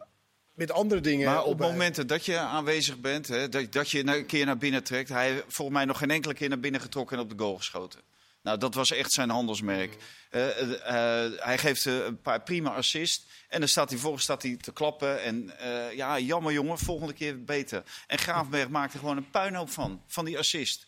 met 0.53 0.71
andere 0.71 1.01
dingen 1.01 1.25
maar 1.31 1.43
op 1.43 1.59
momenten 1.59 2.07
dat 2.07 2.25
je 2.25 2.37
aanwezig 2.37 2.99
bent, 2.99 3.27
hè, 3.27 3.49
dat, 3.49 3.71
dat 3.71 3.91
je 3.91 4.07
een 4.07 4.25
keer 4.25 4.45
naar 4.45 4.57
binnen 4.57 4.83
trekt. 4.83 5.09
Hij 5.09 5.31
heeft 5.31 5.43
volgens 5.47 5.77
mij 5.77 5.85
nog 5.85 5.97
geen 5.97 6.11
enkele 6.11 6.33
keer 6.33 6.49
naar 6.49 6.59
binnen 6.59 6.81
getrokken 6.81 7.17
en 7.17 7.23
op 7.23 7.29
de 7.29 7.43
goal 7.43 7.57
geschoten. 7.57 7.99
Nou, 8.43 8.57
dat 8.57 8.73
was 8.73 8.91
echt 8.91 9.11
zijn 9.11 9.29
handelsmerk. 9.29 9.95
Eh, 10.29 10.61
eh, 10.61 11.25
eh, 11.25 11.31
hij 11.39 11.57
geeft 11.57 11.85
een 11.85 12.21
paar 12.21 12.41
prima 12.41 12.69
assists. 12.69 13.25
En 13.47 13.59
dan 13.59 13.69
staat 13.69 13.89
hij 13.89 13.99
volgens 13.99 14.23
staat 14.23 14.41
hij 14.41 14.57
te 14.61 14.71
klappen. 14.73 15.23
En 15.23 15.51
ja, 15.95 16.19
jammer 16.19 16.53
jongen, 16.53 16.77
volgende 16.77 17.13
keer 17.13 17.43
beter. 17.43 17.83
En 18.07 18.17
Graafberg 18.17 18.69
maakt 18.69 18.93
er 18.93 18.99
gewoon 18.99 19.17
een 19.17 19.29
puinhoop 19.29 19.69
van, 19.69 20.01
van 20.07 20.25
die 20.25 20.37
assist. 20.37 20.87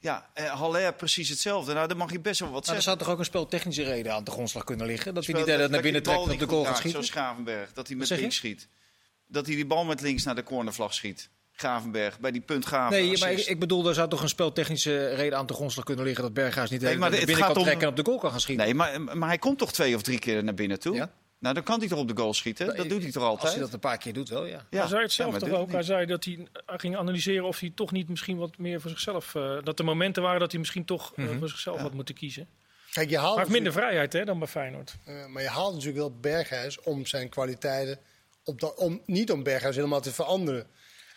Ja, 0.00 0.30
eh, 0.34 0.44
Haller 0.60 0.94
precies 0.94 1.28
hetzelfde. 1.28 1.72
Nou, 1.74 1.88
dan 1.88 1.96
mag 1.96 2.12
je 2.12 2.20
best 2.20 2.40
wel 2.40 2.50
wat 2.50 2.66
Maar 2.66 2.74
er 2.76 2.82
zeggen. 2.82 2.84
zou 2.84 2.98
toch 2.98 3.08
ook 3.08 3.18
een 3.18 3.24
speltechnische 3.24 3.82
reden 3.82 4.12
aan 4.14 4.24
de 4.24 4.30
grondslag 4.30 4.64
kunnen 4.64 4.86
liggen? 4.86 5.14
Dat 5.14 5.26
hij 5.26 5.34
niet 5.34 5.42
Speelt- 5.42 5.58
de 5.58 5.62
naar 5.64 5.72
dat 5.72 5.82
binnen 5.82 6.02
trekt 6.02 6.26
en 6.26 6.32
op 6.32 6.38
de 6.38 6.46
goal 6.46 6.64
gaat 6.64 6.76
schieten? 6.76 6.90
Zoals 6.90 7.10
Gravenberg, 7.10 7.72
dat 7.72 7.88
hij 7.88 7.96
met 7.96 8.10
links 8.10 8.36
schiet. 8.36 8.68
Dat 9.26 9.46
hij 9.46 9.54
die 9.54 9.66
bal 9.66 9.84
met 9.84 10.00
links 10.00 10.24
naar 10.24 10.34
de 10.34 10.42
cornervlag 10.42 10.94
schiet. 10.94 11.28
Gravenberg, 11.58 12.20
bij 12.20 12.30
die 12.30 12.40
punt 12.40 12.64
Graven. 12.64 12.96
Nee, 12.98 13.18
maar 13.18 13.30
ik, 13.32 13.58
bedoel, 13.58 13.88
er 13.88 13.94
zou 13.94 14.08
toch 14.08 14.22
een 14.22 14.28
speltechnische 14.28 15.08
reden 15.14 15.38
aan 15.38 15.46
de 15.46 15.54
grondslag 15.54 15.84
kunnen 15.84 16.04
liggen 16.04 16.22
dat 16.24 16.34
Berghuis 16.34 16.70
niet 16.70 16.80
Nee, 16.80 16.90
nee, 16.90 16.98
maar 16.98 17.10
naar 17.10 17.18
het 17.18 17.26
binnen 17.28 17.44
gaat 17.44 17.54
kan 17.54 17.62
om- 17.62 17.68
trekken 17.68 17.86
en 17.86 17.98
op 17.98 18.04
de 18.04 18.10
goal 18.10 18.18
kan 18.18 18.30
gaan 18.30 18.40
schieten. 18.40 18.64
Nee, 18.64 18.74
maar, 18.74 19.00
maar 19.18 19.28
hij 19.28 19.38
komt 19.38 19.58
toch 19.58 19.72
twee 19.72 19.94
of 19.94 20.02
drie 20.02 20.18
keer 20.18 20.44
naar 20.44 20.54
binnen 20.54 20.78
toe? 20.80 20.94
Ja? 20.94 21.10
Nou, 21.38 21.54
dan 21.54 21.62
kan 21.62 21.78
hij 21.78 21.88
toch 21.88 21.98
op 21.98 22.08
de 22.08 22.16
goal 22.16 22.34
schieten? 22.34 22.76
Dat 22.76 22.88
doet 22.88 23.02
hij 23.02 23.10
toch 23.12 23.22
altijd? 23.22 23.42
Als 23.42 23.52
hij 23.52 23.60
dat 23.62 23.72
een 23.72 23.78
paar 23.78 23.98
keer 23.98 24.12
doet, 24.12 24.28
wel 24.28 24.46
ja. 24.46 24.66
Ja. 24.70 24.78
hij 24.78 24.88
zei 24.88 25.02
het 25.02 25.14
Ja, 25.14 25.22
zelf 25.24 25.38
toch 25.38 25.50
ook. 25.50 25.64
het 25.64 25.72
Hij 25.72 25.82
zei 25.82 26.06
dat 26.06 26.24
hij 26.24 26.46
hij 26.66 26.78
ging 26.78 26.96
analyseren 26.96 27.44
of 27.44 27.58
hij 27.60 27.72
toch 27.74 27.92
niet 27.92 28.08
misschien 28.08 28.36
wat 28.36 28.58
meer 28.58 28.80
voor 28.80 28.90
zichzelf... 28.90 29.34
eh, 29.34 29.56
dat 29.62 29.78
er 29.78 29.84
momenten 29.84 30.22
waren 30.22 30.40
dat 30.40 30.50
hij 30.50 30.60
misschien 30.60 30.84
toch 30.84 31.12
eh, 31.16 31.24
Mhm. 31.24 31.38
voor 31.38 31.48
zichzelf 31.48 31.80
had 31.80 31.92
moeten 31.92 32.14
kiezen. 32.14 32.48
Kijk, 32.92 33.10
je 33.10 33.18
haalt 33.18 33.36
Maar 33.36 33.50
minder 33.50 33.72
vrijheid 33.72 34.12
hè, 34.12 34.24
dan 34.24 34.38
bij 34.38 34.48
Feyenoord. 34.48 34.94
Eh, 35.04 35.26
maar 35.26 35.42
je 35.42 35.48
haalt 35.48 35.72
natuurlijk 35.72 35.98
wel 35.98 36.16
Berghuis 36.20 36.80
om 36.80 37.06
zijn 37.06 37.28
kwaliteiten. 37.28 37.98
Op 38.44 38.60
dat, 38.60 38.74
om, 38.76 39.00
niet 39.06 39.30
om 39.32 39.42
Berghuis 39.42 39.76
helemaal 39.76 40.00
te 40.00 40.12
veranderen. 40.12 40.66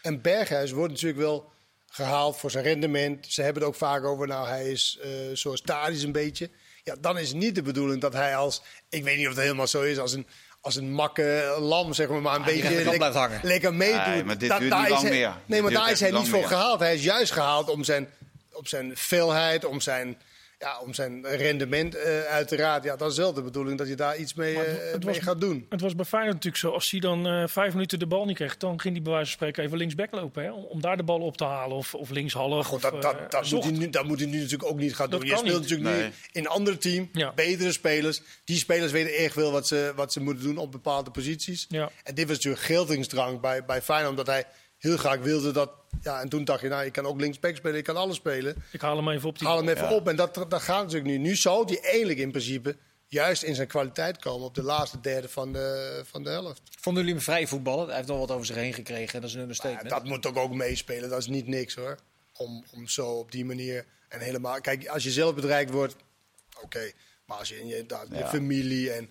En 0.02 0.22
Berghuis 0.22 0.72
wordt 0.72 0.92
natuurlijk 0.94 1.20
wel 1.22 1.50
gehaald 1.90 2.38
voor 2.38 2.52
zijn 2.52 2.64
rendement. 2.64 3.26
Ze 3.30 3.42
hebben 3.42 3.62
het 3.62 3.72
ook 3.72 3.78
vaak 3.78 4.04
over, 4.04 4.28
nou 4.28 4.48
hij 4.48 4.72
is 4.72 4.98
eh 5.02 5.10
zoals 5.34 5.62
Tadic 5.62 6.02
een 6.04 6.12
beetje. 6.12 6.50
Ja, 6.84 6.96
dan 7.00 7.18
is 7.18 7.28
het 7.28 7.38
niet 7.38 7.56
de 7.56 7.62
bedoeling 7.62 8.02
dat 8.02 8.14
hij 8.14 8.36
als, 8.36 8.62
ik 8.90 9.04
weet 9.04 9.18
niet 9.18 9.28
of 9.28 9.34
het 9.34 9.42
helemaal 9.42 9.68
zo 9.68 9.82
is, 9.82 9.98
als 9.98 10.14
een, 10.14 10.28
als 10.62 10.76
een 10.76 10.92
makke 10.94 11.56
lam, 11.60 11.94
zeg 11.94 12.08
maar, 12.08 12.22
maar 12.22 12.36
een 12.36 12.44
die 12.44 12.62
beetje 12.62 12.96
blijft 12.98 13.16
hangen. 13.16 13.40
lekker 13.44 13.74
meedoet. 13.74 14.06
Nee, 14.06 14.24
maar 14.24 14.38
dit 14.38 14.50
Da- 14.50 14.60
duurt 14.60 14.80
niet 14.80 14.90
lang 14.90 15.02
hij- 15.02 15.12
meer. 15.12 15.34
Nee, 15.46 15.62
maar 15.62 15.72
daar 15.72 15.92
is 15.92 16.00
hij 16.00 16.12
niet 16.12 16.30
voor 16.30 16.40
meer. 16.40 16.48
gehaald. 16.48 16.80
Hij 16.80 16.94
is 16.94 17.04
juist 17.04 17.32
gehaald 17.32 17.70
om 17.70 17.84
zijn, 17.84 18.10
op 18.52 18.68
zijn 18.68 18.98
veelheid, 18.98 19.66
om 19.66 19.82
zijn, 19.82 20.22
ja, 20.62 20.80
om 20.80 20.94
zijn 20.94 21.26
rendement 21.28 21.96
eh, 21.96 22.22
uiteraard. 22.22 22.84
Ja, 22.84 22.96
dat 22.96 23.12
is 23.12 23.18
wel 23.18 23.34
de 23.34 23.42
bedoeling 23.42 23.78
dat 23.78 23.88
je 23.88 23.96
daar 23.96 24.18
iets 24.18 24.34
mee, 24.34 24.54
eh, 24.54 24.60
het- 24.60 24.92
het 24.92 25.04
mee 25.06 25.16
was- 25.16 25.24
gaat 25.24 25.42
doen. 25.42 25.66
Het 25.70 25.82
was 25.82 25.96
bij 25.96 26.06
Feyenoord 26.06 26.34
natuurlijk 26.34 26.62
zo. 26.64 26.70
Als 26.72 26.92
hij 26.92 27.00
dan 27.00 27.28
eh, 27.28 27.44
vijf 27.48 27.74
minuten 27.74 28.00
de 28.00 28.08
bal 28.08 28.26
niet 28.26 28.36
kreeg, 28.36 28.58
dan 28.58 28.80
ging 28.80 28.94
hij 28.94 29.04
bij 29.04 29.12
wijze 29.12 29.28
van 29.28 29.36
spreken 29.38 29.64
even 29.64 29.78
linksback 29.78 30.12
lopen. 30.12 30.44
Hè, 30.44 30.52
om, 30.52 30.64
om 30.64 30.82
daar 30.82 30.98
de 30.98 31.04
bal 31.04 31.20
op 31.20 31.38
te 31.38 31.44
halen. 31.44 31.78
Of, 31.78 31.94
of 31.96 32.10
linkshallig. 32.10 32.66
Goed, 32.68 32.76
of, 32.76 32.82
dat, 32.82 32.94
eh, 32.94 33.02
dat, 33.02 33.32
dat, 33.32 33.52
moet 33.52 33.64
hij 33.64 33.72
nu, 33.74 33.90
dat 33.90 34.06
moet 34.06 34.20
hij 34.20 34.28
nu 34.30 34.38
natuurlijk 34.38 34.70
ook 34.70 34.78
niet 34.78 34.96
gaan 34.96 35.10
Dat 35.10 35.20
doen. 35.20 35.30
Je 35.30 35.36
kan 35.36 35.46
speelt 35.46 35.60
niet. 35.62 35.70
natuurlijk 35.70 35.98
Nee. 36.00 36.08
nu 36.08 36.14
in 36.32 36.42
een 36.42 36.48
ander 36.52 36.78
team, 36.78 37.10
Ja. 37.14 37.34
betere 37.34 37.72
spelers. 37.72 38.22
Die 38.44 38.58
spelers 38.58 38.92
weten 38.92 39.14
echt 39.16 39.36
wel 39.36 39.52
wat 39.52 39.68
ze, 39.68 39.92
wat 39.96 40.14
ze 40.14 40.22
moeten 40.22 40.44
doen 40.44 40.58
op 40.58 40.72
bepaalde 40.72 41.12
posities. 41.12 41.66
Ja. 41.70 41.90
En 42.04 42.16
dit 42.16 42.28
was 42.28 42.36
natuurlijk 42.36 42.64
geldingsdrang 42.64 43.40
bij, 43.40 43.66
bij 43.66 43.82
Feyenoord, 43.82 44.10
omdat 44.10 44.28
hij 44.28 44.46
heel 44.82 44.98
graag 44.98 45.20
wilde 45.20 45.52
dat... 45.52 45.72
Ja, 46.02 46.22
en 46.22 46.30
toen 46.30 46.44
dacht 46.44 46.62
je, 46.62 46.68
nou, 46.68 46.86
ik 46.86 46.92
kan 46.94 47.06
ook 47.06 47.20
linksback 47.20 47.56
spelen, 47.56 47.78
ik 47.78 47.84
kan 47.84 47.96
alles 47.98 48.16
spelen. 48.16 48.56
Ik 48.72 48.82
haal 48.82 48.96
hem 48.98 49.10
even 49.10 49.30
op 49.30 49.40
die 49.40 49.48
Haal 49.48 49.58
hem 49.58 49.70
even 49.70 49.90
Ja. 49.90 49.94
op. 49.96 50.08
En 50.08 50.16
dat, 50.16 50.36
dat 50.50 50.62
gaat 50.62 50.82
natuurlijk 50.84 51.10
nu. 51.12 51.18
Nu 51.18 51.36
zou 51.36 51.66
hij 51.66 51.80
eigenlijk 51.82 52.20
in 52.20 52.30
principe 52.32 52.76
juist 53.08 53.44
in 53.44 53.56
zijn 53.56 53.68
kwaliteit 53.68 54.18
komen 54.20 54.48
op 54.48 54.56
de 54.56 54.64
laatste 54.64 55.00
derde 55.00 55.30
van 55.30 55.54
de, 55.54 56.02
van 56.06 56.24
de 56.24 56.30
helft. 56.30 56.62
Vonden 56.80 57.02
jullie 57.04 57.18
hem 57.18 57.26
vrij 57.28 57.48
voetballen? 57.48 57.86
Hij 57.88 57.96
heeft 57.96 58.08
wel 58.08 58.18
wat 58.20 58.32
over 58.32 58.46
zich 58.46 58.56
heen 58.56 58.74
gekregen 58.74 59.14
en 59.14 59.22
dat 59.22 59.30
is 59.30 59.36
een 59.36 59.40
Maar 59.40 59.50
understatement. 59.50 59.90
dat 59.90 60.04
moet 60.04 60.26
ook, 60.26 60.38
ook 60.38 60.54
meespelen. 60.54 61.10
Dat 61.10 61.20
is 61.20 61.28
niet 61.28 61.48
niks 61.48 61.76
hoor. 61.76 61.98
Om, 62.38 62.66
om 62.72 62.88
zo 62.88 63.08
op 63.08 63.32
die 63.32 63.46
manier 63.46 63.86
en 64.10 64.20
helemaal. 64.20 64.62
Kijk, 64.62 64.88
als 64.88 65.04
je 65.04 65.12
zelf 65.12 65.36
bedreigd 65.36 65.70
wordt, 65.72 65.96
oké. 66.62 66.92
Maar 67.26 67.38
als 67.38 67.50
je 67.50 67.60
in 67.60 67.68
je, 67.68 67.86
dat, 67.86 68.06
je 68.10 68.16
Ja. 68.18 68.28
familie 68.28 68.92
en, 68.92 69.10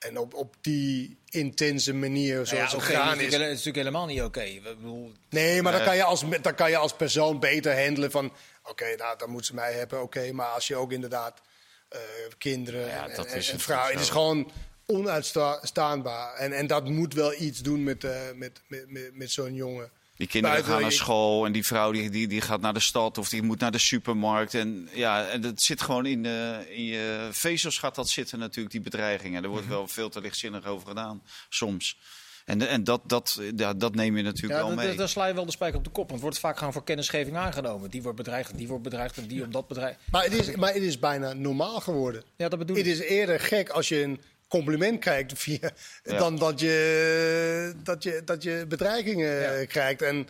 en 0.00 0.18
op, 0.18 0.34
op 0.34 0.56
die 0.60 1.18
intense 1.28 1.94
manier 1.94 2.34
Nou 2.34 2.46
zoals 2.46 2.70
ja, 2.70 2.76
het 2.76 2.82
is. 2.82 2.88
is. 2.88 2.94
natuurlijk- 2.94 3.32
het 3.32 3.42
is 3.42 3.64
natuurlijk 3.64 3.76
helemaal 3.76 4.06
niet 4.06 4.22
oké. 4.22 4.60
Bedoel, 4.62 5.12
Nee, 5.30 5.62
maar 5.62 5.72
dan 5.72 5.82
kan, 5.84 5.96
je 5.96 6.04
als, 6.04 6.24
dan 6.42 6.54
kan 6.54 6.70
je 6.70 6.76
als 6.76 6.94
persoon 6.96 7.40
beter 7.40 7.82
handelen 7.84 8.10
van... 8.10 8.32
Oké, 8.64 8.94
nou, 8.96 9.18
dan 9.18 9.28
moeten 9.30 9.46
ze 9.46 9.54
mij 9.54 9.72
hebben, 9.72 10.02
oké. 10.02 10.32
maar 10.32 10.46
als 10.46 10.66
je 10.66 10.76
ook 10.76 10.92
inderdaad 10.92 11.40
eh, 11.88 12.00
kinderen 12.38 12.86
Ja, 12.86 13.08
en, 13.08 13.16
dat 13.16 13.26
en, 13.26 13.36
is 13.36 13.46
en 13.48 13.54
het 13.54 13.62
vrouwen... 13.62 13.92
Het 13.92 14.00
is 14.00 14.08
gewoon 14.10 14.50
onuitstaanbaar. 14.86 16.34
En, 16.34 16.52
en 16.52 16.66
dat 16.66 16.88
moet 16.88 17.14
wel 17.14 17.40
iets 17.40 17.58
doen 17.58 17.84
met, 17.84 18.04
eh, 18.04 18.20
met, 18.34 18.60
met, 18.66 18.90
met, 18.90 19.10
met 19.14 19.30
zo'n 19.30 19.54
jongen. 19.54 19.90
Die 20.20 20.28
kinderen 20.28 20.56
Buiten 20.56 20.72
gaan 20.72 20.82
naar 20.82 20.92
school 20.92 21.46
en 21.46 21.52
die 21.52 21.66
vrouw 21.66 21.92
die, 21.92 22.10
die, 22.10 22.26
die 22.28 22.40
gaat 22.40 22.60
naar 22.60 22.74
de 22.74 22.80
stad 22.80 23.18
of 23.18 23.28
die 23.28 23.42
moet 23.42 23.60
naar 23.60 23.70
de 23.70 23.78
supermarkt. 23.78 24.54
En 24.54 24.88
ja, 24.92 25.26
en 25.26 25.40
dat 25.40 25.62
zit 25.62 25.82
gewoon 25.82 26.06
in, 26.06 26.26
eh, 26.26 26.58
in 26.76 26.84
je 26.84 27.28
vezels 27.30 27.78
gaat 27.78 27.94
dat 27.94 28.08
zitten 28.08 28.38
natuurlijk, 28.38 28.70
die 28.70 28.80
bedreigingen. 28.80 29.42
Er 29.42 29.48
wordt 29.48 29.64
Mhm. 29.64 29.74
wel 29.74 29.88
veel 29.88 30.08
te 30.08 30.20
lichtzinnig 30.20 30.64
over 30.66 30.88
gedaan, 30.88 31.22
soms. 31.48 31.96
En, 32.44 32.68
en 32.68 32.84
dat, 32.84 33.00
dat, 33.06 33.40
ja, 33.56 33.74
dat 33.74 33.94
neem 33.94 34.16
je 34.16 34.22
natuurlijk 34.22 34.52
ja, 34.52 34.58
wel 34.58 34.68
dat- 34.68 34.76
mee. 34.76 34.86
dat- 34.88 34.96
daar 34.96 35.08
sla 35.08 35.26
je 35.26 35.34
wel 35.34 35.44
de 35.46 35.50
spijker 35.52 35.78
op 35.78 35.84
de 35.84 35.90
kop. 35.90 36.02
Want 36.02 36.12
het 36.12 36.22
wordt 36.22 36.38
vaak 36.38 36.58
gewoon 36.58 36.72
voor 36.72 36.84
kennisgeving 36.84 37.36
aangenomen. 37.36 37.90
Die 37.90 38.02
wordt 38.02 38.16
bedreigd, 38.16 38.56
die 38.58 38.68
wordt 38.68 38.82
bedreigd 38.82 39.16
en 39.16 39.26
die 39.26 39.44
om 39.44 39.50
dat 39.52 39.68
bedreigd. 39.68 39.98
Maar 40.10 40.24
het 40.24 40.32
is, 40.32 40.54
maar 40.56 40.72
het 40.74 40.82
is 40.82 40.98
bijna 40.98 41.32
normaal 41.32 41.80
geworden. 41.80 42.22
Ja, 42.36 42.48
dat 42.48 42.58
bedoel 42.58 42.76
Het 42.76 42.86
ik. 42.86 42.92
is 42.92 42.98
eerder 43.00 43.40
gek 43.40 43.68
als 43.68 43.88
je 43.88 44.02
een 44.02 44.20
compliment 44.50 44.98
krijgt 45.00 45.32
via, 45.38 45.70
Ja. 46.02 46.18
dan 46.18 46.36
dat 46.38 46.60
je, 46.60 47.74
dat 47.82 48.02
je, 48.02 48.22
dat 48.24 48.42
je 48.42 48.64
bedreigingen 48.68 49.40
Ja. 49.40 49.52
eh, 49.52 49.66
krijgt 49.68 50.02
en, 50.02 50.28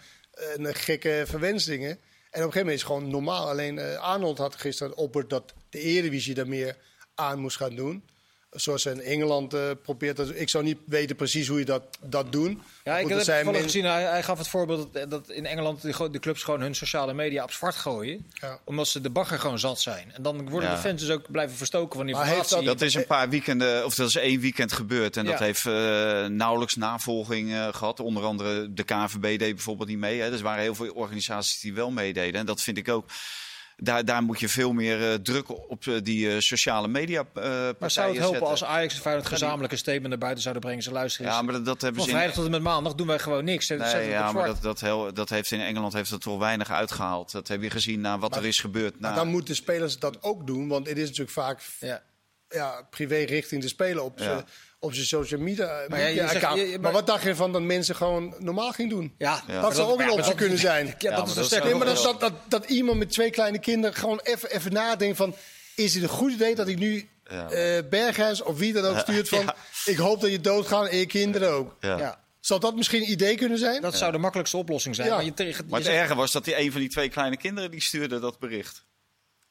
en 0.56 0.74
gekke 0.74 1.22
verwensingen. 1.26 1.90
En 1.90 1.96
op 1.96 2.46
een 2.46 2.52
gegeven 2.52 2.58
moment 2.58 2.74
is 2.76 2.82
het 2.82 2.90
gewoon 2.92 3.10
normaal. 3.10 3.48
Alleen 3.48 3.78
eh, 3.78 3.96
Arnold 3.98 4.38
had 4.38 4.54
gisteren 4.56 4.96
opperd 4.96 5.30
dat 5.30 5.54
de 5.70 5.78
Eredivisie 5.80 6.34
daar 6.34 6.48
meer 6.48 6.76
aan 7.14 7.38
moest 7.38 7.56
gaan 7.56 7.74
doen. 7.74 8.04
Zoals 8.50 8.82
ze 8.82 8.90
in 8.90 9.00
Engeland 9.00 9.54
eh 9.54 9.70
probeert 9.82 10.16
dat. 10.16 10.34
Ik 10.34 10.48
zou 10.48 10.64
niet 10.64 10.78
weten 10.86 11.16
precies 11.16 11.48
hoe 11.48 11.58
je 11.58 11.64
dat, 11.64 11.82
dat 12.00 12.32
doen. 12.32 12.62
Ja, 12.84 12.98
ik 12.98 13.06
Goed, 13.06 13.26
heb 13.26 13.44
mensen- 13.44 13.62
gezien, 13.62 13.84
hij, 13.84 14.02
hij 14.02 14.22
gaf 14.22 14.38
het 14.38 14.48
voorbeeld 14.48 14.92
dat, 14.92 15.10
dat 15.10 15.30
in 15.30 15.46
Engeland 15.46 15.82
de, 15.82 16.18
clubs 16.18 16.42
gewoon 16.42 16.60
hun 16.60 16.74
sociale 16.74 17.14
media 17.14 17.42
op 17.42 17.50
zwart 17.52 17.74
gooien. 17.74 18.26
Ja. 18.32 18.58
Omdat 18.64 18.88
ze 18.88 19.00
de 19.00 19.10
bagger 19.10 19.38
gewoon 19.38 19.58
zat 19.58 19.80
zijn. 19.80 20.12
En 20.12 20.22
dan 20.22 20.50
worden 20.50 20.68
Ja. 20.68 20.74
de 20.74 20.80
fans 20.80 21.00
dus 21.00 21.10
ook 21.10 21.30
blijven 21.30 21.56
verstoken 21.56 21.96
van 21.96 22.04
Maar 22.10 22.14
informatie. 22.20 22.54
heeft 22.56 22.66
Dat 22.66 22.80
is 22.80 22.94
een 22.94 23.06
paar 23.06 23.28
weekenden, 23.28 23.84
of 23.84 23.94
dat 23.94 24.08
is 24.08 24.16
één 24.16 24.40
weekend 24.40 24.72
gebeurd. 24.72 25.16
En 25.16 25.24
dat 25.24 25.38
heeft 25.38 25.66
eh, 25.66 25.72
nauwelijks 26.26 26.74
navolging 26.74 27.52
eh, 27.52 27.68
gehad. 27.72 28.00
Onder 28.00 28.22
andere 28.22 28.72
de 28.72 28.82
KNVB 28.82 29.20
deed 29.38 29.54
bijvoorbeeld 29.54 29.88
niet 29.88 29.98
mee. 29.98 30.20
Hè. 30.20 30.28
Dus 30.30 30.38
er 30.38 30.44
waren 30.44 30.62
heel 30.62 30.74
veel 30.74 30.92
organisaties 30.92 31.60
die 31.60 31.74
wel 31.74 31.90
meededen. 31.90 32.40
En 32.40 32.46
dat 32.46 32.62
vind 32.62 32.78
ik 32.78 32.88
ook. 32.88 33.04
Daar, 33.82 34.04
daar 34.04 34.22
moet 34.22 34.40
je 34.40 34.48
veel 34.48 34.72
meer 34.72 35.10
eh, 35.10 35.14
druk 35.14 35.70
op 35.70 35.86
eh, 35.86 35.94
die 36.02 36.30
eh, 36.30 36.38
sociale 36.38 36.88
media 36.88 37.24
eh 37.34 37.42
maar 37.78 37.90
zou 37.90 38.08
het 38.08 38.16
helpen 38.16 38.38
zetten. 38.38 38.46
als 38.48 38.64
Ajax 38.64 38.94
en 38.94 39.00
Feyenoord 39.00 39.26
gezamenlijk 39.26 39.72
een 39.72 39.78
statement 39.78 40.08
naar 40.08 40.18
buiten 40.18 40.42
zouden 40.42 40.62
brengen? 40.62 40.82
Ze 40.82 40.92
luisteren 40.92 41.30
Ja, 41.30 41.36
eens. 41.36 41.44
maar 41.44 41.54
dat, 41.54 41.64
dat 41.64 41.80
hebben 41.80 42.00
Van 42.00 42.04
ze 42.04 42.10
in, 42.10 42.16
vrijdag 42.16 42.36
tot 42.36 42.44
en 42.44 42.50
met 42.50 42.62
maandag 42.62 42.94
doen 42.94 43.06
wij 43.06 43.18
gewoon 43.18 43.44
niks. 43.44 43.68
Nee, 43.68 43.78
het 43.78 44.06
ja, 44.06 44.32
maar 44.32 44.46
dat, 44.46 44.62
dat, 44.62 44.80
heel, 44.80 45.14
dat 45.14 45.28
heeft 45.28 45.50
in 45.50 45.60
Engeland 45.60 45.92
heeft 45.92 46.10
dat 46.10 46.24
wel 46.24 46.38
weinig 46.38 46.70
uitgehaald. 46.70 47.32
Dat 47.32 47.48
heb 47.48 47.62
je 47.62 47.70
gezien 47.70 48.00
na 48.00 48.18
wat 48.18 48.36
er 48.36 48.46
is 48.46 48.60
gebeurd. 48.60 49.00
Maar 49.00 49.10
Na, 49.10 49.16
dan 49.16 49.28
moeten 49.28 49.54
spelers 49.54 49.98
dat 49.98 50.22
ook 50.22 50.46
doen. 50.46 50.68
Want 50.68 50.88
het 50.88 50.96
is 50.98 51.04
natuurlijk 51.04 51.30
vaak 51.30 51.60
Ja. 51.80 52.02
ja, 52.48 52.86
privé 52.90 53.16
richting 53.16 53.62
de 53.62 53.68
speler 53.68 54.02
op 54.02 54.18
Ja. 54.18 54.44
Op 54.80 54.94
zijn 54.94 55.06
social 55.06 55.40
media, 55.40 55.66
Maar 55.88 55.98
ja, 55.98 56.06
je 56.06 56.12
media 56.14 56.22
zegt- 56.28 56.34
account. 56.44 56.60
je- 56.60 56.66
je- 56.66 56.70
maar, 56.72 56.80
maar- 56.80 56.92
wat 56.92 57.06
dacht 57.06 57.22
je 57.22 57.34
van 57.34 57.52
dat 57.52 57.62
mensen 57.62 57.96
gewoon 57.96 58.34
normaal 58.38 58.72
gingen 58.72 58.90
doen? 58.90 59.14
Ja, 59.18 59.42
Ja. 59.48 59.60
Dat 59.60 59.74
zou 59.76 59.92
ook 59.92 60.00
een 60.00 60.10
optie 60.10 60.24
dat- 60.24 60.34
kunnen 60.34 60.58
zijn. 60.58 60.94
Ja, 60.98 61.16
dat 61.16 61.28
is 61.36 61.48
dat 61.48 61.64
Nee, 61.64 61.74
maar 61.74 61.86
dat, 61.86 62.02
dat, 62.02 62.20
dat, 62.20 62.32
dat 62.48 62.64
iemand 62.64 62.98
met 62.98 63.10
twee 63.10 63.30
kleine 63.30 63.58
kinderen 63.58 63.96
gewoon 63.96 64.20
even, 64.22 64.50
even 64.50 64.72
nadenkt 64.72 65.16
van... 65.16 65.34
Is 65.74 65.94
het 65.94 66.02
een 66.02 66.08
goed 66.08 66.32
idee 66.32 66.54
dat 66.54 66.68
ik 66.68 66.78
nu 66.78 67.08
Ja. 67.30 67.50
eh, 67.50 67.82
Berghuis 67.90 68.42
of 68.42 68.58
wie 68.58 68.72
dan 68.72 68.84
ook 68.84 68.98
stuurt 68.98 69.28
van... 69.28 69.38
Ja. 69.38 69.54
Ik 69.84 69.96
hoop 69.96 70.20
dat 70.20 70.30
je 70.30 70.40
doodgaat 70.40 70.88
en 70.88 70.96
je 70.98 71.06
kinderen 71.06 71.50
ook. 71.50 71.76
ja. 71.80 71.98
Ja, 71.98 72.20
Zou 72.40 72.60
dat 72.60 72.76
misschien 72.76 73.02
een 73.02 73.10
idee 73.10 73.36
kunnen 73.36 73.58
zijn? 73.58 73.82
dat 73.82 73.96
zou 73.96 74.12
de 74.12 74.18
makkelijkste 74.18 74.56
oplossing 74.56 74.94
zijn. 74.94 75.08
Ja. 75.08 75.14
Maar, 75.14 75.24
je 75.24 75.34
tegen, 75.34 75.64
Maar 75.68 75.78
het 75.78 75.88
zegt- 75.88 76.00
erge 76.00 76.14
was 76.14 76.32
dat 76.32 76.44
die 76.44 76.58
een 76.60 76.72
van 76.72 76.80
die 76.80 76.90
twee 76.90 77.08
kleine 77.08 77.36
kinderen 77.36 77.70
die 77.70 77.80
stuurde 77.82 78.18
dat 78.20 78.38
bericht. 78.38 78.84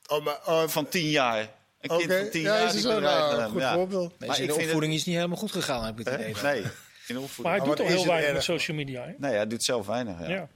Oh, 0.07 0.25
maar, 0.25 0.39
oh, 0.45 0.67
Van 0.67 0.87
tien 0.87 1.09
jaar. 1.09 1.49
Een 1.79 1.89
kind 1.89 2.03
Oké, 2.03 2.19
van 2.21 2.29
tien 2.29 2.41
ja, 2.41 2.57
jaar 2.57 2.65
is 2.65 2.71
die 2.73 2.83
Nou, 2.91 3.03
hem. 3.41 3.49
goed 3.49 3.61
Ja. 3.61 3.73
voorbeeld. 3.73 4.19
Nee, 4.19 4.27
Maar 4.29 4.37
de 4.37 4.43
ik 4.43 4.51
vind 4.51 4.63
opvoeding 4.65 4.93
is 4.93 5.05
niet 5.05 5.15
helemaal 5.15 5.37
goed 5.37 5.51
gegaan, 5.51 5.85
heb 5.85 5.99
ik 5.99 6.05
het 6.05 6.19
idee. 6.21 6.33
Nee, 6.43 6.61
in 6.61 6.63
de 7.07 7.13
Maar 7.13 7.21
opvoeding. 7.23 7.57
hij 7.57 7.65
doet 7.65 7.79
is 7.79 7.85
heel 7.87 7.97
het 7.97 8.07
weinig 8.07 8.33
met 8.33 8.43
social 8.43 8.77
media. 8.77 9.03
Hè? 9.05 9.11
Nee, 9.17 9.33
hij 9.35 9.47
doet 9.47 9.63
zelf 9.63 9.85
weinig. 9.87 10.27
Ja. 10.27 10.47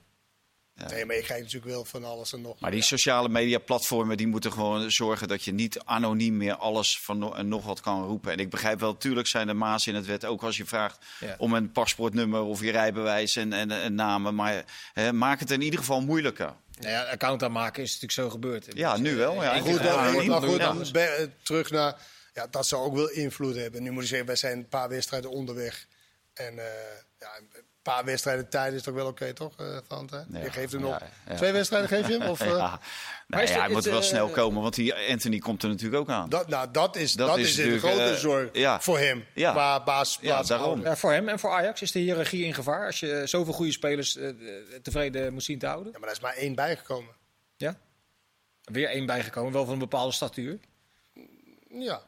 Ja. 0.76 0.88
Nee, 0.88 1.04
maar 1.04 1.16
je 1.16 1.22
krijgt 1.22 1.42
natuurlijk 1.44 1.72
wel 1.72 1.84
van 1.84 2.04
alles 2.04 2.32
en 2.32 2.40
nog. 2.40 2.60
Maar 2.60 2.70
die 2.70 2.82
sociale 2.82 3.28
media 3.28 3.58
platformen 3.58 4.16
die 4.16 4.26
moeten 4.26 4.52
gewoon 4.52 4.90
zorgen 4.90 5.28
dat 5.28 5.44
je 5.44 5.52
niet 5.52 5.78
anoniem 5.84 6.36
meer 6.36 6.54
alles 6.54 7.00
van 7.00 7.18
no- 7.18 7.32
en 7.32 7.48
nog 7.48 7.64
wat 7.64 7.80
kan 7.80 8.04
roepen. 8.06 8.32
En 8.32 8.38
ik 8.38 8.50
begrijp 8.50 8.80
wel, 8.80 8.92
natuurlijk 8.92 9.26
zijn 9.26 9.48
er 9.48 9.56
maas 9.56 9.86
in 9.86 9.94
het 9.94 10.06
wet. 10.06 10.24
Ook 10.24 10.42
als 10.42 10.56
je 10.56 10.64
vraagt 10.64 11.04
Ja. 11.20 11.34
om 11.38 11.52
een 11.54 11.72
paspoortnummer 11.72 12.40
of 12.42 12.60
je 12.60 12.70
rijbewijs 12.70 13.36
en, 13.36 13.52
en, 13.52 13.70
en 13.70 13.94
namen. 13.94 14.34
Maar 14.34 14.64
hè, 14.92 15.12
maak 15.12 15.40
het 15.40 15.50
in 15.50 15.60
ieder 15.62 15.78
geval 15.78 16.00
moeilijker. 16.00 16.54
Nou 16.78 16.90
ja, 16.92 17.02
account 17.02 17.42
aanmaken 17.42 17.82
is 17.82 17.88
natuurlijk 18.00 18.12
zo 18.12 18.30
gebeurd. 18.30 18.66
Ja, 18.74 18.96
nu 18.96 19.16
wel. 19.16 19.42
Ja, 19.42 19.58
Goed, 19.58 19.82
dan, 19.82 20.28
maar 20.28 20.42
goed, 20.42 20.58
dan 20.58 20.86
be- 20.92 21.30
terug 21.42 21.70
naar... 21.70 21.96
Ja, 22.34 22.46
dat 22.46 22.66
zou 22.66 22.84
ook 22.84 22.94
wel 22.94 23.10
invloed 23.10 23.54
hebben. 23.56 23.82
Nu 23.82 23.90
moet 23.90 24.02
ik 24.02 24.08
zeggen, 24.08 24.26
wij 24.26 24.36
zijn 24.36 24.58
een 24.58 24.68
paar 24.68 24.88
wedstrijden 24.88 25.30
onderweg. 25.30 25.86
En, 26.34 26.58
eh, 26.58 26.64
ja, 27.18 27.30
paar 27.84 28.04
wedstrijden 28.04 28.48
tijd 28.48 28.72
is 28.72 28.82
toch 28.82 28.94
wel 28.94 29.06
oké, 29.06 29.32
toch, 29.32 29.60
uh, 29.60 29.78
Valentijn? 29.88 30.26
Ja. 30.32 30.38
Je 30.38 30.50
geeft 30.50 30.72
hem 30.72 30.80
Ja, 30.80 30.88
nog 30.88 31.00
ja. 31.28 31.34
twee 31.34 31.52
wedstrijden, 31.52 31.88
geef 31.88 32.08
je 32.08 32.18
hem? 32.18 32.28
Of, 32.28 32.40
eh, 32.48 32.48
ja. 32.48 32.80
Nee, 33.26 33.42
is 33.42 33.50
hij 33.50 33.68
moet 33.68 33.76
het, 33.76 33.84
wel 33.84 34.00
eh, 34.00 34.06
snel 34.06 34.28
komen, 34.28 34.62
want 34.62 34.74
die 34.74 34.94
Anthony 35.10 35.38
komt 35.38 35.62
er 35.62 35.68
natuurlijk 35.68 36.00
ook 36.00 36.08
aan. 36.08 36.28
dat, 36.28 36.48
nou, 36.48 36.68
dat 36.72 36.96
is, 36.96 37.12
Dat 37.12 37.28
dat 37.28 37.38
is 37.38 37.56
natuurlijk, 37.56 37.82
grote 37.84 38.02
eh, 38.02 38.14
zorg 38.14 38.48
ja. 38.52 38.80
voor 38.80 38.98
hem. 38.98 39.24
Ja. 39.34 39.50
Qua 39.52 39.82
basisplaats. 39.82 40.48
Ja, 40.48 40.56
daarom. 40.56 40.82
Ja, 40.82 40.96
voor 40.96 41.12
hem 41.12 41.28
en 41.28 41.38
voor 41.38 41.50
Ajax 41.50 41.82
is 41.82 41.92
de 41.92 41.98
hiërarchie 41.98 42.44
in 42.44 42.54
gevaar 42.54 42.86
als 42.86 43.00
je 43.00 43.12
eh, 43.12 43.26
zoveel 43.26 43.52
goede 43.52 43.72
spelers 43.72 44.16
eh, 44.16 44.28
eh, 44.28 44.36
tevreden 44.82 45.32
moet 45.32 45.42
zien 45.42 45.58
te 45.58 45.66
houden. 45.66 45.92
Ja, 45.92 45.98
maar 45.98 46.08
daar 46.08 46.16
is 46.16 46.22
maar 46.22 46.34
één 46.34 46.54
bijgekomen. 46.54 47.14
Ja? 47.56 47.76
Weer 48.64 48.88
één 48.88 49.06
bijgekomen, 49.06 49.52
wel 49.52 49.64
van 49.64 49.72
een 49.72 49.78
bepaalde 49.78 50.12
statuur. 50.12 50.58
Ja. 51.68 52.02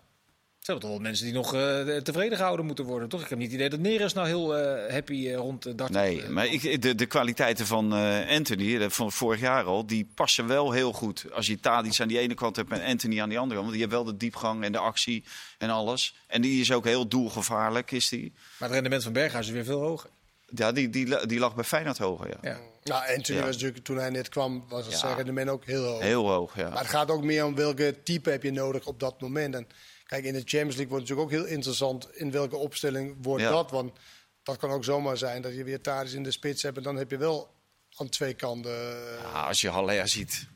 Er 0.67 0.73
zijn 0.73 0.85
toch 0.85 0.91
wel 0.97 1.09
mensen 1.09 1.25
die 1.25 1.35
nog 1.35 1.55
eh, 1.55 1.97
tevreden 1.97 2.37
gehouden 2.39 2.67
moeten 2.67 2.85
worden, 2.85 3.09
toch? 3.09 3.23
Ik 3.23 3.29
heb 3.29 3.39
niet 3.39 3.47
het 3.47 3.57
idee 3.57 3.69
dat 3.71 3.81
Neres 3.81 4.13
nou 4.13 4.27
heel 4.27 4.57
eh, 4.57 4.93
happy 4.93 5.29
eh, 5.29 5.35
rond 5.37 5.63
de 5.63 5.75
dart. 5.75 5.91
Nee, 5.91 6.29
maar 6.29 6.47
ik, 6.47 6.83
de, 6.83 6.95
de 6.95 7.07
kwaliteiten 7.07 7.67
van 7.67 7.95
eh, 7.95 8.37
Anthony, 8.37 8.91
van 8.91 9.13
vorig 9.13 9.41
jaar 9.41 9.65
al, 9.65 9.87
die 9.87 10.09
passen 10.15 10.47
wel 10.47 10.73
heel 10.73 10.93
goed. 10.93 11.27
Als 11.33 11.47
je 11.47 11.61
Tadic 11.61 12.01
aan 12.01 12.09
die 12.09 12.19
ene 12.19 12.35
kant 12.35 12.57
hebt 12.57 12.71
en 12.71 12.85
Anthony 12.85 13.21
aan 13.21 13.29
die 13.29 13.39
andere 13.39 13.61
kant. 13.61 13.71
Want 13.71 13.71
die 13.71 13.81
heeft 13.81 13.91
wel 13.91 14.05
de 14.05 14.17
diepgang 14.17 14.65
en 14.65 14.73
de 14.73 14.79
actie 14.79 15.25
en 15.59 15.71
alles. 15.71 16.15
En 16.27 16.43
die 16.43 16.61
is 16.61 16.73
ook 16.73 16.85
heel 16.85 17.09
doelgevaarlijk, 17.09 17.91
is 17.91 18.09
die. 18.09 18.33
Maar 18.35 18.69
het 18.69 18.73
rendement 18.73 19.03
van 19.03 19.13
Berghuis 19.13 19.47
is 19.47 19.53
weer 19.53 19.65
veel 19.65 19.81
hoger. 19.81 20.11
Ja, 20.55 20.73
die, 20.73 20.91
die, 20.91 21.27
die 21.27 21.39
lag 21.39 21.55
bij 21.55 21.65
Feyenoord 21.65 21.99
hoger, 21.99 22.29
ja. 22.29 22.39
Ja. 22.43 22.59
Nou, 22.85 23.15
Anthony 23.17 23.39
Ja. 23.39 23.45
was 23.45 23.55
natuurlijk, 23.55 23.85
toen 23.85 23.97
hij 23.97 24.11
net 24.11 24.29
kwam, 24.29 24.65
was 24.69 24.87
Ja. 24.89 24.97
zijn 24.97 25.17
rendement 25.17 25.49
ook 25.49 25.65
heel 25.65 25.85
hoog. 25.85 26.01
Heel 26.01 26.29
hoog, 26.31 26.57
ja. 26.57 26.69
Maar 26.69 26.79
het 26.79 26.89
gaat 26.89 27.11
ook 27.11 27.23
meer 27.25 27.45
om 27.45 27.55
welke 27.55 27.97
type 28.05 28.31
heb 28.31 28.43
je 28.43 28.51
nodig 28.53 28.87
op 28.87 29.01
dat 29.01 29.21
moment. 29.21 29.55
En 29.55 29.67
kijk, 30.07 30.25
in 30.25 30.33
de 30.33 30.39
Champions 30.39 30.77
League 30.77 30.89
wordt 30.89 31.09
het 31.09 31.17
natuurlijk 31.17 31.41
ook 31.43 31.47
heel 31.49 31.57
interessant 31.57 32.17
in 32.17 32.31
welke 32.31 32.57
opstelling 32.57 33.17
wordt 33.23 33.43
Ja. 33.43 33.51
dat. 33.51 33.71
Want 33.71 33.99
dat 34.43 34.57
kan 34.57 34.71
ook 34.71 34.85
zomaar 34.85 35.17
zijn 35.17 35.43
dat 35.43 35.55
je 35.55 35.65
weer 35.65 35.81
Tadic 35.81 36.13
in 36.13 36.23
de 36.23 36.31
spits 36.31 36.63
hebt. 36.63 36.77
En 36.77 36.83
dan 36.83 36.97
heb 36.97 37.11
je 37.11 37.17
wel 37.17 37.55
aan 37.97 38.09
twee 38.09 38.35
kanten. 38.35 38.71
eh, 38.73 39.21
Ja, 39.21 39.47
als 39.47 39.61
je 39.61 39.69
Haller 39.71 40.09
ziet, 40.09 40.47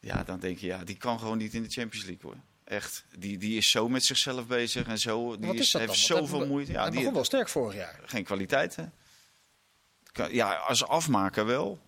ja, 0.00 0.24
dan 0.24 0.40
denk 0.40 0.58
je, 0.58 0.66
ja, 0.66 0.84
die 0.84 0.96
kan 0.96 1.18
gewoon 1.18 1.38
niet 1.38 1.54
in 1.54 1.62
de 1.62 1.68
Champions 1.70 2.06
League 2.06 2.30
hoor. 2.30 2.36
Echt, 2.64 3.04
die, 3.18 3.38
die 3.38 3.56
is 3.56 3.70
zo 3.70 3.88
met 3.88 4.04
zichzelf 4.04 4.46
bezig 4.46 4.86
en 4.86 4.98
zo. 4.98 5.38
Die 5.38 5.54
is 5.54 5.72
heeft 5.72 5.86
dan? 5.86 5.96
Zoveel 5.96 6.38
hij- 6.38 6.48
moeite. 6.48 6.72
Ja, 6.72 6.80
hij 6.80 6.90
die, 6.90 6.98
begon 6.98 7.14
wel 7.14 7.24
sterk 7.24 7.48
vorig 7.48 7.74
jaar. 7.74 8.00
geen 8.04 8.24
kwaliteit, 8.24 8.76
hè? 8.76 8.84
Ja, 10.30 10.54
als 10.54 10.84
afmaker 10.84 11.46
wel. 11.46 11.80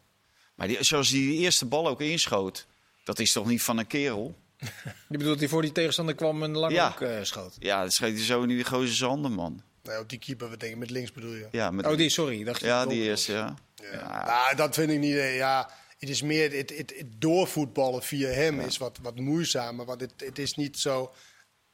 Maar 0.54 0.68
die, 0.68 0.82
zoals 0.84 1.10
hij 1.10 1.18
die 1.18 1.38
eerste 1.38 1.64
bal 1.66 1.88
ook 1.88 2.00
inschoot, 2.00 2.66
dat 3.04 3.18
is 3.18 3.32
toch 3.32 3.46
niet 3.46 3.62
van 3.62 3.78
een 3.78 3.86
kerel? 3.86 4.36
Je 5.08 5.16
bedoelt 5.18 5.28
dat 5.28 5.38
hij 5.38 5.48
voor 5.48 5.62
die 5.62 5.72
tegenstander 5.72 6.14
kwam 6.14 6.42
en 6.42 6.56
lang 6.56 6.72
Ja. 6.72 6.88
ook 6.88 7.00
eh, 7.00 7.18
schoot? 7.22 7.56
Ja, 7.58 7.82
dat 7.82 7.92
scheet 7.92 8.14
hij 8.16 8.24
zo 8.24 8.42
in 8.42 8.48
die 8.48 8.64
gozer 8.64 8.94
zijn 8.94 9.10
handen, 9.10 9.32
man. 9.32 9.62
nee, 9.82 9.98
op 9.98 10.08
die 10.08 10.18
keeper, 10.18 10.50
we 10.50 10.56
denken 10.56 10.78
met 10.78 10.90
links 10.90 11.12
bedoel 11.12 11.32
je. 11.34 11.48
Ja, 11.50 11.70
met, 11.70 11.86
Oh, 11.86 11.96
die, 11.96 12.08
sorry. 12.08 12.44
Dacht 12.44 12.60
je 12.60 12.66
ja 12.66 12.80
dat 12.82 12.90
die 12.90 13.02
eerste, 13.02 13.32
ja. 13.32 13.54
Ja. 13.74 13.92
Ja. 13.92 14.24
Nou, 14.26 14.56
dat 14.56 14.74
vind 14.74 14.90
ik 14.90 14.98
niet. 14.98 15.14
eh, 15.16 15.36
Ja, 15.36 15.70
het 15.98 16.08
is 16.08 16.22
meer 16.22 16.52
het, 16.56 16.76
het, 16.76 16.94
het 16.96 17.20
doorvoetballen 17.20 18.02
via 18.02 18.28
hem 18.28 18.60
is 18.60 18.76
wat, 18.78 18.98
wat 19.02 19.16
moeizamer. 19.18 19.84
Want 19.86 20.00
het, 20.00 20.12
het 20.16 20.38
is 20.38 20.54
niet 20.54 20.78
zo, 20.78 21.12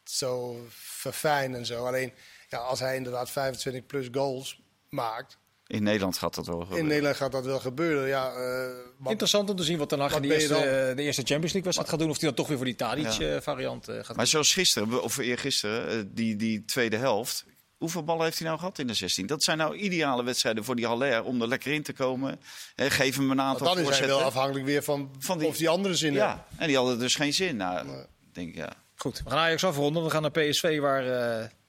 zo 0.04 0.64
verfijn 0.70 1.54
en 1.54 1.66
zo. 1.66 1.86
Alleen 1.86 2.12
ja, 2.48 2.58
als 2.58 2.80
hij 2.80 2.96
inderdaad 2.96 3.30
25 3.30 3.86
plus 3.86 4.08
goals 4.12 4.60
maakt. 4.88 5.38
In 5.70 5.82
Nederland 5.82 6.18
gaat 6.18 6.34
dat 6.34 6.46
wel 6.46 6.56
In 6.56 6.62
gebeuren. 6.62 6.86
Nederland 6.88 7.16
gaat 7.16 7.32
dat 7.32 7.44
wel 7.44 7.58
gebeuren. 7.60 8.08
Ja, 8.08 8.32
eh, 8.32 8.68
wat- 8.98 9.10
Interessant 9.10 9.50
om 9.50 9.56
te 9.56 9.62
zien 9.64 9.78
wat 9.78 9.90
Hag 9.90 9.98
in 10.06 10.12
wat 10.12 10.22
de 10.22 10.34
eerste, 10.34 10.54
eh, 10.54 10.96
de 10.96 11.02
eerste 11.02 11.22
Champions 11.22 11.42
League 11.52 11.62
wedstrijd 11.62 11.88
gaat 11.88 11.98
doen. 11.98 12.10
Of 12.10 12.16
hij 12.18 12.26
dan 12.26 12.34
toch 12.36 12.46
weer 12.48 12.56
voor 12.56 12.66
die 12.66 12.74
Ja. 12.78 12.86
Tadic-variant 12.88 13.84
gaat 13.84 14.06
Maar 14.06 14.16
doen. 14.16 14.26
zoals 14.26 14.52
gisteren, 14.52 15.02
of 15.02 15.16
eergisteren, 15.18 15.88
eh, 15.88 16.04
die, 16.06 16.36
die 16.36 16.64
tweede 16.64 16.96
helft. 16.96 17.44
Hoeveel 17.76 18.04
ballen 18.04 18.24
heeft 18.24 18.38
hij 18.38 18.46
nou 18.46 18.58
gehad 18.58 18.78
in 18.78 18.86
de 18.86 18.94
16? 18.94 19.26
Dat 19.26 19.42
zijn 19.42 19.58
nou 19.58 19.76
ideale 19.76 20.24
wedstrijden 20.24 20.64
voor 20.64 20.76
die 20.76 20.86
Haller 20.86 21.24
om 21.24 21.42
er 21.42 21.48
lekker 21.48 21.72
in 21.72 21.82
te 21.82 21.92
komen. 21.92 22.40
Hè, 22.74 22.90
geef 22.90 23.16
hem 23.16 23.30
een 23.30 23.40
aantal 23.40 23.58
dan 23.66 23.68
is 23.68 23.74
hij 23.74 23.84
voorzetten. 23.84 24.16
wel 24.16 24.26
afhankelijk 24.26 24.64
weer 24.66 24.82
van, 24.82 25.10
Van 25.18 25.38
die- 25.38 25.48
of 25.48 25.56
die 25.56 25.68
andere 25.68 25.94
zin. 25.94 26.12
Ja, 26.12 26.46
en 26.56 26.66
die 26.66 26.76
hadden 26.76 26.98
dus 26.98 27.14
geen 27.14 27.34
zin. 27.34 27.56
Nou, 27.56 27.86
Nee. 27.86 28.04
denk 28.32 28.48
ik, 28.48 28.54
ja. 28.54 28.72
Goed, 28.96 29.20
we 29.24 29.30
gaan 29.30 29.38
Ajax 29.38 29.64
afronden. 29.64 30.04
We 30.04 30.10
gaan 30.10 30.22
naar 30.22 30.30
PSV, 30.30 30.78
waar 30.80 31.02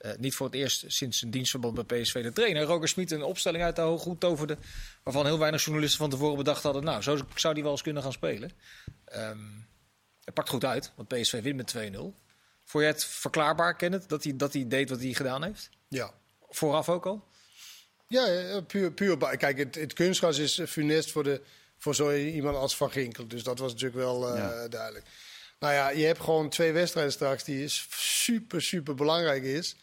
eh, 0.02 0.12
eh, 0.12 0.20
niet 0.20 0.36
voor 0.36 0.46
het 0.46 0.56
eerst 0.56 0.84
sinds 0.88 1.20
zijn 1.20 1.32
dienstverband 1.32 1.88
bij 1.88 2.02
PSV 2.02 2.24
de 2.24 2.32
trainer 2.34 2.64
Roger 2.64 2.88
Smit 2.88 3.12
een 3.12 3.24
opstelling 3.24 3.64
uit 3.64 3.76
de 3.76 3.82
hoge 3.82 4.10
hoed 4.10 4.20
toverde. 4.20 4.58
Waarvan 5.04 5.26
heel 5.26 5.40
weinig 5.40 5.64
journalisten 5.64 6.00
van 6.00 6.10
tevoren 6.10 6.38
bedacht 6.38 6.64
hadden. 6.64 6.84
Nou, 6.84 7.02
zo 7.02 7.18
zou 7.36 7.54
die 7.54 7.64
wel 7.64 7.72
eens 7.72 7.82
kunnen 7.82 8.04
gaan 8.04 8.12
spelen. 8.14 8.52
Ehm 9.06 9.40
het 10.26 10.34
pakt 10.34 10.50
goed 10.50 10.66
uit, 10.66 10.92
want 10.96 11.08
PSV 11.08 11.42
wint 11.42 11.56
met 11.56 11.94
2-0. 11.94 11.98
Vond 12.64 12.84
jij 12.84 12.88
het 12.88 13.06
verklaarbaar, 13.06 13.76
Kenneth, 13.76 14.10
dat 14.10 14.24
hij, 14.24 14.36
dat 14.36 14.54
hij 14.54 14.68
deed 14.68 14.90
wat 14.90 15.00
hij 15.00 15.14
gedaan 15.14 15.44
heeft? 15.44 15.70
Ja. 15.88 16.14
Vooraf 16.50 16.90
ook 16.90 17.06
al? 17.06 17.28
Ja, 18.08 18.28
ja, 18.28 18.62
puur, 18.62 18.92
puur. 18.92 19.18
Kijk, 19.38 19.58
het, 19.58 19.76
het 19.76 19.94
kunstgras 19.94 20.38
is 20.38 20.58
eh, 20.58 20.68
funest 20.68 21.12
voor, 21.12 21.24
de, 21.24 21.42
voor 21.78 21.96
zo 21.96 22.16
iemand 22.16 22.56
als 22.56 22.76
Van 22.76 22.92
Ginkel. 22.92 23.28
Dus 23.28 23.44
dat 23.44 23.60
was 23.60 23.72
natuurlijk 23.72 24.00
wel 24.02 24.30
eh, 24.30 24.38
Ja. 24.38 24.68
duidelijk. 24.68 25.06
Nou 25.60 25.74
ja, 25.74 25.90
je 25.90 26.06
hebt 26.06 26.20
gewoon 26.20 26.50
twee 26.50 26.72
wedstrijden 26.72 27.14
straks 27.14 27.44
die 27.44 27.64
is 27.64 27.88
super, 27.90 28.62
super 28.62 28.96
belangrijk 28.96 29.44
is. 29.44 29.76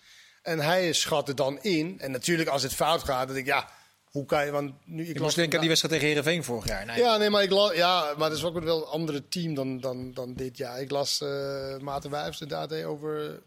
En 0.42 0.58
hij 0.60 0.92
schat 0.92 1.26
het 1.26 1.36
dan 1.36 1.62
in. 1.62 2.00
En 2.00 2.10
natuurlijk 2.10 2.48
als 2.48 2.62
het 2.62 2.74
fout 2.74 3.02
gaat, 3.04 3.26
dan 3.26 3.34
denk 3.34 3.46
ik, 3.46 3.52
ja, 3.52 3.68
hoe 4.04 4.26
kan 4.26 4.44
je... 4.44 4.50
Want 4.50 4.72
nu, 4.84 5.02
ik 5.02 5.08
Ik 5.08 5.14
las 5.14 5.22
moest 5.22 5.36
denken 5.36 5.54
aan 5.54 5.60
die 5.60 5.68
wedstrijd 5.68 5.94
tegen 5.94 6.08
Herenveen 6.08 6.44
vorig 6.44 6.66
jaar. 6.66 6.86
Nee, 6.86 6.98
Ja, 6.98 7.16
nee, 7.16 7.30
maar, 7.30 7.42
ik 7.42 7.50
la- 7.50 7.72
ja, 7.72 8.14
maar 8.16 8.28
dat 8.28 8.38
is 8.38 8.44
ook 8.44 8.60
wel 8.60 8.78
een 8.82 8.88
andere 8.88 9.28
team 9.28 9.54
dan, 9.54 9.80
dan, 9.80 10.12
dan 10.14 10.34
dit 10.34 10.56
jaar. 10.56 10.80
Ik 10.80 10.90
las 10.90 11.20
eh 11.20 11.76
Maarten 11.78 12.10
Wijfs 12.10 12.40
inderdaad 12.40 12.72
eh, 12.72 12.88
over 12.90 13.42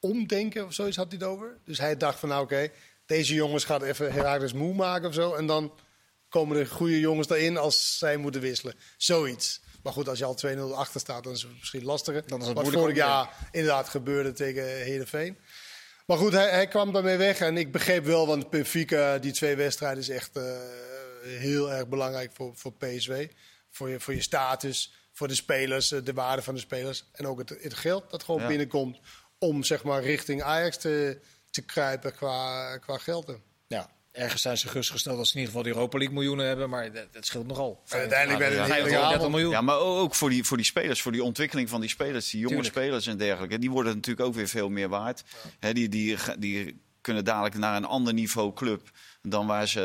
omdenken 0.00 0.64
of 0.66 0.72
zoiets 0.72 0.96
had 0.96 1.06
hij 1.08 1.18
het 1.20 1.28
over. 1.28 1.58
Dus 1.64 1.78
hij 1.78 1.96
dacht 1.96 2.18
van, 2.18 2.28
nou 2.28 2.42
oké, 2.42 2.68
deze 3.06 3.34
jongens 3.34 3.64
gaan 3.64 3.82
even 3.82 4.12
Herakles 4.12 4.52
moe 4.52 4.74
maken 4.74 5.08
of 5.08 5.14
zo. 5.14 5.34
En 5.34 5.46
dan 5.46 5.72
komen 6.28 6.56
de 6.56 6.66
goede 6.66 7.00
jongens 7.00 7.28
erin 7.28 7.56
als 7.56 7.98
zij 7.98 8.16
moeten 8.16 8.40
wisselen. 8.40 8.74
Zoiets. 8.96 9.60
Maar 9.82 9.92
goed, 9.92 10.08
als 10.08 10.18
je 10.18 10.24
al 10.24 10.38
2-0 10.46 10.58
achter 10.74 11.00
staat, 11.00 11.24
dan 11.24 11.32
is 11.32 11.42
het 11.42 11.50
misschien 11.58 11.84
lastiger. 11.84 12.26
Dan 12.26 12.40
is 12.40 12.46
het 12.46 12.56
Wat 12.56 12.68
vorig 12.72 12.96
jaar 12.96 13.30
inderdaad 13.52 13.88
gebeurde 13.88 14.32
tegen 14.32 14.64
Heerenveen. 14.64 15.38
Maar 16.06 16.16
goed, 16.18 16.32
hij, 16.32 16.50
hij 16.50 16.66
kwam 16.66 16.92
daarmee 16.92 17.16
weg. 17.16 17.38
En 17.40 17.56
ik 17.56 17.72
begreep 17.72 18.04
wel, 18.04 18.26
want 18.26 18.50
Benfica, 18.50 19.18
die 19.18 19.32
twee 19.32 19.56
wedstrijden, 19.56 19.98
is 19.98 20.08
echt 20.08 20.36
eh, 20.36 20.42
heel 21.22 21.72
erg 21.72 21.88
belangrijk 21.88 22.30
voor, 22.34 22.56
voor 22.56 22.72
PSV. 22.72 23.28
Voor 23.70 23.88
je, 23.88 24.00
voor 24.00 24.14
je 24.14 24.20
status, 24.22 24.94
voor 25.12 25.28
de 25.28 25.34
spelers, 25.34 25.92
eh, 25.92 26.00
de 26.04 26.12
waarde 26.12 26.42
van 26.42 26.54
de 26.54 26.60
spelers. 26.60 27.04
En 27.12 27.26
ook 27.26 27.38
het, 27.38 27.48
het 27.62 27.74
geld 27.74 28.10
dat 28.10 28.22
gewoon 28.22 28.40
Ja. 28.40 28.46
binnenkomt 28.46 28.98
om 29.38 29.62
zeg 29.62 29.82
maar 29.84 30.02
richting 30.02 30.42
Ajax 30.42 30.76
te, 30.76 31.20
te 31.50 31.62
kruipen 31.62 32.12
qua, 32.14 32.76
qua 32.78 32.98
geld. 32.98 33.28
En 33.28 33.42
Ja, 33.66 33.90
ergens 34.14 34.42
zijn 34.42 34.58
ze 34.58 34.68
gerustgesteld 34.68 35.16
dat 35.16 35.26
ze 35.26 35.32
in 35.34 35.38
ieder 35.40 35.54
geval 35.54 35.68
de 35.70 35.74
Europa 35.76 35.98
League 35.98 36.14
miljoenen 36.16 36.46
hebben. 36.46 36.70
Maar 36.70 36.92
dat, 36.92 37.06
dat 37.12 37.26
scheelt 37.26 37.46
nogal. 37.46 37.82
uiteindelijk 37.88 38.38
werd 38.38 38.50
het 38.52 38.58
ja, 38.60 38.64
een 38.64 38.70
Ga 38.70 38.76
je 38.76 38.82
hele 38.82 38.94
gewoon 38.94 39.08
30 39.08 39.18
avond. 39.18 39.30
miljoen. 39.34 39.50
Ja, 39.52 39.60
maar 39.60 39.78
ook 39.78 40.14
voor 40.14 40.30
die, 40.30 40.44
voor 40.44 40.56
die 40.56 40.66
spelers, 40.66 41.02
voor 41.02 41.12
die 41.12 41.24
ontwikkeling 41.24 41.68
van 41.68 41.80
die 41.80 41.90
spelers, 41.90 42.30
die 42.30 42.40
jonge 42.40 42.54
Tuurlijk. 42.54 42.74
spelers 42.74 43.06
en 43.06 43.16
dergelijke. 43.16 43.58
Die 43.58 43.70
worden 43.70 43.94
natuurlijk 43.94 44.26
ook 44.26 44.34
weer 44.34 44.48
veel 44.48 44.68
meer 44.68 44.88
waard. 44.88 45.22
Hè, 45.60 45.72
die, 45.72 45.88
die, 45.88 46.16
die 46.38 46.80
kunnen 47.00 47.24
dadelijk 47.24 47.54
naar 47.54 47.76
een 47.76 47.84
ander 47.84 48.12
niveau 48.14 48.52
club 48.54 48.90
dan 49.22 49.46
waar 49.46 49.68
ze 49.68 49.80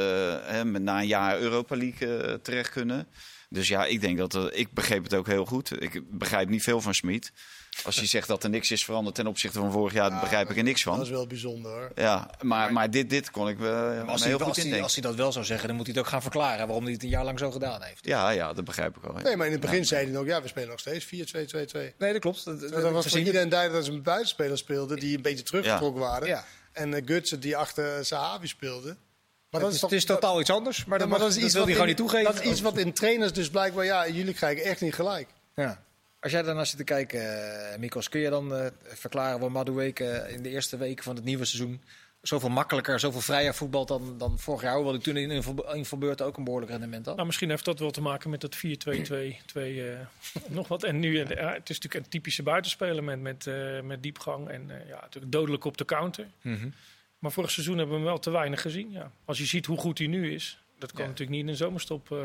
hè, 0.46 0.66
met- 0.66 0.82
na 0.82 1.00
een 1.00 1.08
jaar 1.08 1.40
Europa 1.40 1.76
League 1.78 2.18
eh, 2.18 2.34
terecht 2.34 2.70
kunnen. 2.70 3.08
Dus 3.50 3.68
ja, 3.68 3.86
ik 3.86 4.02
denk 4.02 4.18
dat 4.18 4.34
er- 4.34 4.54
ik 4.54 4.74
begreep 4.74 5.04
het 5.04 5.14
ook 5.14 5.28
heel 5.28 5.46
goed. 5.46 5.82
Ik 5.82 6.02
begrijp 6.18 6.50
niet 6.50 6.64
veel 6.64 6.82
van 6.82 6.94
Smit. 6.94 7.32
Als 7.84 7.96
hij 7.96 8.06
zegt 8.08 8.28
dat 8.28 8.44
er 8.44 8.50
niks 8.50 8.72
is 8.72 8.86
veranderd 8.86 9.16
ten 9.16 9.28
opzichte 9.28 9.60
van 9.60 9.72
vorig 9.72 9.94
jaar, 9.94 10.10
daar 10.10 10.20
begrijp 10.20 10.50
ik 10.50 10.58
er 10.58 10.64
niks 10.64 10.84
Dat 10.84 10.94
van. 10.94 11.04
is 11.04 11.10
wel 11.10 11.28
bijzonder 11.28 11.72
hoor. 11.72 11.92
Ja, 11.96 12.30
maar, 12.42 12.74
maar 12.74 12.92
dit, 12.92 13.10
dit 13.10 13.32
kon 13.32 13.50
ik 13.50 13.58
wel 13.58 13.74
Maar 13.74 14.00
als, 14.00 14.06
me 14.14 14.20
hij, 14.20 14.28
heel 14.28 14.38
goed 14.38 14.48
als, 14.48 14.56
hij, 14.56 14.64
indenken. 14.66 14.84
als 14.84 14.94
hij 14.94 15.04
dat 15.04 15.16
wel 15.16 15.32
zou 15.32 15.46
zeggen, 15.46 15.68
dan 15.68 15.76
moet 15.78 15.86
hij 15.86 15.96
het 15.96 16.04
ook 16.04 16.10
gaan 16.12 16.22
verklaren 16.22 16.66
waarom 16.66 16.84
hij 16.84 16.94
het 16.94 17.04
een 17.04 17.10
jaar 17.10 17.24
lang 17.24 17.40
zo 17.40 17.52
gedaan 17.52 17.82
heeft. 17.84 18.06
Ja, 18.06 18.30
ja, 18.30 18.54
dat 18.54 18.66
begrijp 18.66 18.96
ik 18.96 19.02
wel. 19.02 19.18
ja. 19.18 19.24
Nee, 19.24 19.36
maar 19.36 19.46
in 19.46 19.52
het 19.52 19.62
begin 19.62 19.86
zei 19.86 20.10
hij 20.12 20.18
ook, 20.20 20.26
ja, 20.26 20.42
we 20.42 20.48
spelen 20.48 20.70
nog 20.70 20.80
steeds 20.80 21.06
4-2-2-2. 21.06 21.94
Nee, 21.98 22.12
dat 22.12 22.22
klopt. 22.22 22.46
Dat, 22.46 22.60
dat- 22.62 22.72
Dat 22.72 22.92
was 22.92 23.06
voor 23.08 23.18
iedereen 23.20 23.50
duidelijk 23.50 23.80
dat 23.80 23.90
ze 23.92 23.98
een 23.98 24.04
buitenspeler 24.04 24.58
speelden 24.58 25.00
die 25.00 25.16
een 25.16 25.22
beetje 25.22 25.44
teruggetrokken 25.44 26.02
waren. 26.02 26.28
Ja. 26.28 26.46
En 26.72 26.92
uh, 26.92 27.02
Gutsen 27.06 27.40
die 27.40 27.58
achter 27.58 28.06
Sahavi 28.06 28.48
speelde. 28.48 28.98
Maar 29.52 29.62
het, 29.62 29.74
is, 29.74 29.82
het 29.82 29.92
is 29.92 30.06
totaal 30.06 30.40
iets 30.40 30.50
anders, 30.50 30.86
maar, 30.86 31.00
Ja, 31.00 31.06
dat, 31.08 31.20
mag- 31.20 31.28
dat 31.28 31.34
wil 31.34 31.44
hij 31.44 31.54
wat 31.54 31.64
gewoon 31.64 31.80
in- 31.82 31.86
niet 31.88 31.98
toegeven. 31.98 32.34
Dat 32.34 32.44
is 32.44 32.50
iets 32.52 32.62
wat 32.62 32.78
in 32.78 32.94
trainers 32.94 33.34
dus 33.34 33.50
blijkbaar, 33.50 33.86
ja, 33.86 34.08
jullie 34.08 34.34
krijgen 34.34 34.64
echt 34.64 34.82
niet 34.82 34.94
gelijk. 34.94 35.28
Ja. 35.56 35.84
Als 36.20 36.32
jij 36.32 36.42
daarnaar 36.42 36.66
zit 36.66 36.78
te 36.78 36.84
kijken, 36.84 37.22
eh, 37.72 37.78
Mikos, 37.80 38.10
kun 38.10 38.20
je 38.20 38.30
dan 38.30 38.56
eh, 38.56 38.66
verklaren 38.84 39.32
waarom 39.34 39.52
Madueke 39.52 40.26
in 40.30 40.44
de 40.44 40.50
eerste 40.50 40.78
weken 40.78 41.04
van 41.04 41.16
het 41.16 41.24
nieuwe 41.26 41.46
seizoen 41.46 41.82
zoveel 42.22 42.50
makkelijker, 42.50 43.00
zoveel 43.00 43.22
vrijer 43.22 43.56
voetbalt 43.56 43.88
dan, 43.88 44.16
dan 44.18 44.40
vorig 44.40 44.62
jaar? 44.62 44.76
Hoewel 44.76 44.94
ik 44.94 45.02
toen 45.02 45.18
in 45.18 45.32
Invalbeurt 45.74 46.22
ook 46.22 46.38
een 46.38 46.44
behoorlijk 46.44 46.72
rendement 46.72 47.06
had. 47.06 47.16
Nou, 47.16 47.28
misschien 47.28 47.50
heeft 47.50 47.66
dat 47.66 47.80
wel 47.80 47.92
te 47.92 48.02
maken 48.02 48.30
met 48.30 48.42
dat 48.42 48.56
4-2-2, 48.56 48.60
2, 49.46 49.90
eh, 49.90 49.98
nog 50.48 50.68
wat. 50.68 50.84
En 50.84 51.00
nu, 51.00 51.20
eh, 51.20 51.28
het 51.54 51.70
is 51.70 51.76
natuurlijk 51.80 51.94
een 52.06 52.10
typische 52.10 52.44
buitenspeler 52.44 53.04
met, 53.04 53.20
met, 53.22 53.48
eh, 53.48 53.82
met 53.82 54.04
diepgang 54.04 54.50
en 54.50 54.72
eh, 54.72 54.88
ja, 54.88 55.00
natuurlijk 55.02 55.32
dodelijk 55.32 55.66
op 55.66 55.78
de 55.78 55.86
counter. 55.86 56.28
Mhm. 56.42 56.68
Maar 57.20 57.32
vorig 57.32 57.52
seizoen 57.52 57.78
hebben 57.78 57.96
we 57.96 58.02
hem 58.02 58.10
wel 58.12 58.20
te 58.20 58.30
weinig 58.32 58.62
gezien. 58.62 58.92
Ja. 58.92 59.12
Als 59.26 59.38
je 59.38 59.46
ziet 59.46 59.66
hoe 59.66 59.78
goed 59.78 59.98
hij 59.98 60.08
nu 60.08 60.34
is, 60.34 60.60
dat 60.80 60.92
kan 60.92 61.02
Ja. 61.04 61.10
natuurlijk 61.10 61.38
niet 61.38 61.46
in 61.48 61.52
de 61.52 61.58
zomerstop 61.58 62.12
eh, 62.12 62.18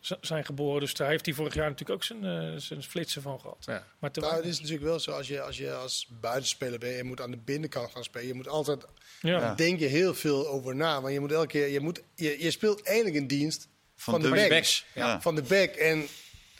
z- 0.00 0.12
zijn 0.20 0.44
geboren. 0.44 0.80
Dus 0.80 0.94
daar 0.94 1.08
heeft 1.08 1.24
hij 1.26 1.34
vorig 1.34 1.54
jaar 1.54 1.68
natuurlijk 1.68 1.90
ook 1.90 2.04
zijn, 2.04 2.24
eh, 2.24 2.54
zijn 2.60 2.82
flitsen 2.82 3.22
van 3.22 3.40
gehad. 3.40 3.56
Ja. 3.66 3.84
Maar 3.98 4.10
Nou, 4.14 4.34
het 4.36 4.44
is 4.44 4.56
natuurlijk 4.58 4.84
wel 4.86 5.00
zo, 5.00 5.10
als 5.10 5.28
je 5.28 5.40
als, 5.40 5.56
je 5.56 5.72
als 5.72 6.08
buitenspeler 6.20 6.78
bent, 6.78 6.96
je 6.96 7.04
moet 7.04 7.20
aan 7.20 7.30
de 7.30 7.36
binnenkant 7.36 7.90
gaan 7.90 8.04
spelen. 8.04 8.26
Je 8.26 8.34
moet 8.34 8.48
altijd, 8.48 8.84
ja. 9.20 9.54
Denk 9.54 9.78
je 9.78 9.86
heel 9.86 10.14
veel 10.14 10.48
over 10.48 10.76
na. 10.76 11.00
Want 11.00 11.12
je 11.14 11.20
moet 11.20 11.32
elke 11.32 11.46
keer, 11.46 11.68
je, 11.68 11.80
moet, 11.80 12.02
je, 12.14 12.42
je 12.42 12.50
speelt 12.50 12.82
eigenlijk 12.82 13.16
in 13.16 13.26
dienst 13.26 13.68
van, 13.96 14.20
de, 14.20 14.28
de 14.30 14.34
back. 14.34 14.48
backs. 14.48 14.84
Ja. 14.94 15.06
Ja. 15.06 15.20
Van 15.20 15.34
de 15.34 15.42
back. 15.42 15.74
En 15.74 16.06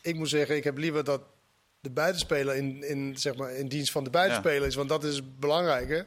ik 0.02 0.14
moet 0.14 0.28
zeggen, 0.28 0.56
ik 0.56 0.64
heb 0.64 0.76
liever 0.78 1.04
dat 1.04 1.22
de 1.80 1.90
buitenspeler 1.90 2.54
in, 2.56 2.82
in, 2.82 3.16
zeg 3.18 3.34
maar, 3.36 3.52
in 3.54 3.68
dienst 3.68 3.92
van 3.92 4.04
de 4.04 4.10
buitenspeler 4.10 4.66
is. 4.66 4.74
Want 4.74 4.88
dat 4.88 5.04
is 5.04 5.20
belangrijker. 5.38 6.06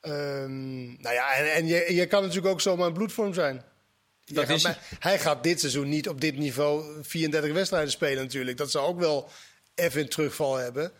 Ehm, 0.00 0.84
nou 0.84 1.14
ja, 1.14 1.34
en, 1.34 1.52
en 1.52 1.66
je, 1.66 1.94
je 1.94 2.06
kan 2.06 2.22
natuurlijk 2.22 2.52
ook 2.52 2.60
zomaar 2.60 2.86
in 2.88 2.92
bloedvorm 2.92 3.34
zijn. 3.34 3.62
Dat 4.24 4.44
gaat 4.44 4.56
is 4.56 4.66
hij 4.98 5.18
gaat 5.18 5.42
dit 5.42 5.60
seizoen 5.60 5.88
niet 5.88 6.08
op 6.08 6.20
dit 6.20 6.36
niveau 6.36 6.84
34 7.02 7.52
wedstrijden 7.52 7.90
spelen 7.90 8.22
natuurlijk. 8.22 8.56
Dat 8.56 8.70
zou 8.70 8.86
ook 8.86 8.98
wel 8.98 9.28
even 9.74 10.00
een 10.00 10.08
terugval 10.08 10.56
hebben. 10.56 10.92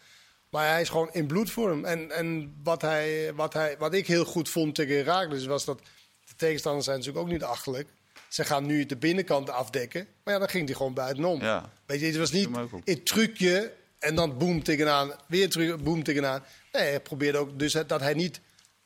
Maar 0.50 0.68
hij 0.68 0.80
is 0.80 0.88
gewoon 0.88 1.12
in 1.12 1.26
bloedvorm. 1.26 1.84
En, 1.84 2.10
en 2.10 2.54
wat, 2.62 2.82
hij, 2.82 3.32
wat, 3.34 3.52
hij, 3.52 3.76
wat 3.78 3.94
ik 3.94 4.06
heel 4.06 4.24
goed 4.24 4.48
vond 4.48 4.74
tegen 4.74 4.96
Herakles 4.96 5.46
was 5.46 5.64
dat... 5.64 5.78
de 6.24 6.34
tegenstanders 6.36 6.84
zijn 6.84 6.98
natuurlijk 6.98 7.24
ook 7.26 7.32
niet 7.32 7.42
achterlijk. 7.42 7.88
Ze 8.28 8.44
gaan 8.44 8.66
nu 8.66 8.86
de 8.86 8.96
binnenkant 8.96 9.50
afdekken. 9.50 10.06
Maar 10.24 10.34
ja, 10.34 10.40
dan 10.40 10.48
ging 10.48 10.66
hij 10.66 10.74
gewoon 10.74 10.94
buitenom. 10.94 11.40
Ja. 11.40 11.70
Weet 11.86 12.00
je, 12.00 12.06
het 12.06 12.16
was 12.16 12.32
niet 12.32 12.48
een 12.84 13.02
trucje 13.02 13.72
en 13.98 14.14
dan 14.14 14.38
boem 14.38 14.62
tegenaan. 14.62 15.12
Weer 15.28 15.50
terug, 15.50 15.82
boem 15.82 16.02
tegenaan. 16.02 16.44
Nee, 16.72 16.82
hij 16.82 17.00
probeerde 17.00 17.38
ook 17.38 17.58
dus 17.58 17.72
dat 17.72 18.00
hij 18.00 18.14
niet 18.14 18.40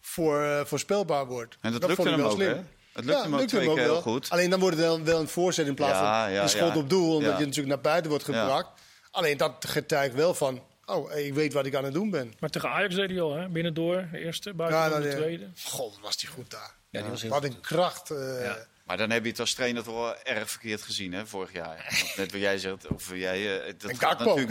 voor, 0.07 0.43
eh, 0.43 0.65
voorspelbaar 0.65 1.27
wordt. 1.27 1.57
En 1.61 1.73
dat, 1.73 1.81
vond 1.81 1.89
lukte 1.99 2.03
ik 2.03 2.09
hem 2.11 2.19
wel 2.21 2.31
ook, 2.31 2.37
slim. 2.37 2.49
hè? 2.49 2.61
Het 2.93 3.05
lukte 3.05 3.23
hem 3.23 3.35
ook 3.35 3.47
twee 3.47 3.67
keer 3.75 3.79
heel 3.83 4.01
goed. 4.01 4.31
Alleen 4.31 4.51
dan 4.51 4.61
wordt 4.61 4.77
het 4.77 4.85
wel, 4.87 5.03
wel 5.03 5.21
een 5.21 5.29
voorzet 5.29 5.67
in 5.67 5.75
plaats 5.75 5.99
Ja, 5.99 6.25
van 6.25 6.33
ja, 6.33 6.43
een 6.43 6.49
schot 6.49 6.73
ja. 6.75 6.79
op 6.79 6.89
doel. 6.91 7.15
Omdat 7.15 7.33
Ja. 7.33 7.39
je 7.39 7.45
natuurlijk 7.45 7.75
naar 7.75 7.81
buiten 7.83 8.11
wordt 8.11 8.27
Ja. 8.27 8.41
gebracht. 8.41 8.69
Alleen 9.11 9.37
dat 9.37 9.65
getuigt 9.69 10.15
wel 10.15 10.35
van... 10.35 10.63
Oh, 10.87 11.17
ik 11.17 11.35
weet 11.35 11.53
wat 11.53 11.67
ik 11.67 11.75
aan 11.75 11.85
het 11.85 11.93
doen 11.93 12.11
ben. 12.11 12.33
Maar 12.41 12.51
tegen 12.51 12.69
Ajax 12.71 12.95
deed 12.95 13.11
hij 13.11 13.21
al, 13.21 13.35
hè? 13.35 13.49
binnendoor, 13.49 14.09
de 14.13 14.19
eerste, 14.19 14.55
buiten 14.55 14.79
Ja, 14.79 14.99
de 15.01 15.09
ja. 15.09 15.15
tweede. 15.15 15.49
God, 15.65 15.99
was 16.03 16.17
die 16.17 16.29
goed 16.29 16.51
daar. 16.51 16.75
Ja, 16.91 17.01
die 17.01 17.11
was 17.11 17.23
heel 17.23 17.31
Wat 17.31 17.45
een 17.45 17.61
kracht. 17.61 18.11
eh, 18.11 18.45
Ja. 18.45 18.57
Maar 18.85 18.97
dan 18.97 19.11
heb 19.11 19.23
je 19.25 19.31
het 19.31 19.41
als 19.41 19.55
trainer 19.55 19.83
toch 19.83 19.95
wel 19.95 20.17
erg 20.23 20.51
verkeerd 20.51 20.83
gezien, 20.83 21.13
hè, 21.13 21.27
vorig 21.27 21.53
jaar. 21.53 21.87
Want 22.01 22.17
net 22.17 22.33
wat 22.33 22.41
jij 22.41 22.59
zegt, 22.59 22.87
of 22.87 23.15
jij... 23.15 23.59
eh, 23.61 23.75
dat 23.79 23.91
En 23.91 23.97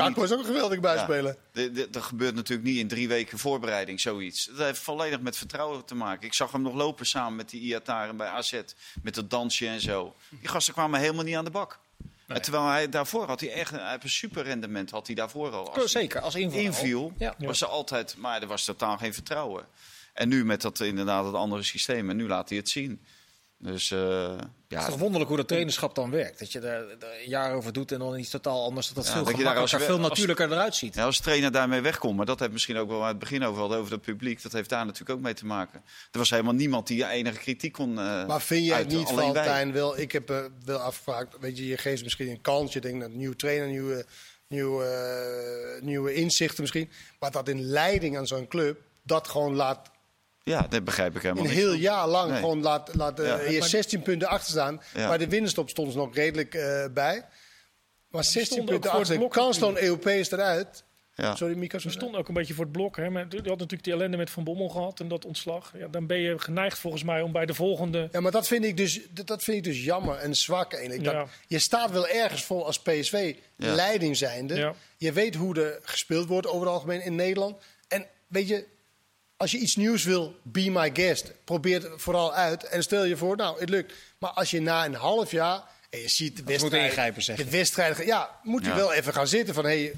niet- 0.10 0.18
is 0.24 0.32
ook 0.32 0.40
een 0.40 0.46
geweldig 0.46 0.80
de- 1.72 1.88
Dat 1.92 2.04
gebeurt 2.04 2.36
natuurlijk 2.36 2.68
niet 2.68 2.78
in 2.78 2.88
drie 2.88 3.08
weken 3.08 3.38
voorbereiding, 3.40 4.02
zoiets. 4.02 4.46
Dat 4.46 4.58
heeft 4.58 4.80
volledig 4.80 5.20
met 5.20 5.38
vertrouwen 5.38 5.86
te 5.86 5.96
maken. 5.96 6.26
Ik 6.26 6.34
zag 6.34 6.52
hem 6.52 6.62
nog 6.62 6.74
lopen 6.74 7.06
samen 7.06 7.36
met 7.36 7.50
die 7.50 7.62
Iataren 7.62 8.18
bij 8.18 8.28
AZ, 8.28 8.62
met 9.04 9.16
dat 9.16 9.30
dansje 9.30 9.68
en 9.68 9.82
zo. 9.82 10.16
Die 10.30 10.48
gasten 10.50 10.74
kwamen 10.74 11.00
helemaal 11.00 11.24
niet 11.24 11.36
aan 11.36 11.46
de 11.46 11.52
bak. 11.52 11.80
Terwijl 12.42 12.66
hij 12.68 12.90
daarvoor 12.90 13.26
had 13.28 13.40
hij 13.40 13.52
echt 13.52 13.72
een, 13.72 14.00
super 14.04 14.44
rendement, 14.44 14.90
had 14.92 15.06
hij 15.08 15.16
daarvoor 15.16 15.52
al. 15.52 15.74
Als 15.76 15.92
Zeker, 15.92 16.22
als 16.22 16.36
invaller. 16.36 16.64
inviel, 16.66 17.14
Ja. 17.18 17.36
was 17.38 17.62
er 17.62 17.68
altijd, 17.68 18.16
maar 18.18 18.42
er 18.42 18.48
was 18.48 18.64
totaal 18.66 18.98
geen 18.98 19.14
vertrouwen. 19.14 19.66
En 20.14 20.30
nu 20.30 20.46
met 20.46 20.62
dat 20.62 20.80
inderdaad 20.80 21.26
het 21.26 21.34
andere 21.36 21.64
systeem, 21.64 22.10
en 22.10 22.16
nu 22.16 22.28
laat 22.28 22.50
hij 22.50 22.58
het 22.58 22.70
zien. 22.70 23.02
Dus 23.64 23.92
eh, 23.92 24.32
Het 24.38 24.42
ja, 24.68 24.80
is 24.80 24.86
toch 24.86 24.98
wonderlijk 24.98 25.28
hoe 25.28 25.38
dat 25.38 25.48
trainerschap 25.48 25.96
dan 25.96 26.10
werkt. 26.12 26.40
Dat 26.40 26.52
je 26.52 26.60
er, 26.60 26.92
een 27.24 27.30
jaar 27.30 27.54
over 27.54 27.74
doet 27.74 27.92
en 27.92 28.00
dan 28.00 28.18
iets 28.18 28.30
totaal 28.30 28.64
anders. 28.64 28.88
Dat 28.88 28.96
dat 28.96 29.06
Ja, 29.06 29.12
veel 29.14 29.24
dat 29.24 29.38
je 29.38 29.44
daar 29.44 29.54
gemakkelijker, 29.54 29.88
als- 29.90 29.98
veel 29.98 30.00
als- 30.10 30.10
natuurlijker 30.10 30.52
eruit 30.52 30.76
ziet. 30.76 30.96
Ja, 30.96 31.06
als 31.06 31.20
trainer 31.20 31.52
daarmee 31.52 31.82
wegkomt, 31.82 32.18
maar 32.18 32.26
dat 32.26 32.40
heeft 32.40 32.52
misschien 32.52 32.78
ook 32.78 32.90
wel 32.90 33.02
aan 33.02 33.08
het 33.08 33.20
begin 33.20 33.44
over 33.44 33.60
hadden 33.60 33.78
over 33.78 33.92
het 33.92 34.02
publiek. 34.02 34.42
Dat 34.42 34.52
heeft 34.52 34.70
daar 34.70 34.86
natuurlijk 34.86 35.18
ook 35.18 35.24
mee 35.24 35.34
te 35.34 35.46
maken. 35.46 35.82
Er 36.12 36.20
was 36.20 36.30
helemaal 36.30 36.54
niemand 36.54 36.88
die 36.88 37.08
enige 37.08 37.38
kritiek 37.40 37.72
kon. 37.74 38.00
eh, 38.00 38.26
Maar 38.26 38.42
vind 38.42 38.66
jij 38.66 38.78
het 38.78 38.86
uiten, 38.86 38.98
niet, 38.98 39.08
alleen 39.08 39.34
wij. 39.34 39.44
Valentijn? 39.44 39.72
Wel, 39.74 39.98
ik 40.00 40.12
heb 40.12 40.30
eh, 40.30 40.38
wel 40.66 40.80
afgevraagd. 40.80 41.28
Weet 41.40 41.58
je, 41.58 41.68
je 41.68 41.78
geeft 41.78 42.04
misschien 42.04 42.30
een 42.30 42.42
kans. 42.42 42.74
Je 42.74 42.82
denkt 42.82 43.00
dat 43.02 43.10
een 43.10 43.18
nieuwe 43.18 43.36
trainer, 43.36 43.68
nieuwe, 43.68 44.06
nieuwe, 44.48 45.80
nieuwe 45.82 46.14
inzichten 46.14 46.62
misschien. 46.62 46.92
Maar 47.20 47.32
dat 47.32 47.48
in 47.48 47.62
leiding 47.62 48.18
aan 48.18 48.28
zo'n 48.28 48.48
club, 48.48 48.80
dat 49.04 49.28
gewoon 49.28 49.56
laat 49.56 49.92
Ja, 50.44 50.66
dat 50.70 50.84
begrijp 50.84 51.16
ik 51.16 51.22
helemaal 51.22 51.44
een 51.44 51.50
niet. 51.50 51.60
heel 51.60 51.74
jaar 51.74 52.08
lang 52.08 52.30
Nee. 52.32 52.40
gewoon 52.40 52.62
laat, 52.62 52.96
laat 52.96 53.20
eh, 53.20 53.28
Ja. 53.28 53.40
hier 53.40 53.64
16 53.64 54.02
punten 54.02 54.28
achter 54.28 54.52
staan. 54.52 54.82
Ja. 54.94 55.08
Bij 55.08 55.18
de 55.18 55.28
winterstop 55.28 55.70
stonden 55.70 55.94
ze 55.94 56.00
nog 56.00 56.16
redelijk 56.16 56.54
eh, 56.56 56.86
bij. 56.94 57.26
Maar 58.08 58.24
16 58.24 58.46
stonden 58.46 58.76
ook 58.76 58.82
punten 58.82 59.00
achter. 59.00 59.28
Kansloon 59.28 59.78
Europees 59.78 60.32
eruit. 60.32 60.84
Ja. 61.16 61.36
Sorry, 61.36 61.56
Mika. 61.58 61.80
Ze 61.80 61.90
stonden 61.90 62.20
ook 62.20 62.28
een 62.28 62.34
beetje 62.34 62.54
voor 62.54 62.64
het 62.64 62.74
blok. 62.74 62.98
Hè? 62.98 63.10
Maar 63.10 63.26
Je 63.30 63.38
had 63.38 63.46
natuurlijk 63.46 63.84
die 63.84 63.94
ellende 63.94 64.18
met 64.18 64.30
Van 64.30 64.44
Bommel 64.44 64.70
gehad 64.70 65.00
en 65.00 65.08
dat 65.08 65.26
ontslag. 65.26 65.74
Ja, 65.78 65.88
dan 65.88 66.08
ben 66.08 66.18
je 66.18 66.40
geneigd 66.40 66.78
volgens 66.80 67.04
mij 67.04 67.22
om 67.22 67.32
bij 67.32 67.46
de 67.46 67.54
volgende... 67.54 68.10
Ja, 68.12 68.20
maar 68.20 68.32
dat 68.32 68.48
vind 68.48 68.66
ik 68.66 68.78
dus, 68.78 69.00
dat, 69.10 69.28
dat 69.28 69.44
vind 69.44 69.58
ik 69.58 69.64
dus 69.64 69.84
jammer 69.84 70.16
en 70.18 70.36
zwak 70.36 70.74
eigenlijk. 70.74 71.04
Dat, 71.04 71.14
Ja. 71.14 71.26
Je 71.48 71.60
staat 71.60 71.92
wel 71.92 72.08
ergens 72.08 72.44
voor 72.44 72.64
als 72.64 72.80
PSV, 72.82 73.36
Ja. 73.58 73.74
leiding 73.76 74.18
zijnde. 74.18 74.56
Ja. 74.56 74.74
Je 74.98 75.12
weet 75.12 75.36
hoe 75.36 75.62
er 75.62 75.80
gespeeld 75.84 76.28
wordt 76.28 76.48
over 76.48 76.60
het 76.60 76.70
algemeen 76.70 77.04
in 77.04 77.16
Nederland. 77.16 77.56
En 77.88 78.06
weet 78.28 78.48
je, 78.48 78.66
als 79.44 79.52
je 79.52 79.58
iets 79.58 79.76
nieuws 79.76 80.04
wil, 80.04 80.36
be 80.44 80.70
my 80.70 80.90
guest. 80.94 81.34
Probeer 81.44 81.82
het 81.82 82.02
vooral 82.02 82.34
uit 82.34 82.64
en 82.64 82.84
stel 82.84 83.04
je 83.04 83.18
voor, 83.18 83.36
nou, 83.36 83.60
het 83.60 83.70
lukt. 83.70 83.94
Maar 84.18 84.30
als 84.32 84.52
je 84.52 84.62
na 84.62 84.86
een 84.86 84.94
half 84.94 85.32
jaar, 85.32 85.64
en 85.90 86.00
je 86.00 86.08
ziet 86.10 86.36
de 86.36 86.42
moet 86.42 86.52
wedstrijden... 86.52 86.90
ingrijpen, 86.90 87.22
zeg 87.24 87.38
je. 87.38 87.96
De 87.98 88.06
ja, 88.06 88.40
moet 88.44 88.64
je 88.64 88.70
Ja. 88.70 88.76
wel 88.76 88.94
even 88.94 89.14
gaan 89.14 89.28
zitten 89.28 89.54
van... 89.54 89.64
Hey, 89.64 89.94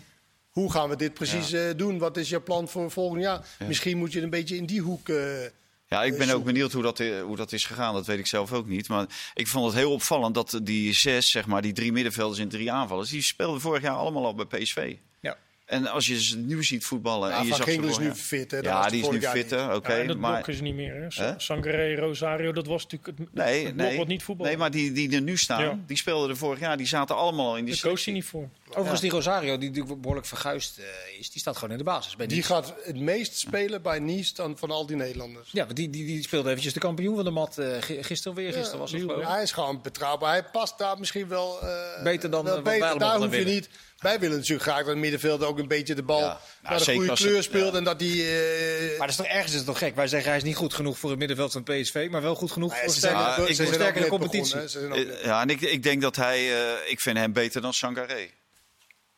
hoe 0.49 0.71
gaan 0.71 0.89
we 0.89 0.95
dit 0.95 1.13
precies 1.13 1.51
eh, 1.51 1.61
doen? 1.75 1.97
Wat 1.97 2.17
is 2.17 2.29
je 2.29 2.41
plan 2.41 2.67
voor 2.67 2.91
volgend 2.91 3.21
jaar? 3.21 3.47
Misschien 3.67 3.97
moet 3.97 4.13
je 4.13 4.21
een 4.21 4.29
beetje 4.29 4.55
in 4.55 4.65
die 4.65 4.81
hoek... 4.81 5.09
eh, 5.09 5.43
Ja, 5.87 6.03
ik 6.03 6.17
ben 6.17 6.27
Zo. 6.27 6.35
ook 6.35 6.43
benieuwd 6.43 6.71
hoe 6.71 6.83
dat, 6.83 6.99
eh, 6.99 7.21
hoe 7.21 7.35
dat 7.35 7.51
is 7.51 7.65
gegaan. 7.65 7.93
Dat 7.93 8.05
weet 8.05 8.19
ik 8.19 8.27
zelf 8.27 8.53
ook 8.53 8.67
niet. 8.67 8.87
Maar 8.87 9.05
ik 9.33 9.47
vond 9.47 9.65
het 9.65 9.75
heel 9.75 9.91
opvallend 9.91 10.35
dat 10.35 10.59
die 10.63 10.93
zes, 10.93 11.31
zeg 11.31 11.45
maar, 11.45 11.61
die 11.61 11.73
drie 11.73 11.91
middenvelders 11.91 12.39
en 12.39 12.49
drie 12.49 12.71
aanvallers, 12.71 13.09
die 13.09 13.21
speelden 13.23 13.61
vorig 13.61 13.81
jaar 13.81 13.95
allemaal 13.95 14.25
al 14.25 14.35
bij 14.35 14.45
PSV. 14.59 14.95
Ja. 15.67 15.73
En 15.75 15.87
als 15.87 16.07
je 16.07 16.21
ze 16.23 16.37
nu 16.37 16.63
ziet 16.63 16.85
voetballen. 16.85 17.29
Ja, 17.29 17.35
en 17.37 17.41
je 17.43 17.47
Van 17.49 17.57
zag 17.57 17.67
is 17.67 17.97
nu 17.97 18.13
fit, 18.13 18.51
hè? 18.51 18.57
Ja, 18.59 18.83
de 18.83 18.91
die 18.91 19.01
is 19.01 19.09
nu 19.09 19.21
fitter, 19.21 19.73
oké. 19.75 19.93
Ja, 19.93 19.99
en 19.99 20.07
dat 20.07 20.17
maar 20.17 20.33
blok 20.33 20.47
is 20.47 20.61
niet 20.61 20.75
meer. 20.75 20.93
Hè? 21.01 21.11
Sa- 21.11 21.23
Hè? 21.23 21.33
Sangare, 21.37 21.95
Rosario, 21.95 22.51
dat 22.51 22.65
was 22.67 22.83
natuurlijk 22.83 23.17
het, 23.19 23.33
Nee, 23.33 23.65
het 23.65 23.75
blok 23.75 23.87
nee, 23.87 23.97
wat 23.97 24.07
niet 24.07 24.23
voetbal. 24.23 24.45
nee, 24.45 24.57
maar 24.57 24.71
die, 24.71 24.91
die 24.91 25.15
er 25.15 25.21
nu 25.21 25.37
staan, 25.37 25.63
Ja. 25.63 25.79
die 25.87 25.97
speelden 25.97 26.29
er 26.29 26.37
vorig 26.37 26.59
jaar. 26.59 26.77
Die 26.77 26.87
zaten 26.87 27.15
allemaal 27.15 27.47
al 27.49 27.57
in 27.57 27.65
die 27.65 27.73
Daar 27.73 27.91
koos 27.91 28.05
hij 28.05 28.13
niet 28.13 28.25
voor. 28.25 28.49
Overigens, 28.69 29.01
die 29.01 29.11
Rosario, 29.11 29.57
die 29.57 29.69
natuurlijk 29.69 30.01
behoorlijk 30.01 30.27
verguisd 30.27 30.77
eh, 30.77 31.19
is, 31.19 31.31
die 31.31 31.41
staat 31.41 31.55
gewoon 31.55 31.71
in 31.71 31.77
de 31.77 31.83
basis. 31.83 32.15
Bij 32.15 32.27
Die 32.27 32.43
gaat 32.43 32.73
het 32.83 32.99
meest 32.99 33.37
spelen 33.37 33.81
bij 33.81 33.99
Nice 33.99 34.33
dan 34.33 34.57
van 34.57 34.71
al 34.71 34.85
die 34.85 34.95
Nederlanders. 34.95 35.49
Ja, 35.51 35.63
want 35.63 35.75
die, 35.75 35.89
die, 35.89 36.05
die 36.05 36.21
speelde 36.23 36.49
eventjes 36.49 36.73
de 36.73 36.79
kampioen 36.79 37.15
van 37.15 37.23
de 37.23 37.31
mat. 37.31 37.57
eh, 37.57 37.67
gi- 37.81 38.03
gisteren 38.03 38.37
weer, 38.37 38.53
gisteren 38.53 38.79
was 38.79 38.91
het. 38.91 39.11
Hij 39.27 39.41
is 39.43 39.51
gewoon 39.51 39.81
betrouwbaar. 39.81 40.31
Hij 40.31 40.43
past 40.43 40.77
daar 40.77 40.99
misschien 40.99 41.27
wel 41.27 41.61
eh, 41.61 42.03
Beter 42.03 42.29
dan, 42.29 42.43
wel 42.45 42.63
wij 42.63 42.73
allemaal 42.81 42.97
Daar 42.99 43.19
dan 43.19 43.27
hoef 43.27 43.37
je 43.37 43.45
niet. 43.45 43.69
Wij 43.95 44.19
willen 44.19 44.37
natuurlijk 44.37 44.63
graag 44.63 44.77
dat 44.77 44.87
het 44.87 44.97
middenveld 44.97 45.43
ook 45.43 45.59
een 45.59 45.67
beetje 45.67 45.95
de 45.95 46.03
bal 46.03 46.19
Ja, 46.19 46.25
nou, 46.27 46.39
naar 46.61 46.77
de 46.77 46.83
zeker 46.83 47.01
goede 47.07 47.21
kleur 47.21 47.35
het- 47.35 47.43
speelt. 47.43 47.71
ja. 47.71 47.77
En 47.77 47.83
dat 47.83 47.99
die... 47.99 48.23
eh, 48.39 48.87
Maar 48.89 48.97
dat 48.97 49.09
is 49.09 49.15
toch 49.15 49.25
ergens 49.25 49.51
is 49.51 49.57
het 49.57 49.65
toch 49.65 49.77
gek. 49.77 49.95
Wij 49.95 50.07
zeggen 50.07 50.29
hij 50.29 50.37
is 50.37 50.43
niet 50.43 50.55
goed 50.55 50.73
genoeg 50.73 50.97
voor 50.99 51.09
het 51.09 51.19
middenveld 51.19 51.51
van 51.51 51.63
PSV, 51.63 52.07
maar 52.11 52.21
wel 52.21 52.35
goed 52.35 52.51
genoeg 52.51 52.69
nou 52.71 52.83
voor 52.83 52.93
sterke, 52.93 53.41
ik- 53.49 53.55
voor 53.55 53.65
sterkere 53.65 53.99
net 53.99 54.09
competitie. 54.09 54.59
Eh, 54.59 55.23
Ja, 55.23 55.41
en 55.41 55.49
ik, 55.49 55.61
ik 55.61 55.83
denk 55.83 56.01
dat 56.01 56.15
hij, 56.15 56.37
eh, 56.37 56.91
ik 56.91 56.99
vind 56.99 57.17
hem 57.17 57.33
beter 57.33 57.61
dan 57.61 57.73
Sangaré. 57.73 58.29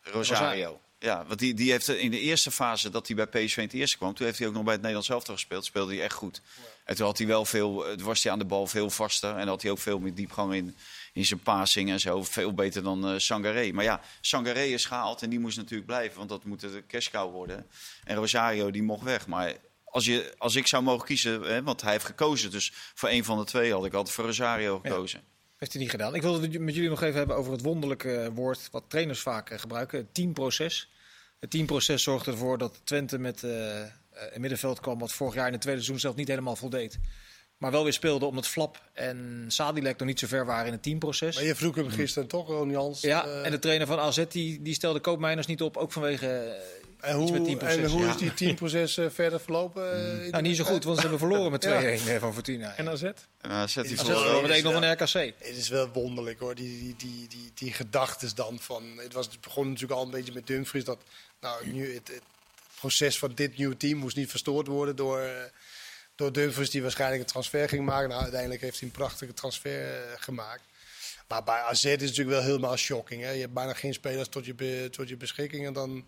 Rosario. 0.02 0.80
Ja, 1.00 1.24
want 1.28 1.40
die, 1.40 1.54
die 1.54 1.72
heeft 1.72 1.88
in 1.88 2.12
de 2.12 2.20
eerste 2.20 2.52
fase 2.52 2.90
dat 2.90 3.08
hij 3.08 3.16
bij 3.16 3.26
PSV 3.46 3.58
in 3.58 3.64
het 3.64 3.74
eerste 3.74 3.98
kwam, 3.98 4.14
toen 4.14 4.26
heeft 4.26 4.40
hij 4.40 4.48
ook 4.48 4.54
nog 4.54 4.64
bij 4.64 4.72
het 4.74 4.82
Nederlands 4.82 5.10
elftal 5.10 5.34
gespeeld, 5.34 5.66
speelde 5.66 5.94
hij 5.96 6.04
echt 6.04 6.14
goed. 6.14 6.42
En 6.86 6.96
toen 6.96 7.06
had 7.06 7.18
hij 7.18 7.28
wel 7.28 7.46
veel, 7.46 7.86
was 8.04 8.24
hij 8.24 8.32
aan 8.32 8.40
de 8.40 8.46
bal 8.46 8.68
veel 8.68 8.90
vaster 8.90 9.36
en 9.38 9.48
had 9.48 9.62
hij 9.62 9.72
ook 9.72 9.80
veel 9.80 10.00
meer 10.00 10.14
diepgang 10.14 10.54
in, 10.54 10.76
in 11.18 11.26
zijn 11.26 11.40
passing 11.40 11.90
en 11.90 12.00
zo, 12.00 12.24
veel 12.24 12.54
beter 12.54 12.84
dan 12.84 13.08
eh 13.08 13.18
Sangaré. 13.18 13.72
Maar 13.72 13.84
ja, 13.84 14.02
Sangaré 14.22 14.64
is 14.64 14.86
gehaald 14.86 15.22
en 15.22 15.30
die 15.30 15.40
moest 15.40 15.58
natuurlijk 15.58 15.88
blijven, 15.88 16.18
want 16.18 16.30
dat 16.30 16.44
moet 16.44 16.60
de 16.60 16.84
cash 16.88 17.10
cow 17.10 17.32
worden. 17.32 17.66
En 18.04 18.16
Rosario 18.16 18.72
die 18.72 18.84
mocht 18.84 19.04
weg, 19.04 19.28
maar 19.28 19.56
als, 19.84 20.06
je, 20.06 20.34
als 20.38 20.56
ik 20.56 20.68
zou 20.68 20.84
mogen 20.84 21.06
kiezen, 21.06 21.42
hè, 21.42 21.64
want 21.64 21.82
hij 21.82 21.92
heeft 21.92 22.06
gekozen, 22.06 22.52
dus 22.52 22.72
voor 22.74 23.10
een 23.10 23.24
van 23.24 23.38
de 23.38 23.44
twee 23.44 23.74
had 23.74 23.86
ik 23.86 23.94
altijd 23.94 24.16
voor 24.16 24.26
Rosario 24.26 24.80
gekozen. 24.80 25.22
Heeft 25.58 25.74
hij 25.74 25.82
niet 25.82 25.92
gedaan. 25.92 26.16
Ik 26.16 26.22
wilde 26.22 26.48
het 26.48 26.60
met 26.60 26.76
jullie 26.76 26.90
nog 26.90 27.02
even 27.02 27.18
hebben 27.18 27.36
over 27.36 27.52
het 27.52 27.62
wonderlijke 27.62 28.32
woord 28.34 28.68
wat 28.72 28.84
trainers 28.88 29.20
vaak 29.20 29.50
eh, 29.50 29.60
gebruiken: 29.60 29.98
het 29.98 30.14
teamproces. 30.14 30.92
Het 31.40 31.50
teamproces 31.50 32.04
zorgde 32.04 32.32
ervoor 32.32 32.58
dat 32.58 32.82
Twente 32.84 33.18
met 33.18 33.44
eh, 33.44 33.82
eh, 33.82 33.90
een 34.12 34.42
middenveld 34.42 34.80
kwam 34.80 35.00
wat 35.00 35.12
vorig 35.12 35.34
jaar 35.34 35.48
in 35.48 35.54
het 35.54 35.62
tweede 35.62 35.82
seizoen 35.82 36.02
zelf 36.02 36.16
niet 36.16 36.28
helemaal 36.28 36.56
voldeed. 36.56 37.00
Maar 37.58 37.72
wel 37.72 37.84
weer 37.84 37.94
speelde 37.94 38.26
omdat 38.26 38.48
Flap 38.48 38.82
en 38.94 39.46
Sadilek 39.48 39.98
nog 40.00 40.08
niet 40.08 40.20
zo 40.20 40.28
ver 40.28 40.46
waren 40.46 40.66
in 40.66 40.72
het 40.72 40.84
teamproces. 40.84 41.36
Maar 41.36 41.44
je 41.44 41.56
vroeg 41.56 41.76
hem 41.76 41.90
gisteren 41.90 42.28
toch, 42.28 42.48
Ron 42.48 42.70
Jans. 42.72 43.02
Ja, 43.02 43.26
eh, 43.26 43.46
en 43.46 43.52
de 43.52 43.60
trainer 43.60 43.88
van 43.88 44.00
AZ 44.00 44.24
die, 44.30 44.62
die 44.62 44.74
stelde 44.74 45.00
Koopmeiners 45.00 45.48
niet 45.48 45.62
op, 45.62 45.78
ook 45.78 45.92
vanwege 45.92 46.28
eh, 46.28 47.10
en 47.10 47.22
iets 47.22 47.32
met 47.32 47.40
hoe, 47.40 47.48
teamproces. 47.48 47.78
en 47.84 47.90
hoe 47.90 48.02
Ja. 48.02 48.10
is 48.10 48.18
die 48.18 48.34
teamproces 48.34 48.98
eh, 48.98 49.06
verder 49.10 49.40
verlopen? 49.40 49.84
in 50.24 50.30
Nou, 50.32 50.44
niet 50.44 50.56
zo 50.56 50.64
goed, 50.64 50.84
want 50.84 50.96
ze 50.96 51.02
hebben 51.02 51.20
verloren 51.20 51.52
met 51.52 51.66
2-1 51.66 51.70
Ja. 51.70 51.80
eh, 52.14 52.20
van 52.20 52.34
Fortuna. 52.34 52.76
En 52.78 52.90
AZ? 52.90 53.04
En 53.04 53.14
AZ 53.52 53.74
voor, 53.74 53.84
wel- 53.84 53.96
verloren 53.96 54.42
met 54.42 54.52
is 54.52 54.58
1-0 54.64 54.72
van 54.72 54.82
wel- 54.82 54.92
RKC. 54.92 55.34
Het 55.38 55.58
is 55.58 55.70
wel 55.70 55.90
wonderlijk 55.90 56.40
hoor, 56.40 56.56
die, 56.56 56.80
die, 56.80 56.96
die, 56.98 57.28
die, 57.28 57.52
die 57.54 57.74
gedachtes 57.74 58.34
dan 58.34 58.60
van... 58.60 58.84
Het, 58.98 59.14
was, 59.14 59.26
het 59.26 59.42
begon 59.42 59.66
natuurlijk 59.68 60.00
al 60.00 60.06
een 60.06 60.12
beetje 60.12 60.34
met 60.34 60.48
Dumfries 60.48 60.84
dat 60.84 61.00
nou, 61.42 61.68
nu 61.72 61.94
het, 61.94 62.08
het 62.08 62.22
proces 62.80 63.18
van 63.18 63.32
dit 63.36 63.58
nieuwe 63.58 63.78
team 63.78 63.98
moest 63.98 64.16
niet 64.16 64.30
verstoord 64.30 64.68
worden 64.68 64.96
door, 64.96 65.30
door 66.18 66.32
Dumfries 66.34 66.70
die 66.70 66.82
waarschijnlijk 66.82 67.22
een 67.22 67.28
transfer 67.28 67.70
ging 67.70 67.86
maken. 67.86 68.10
Nou, 68.10 68.22
uiteindelijk 68.22 68.62
heeft 68.62 68.80
hij 68.80 68.88
een 68.88 68.94
prachtige 68.96 69.34
transfer 69.34 69.82
eh, 69.94 70.00
gemaakt. 70.18 70.62
Maar 71.28 71.44
bij 71.44 71.56
AZ 71.62 71.84
is 71.84 71.92
het 71.92 72.00
natuurlijk 72.02 72.30
wel 72.30 72.42
helemaal 72.42 72.76
shocking. 72.78 73.22
Hè? 73.24 73.30
Je 73.32 73.40
hebt 73.42 73.54
bijna 73.54 73.74
geen 73.74 73.94
spelers 73.94 74.28
tot 74.28 74.46
je, 74.46 74.54
be- 74.54 74.88
tot 74.92 75.10
je 75.10 75.18
beschikking. 75.18 75.66
En 75.66 75.74
dan 75.74 76.06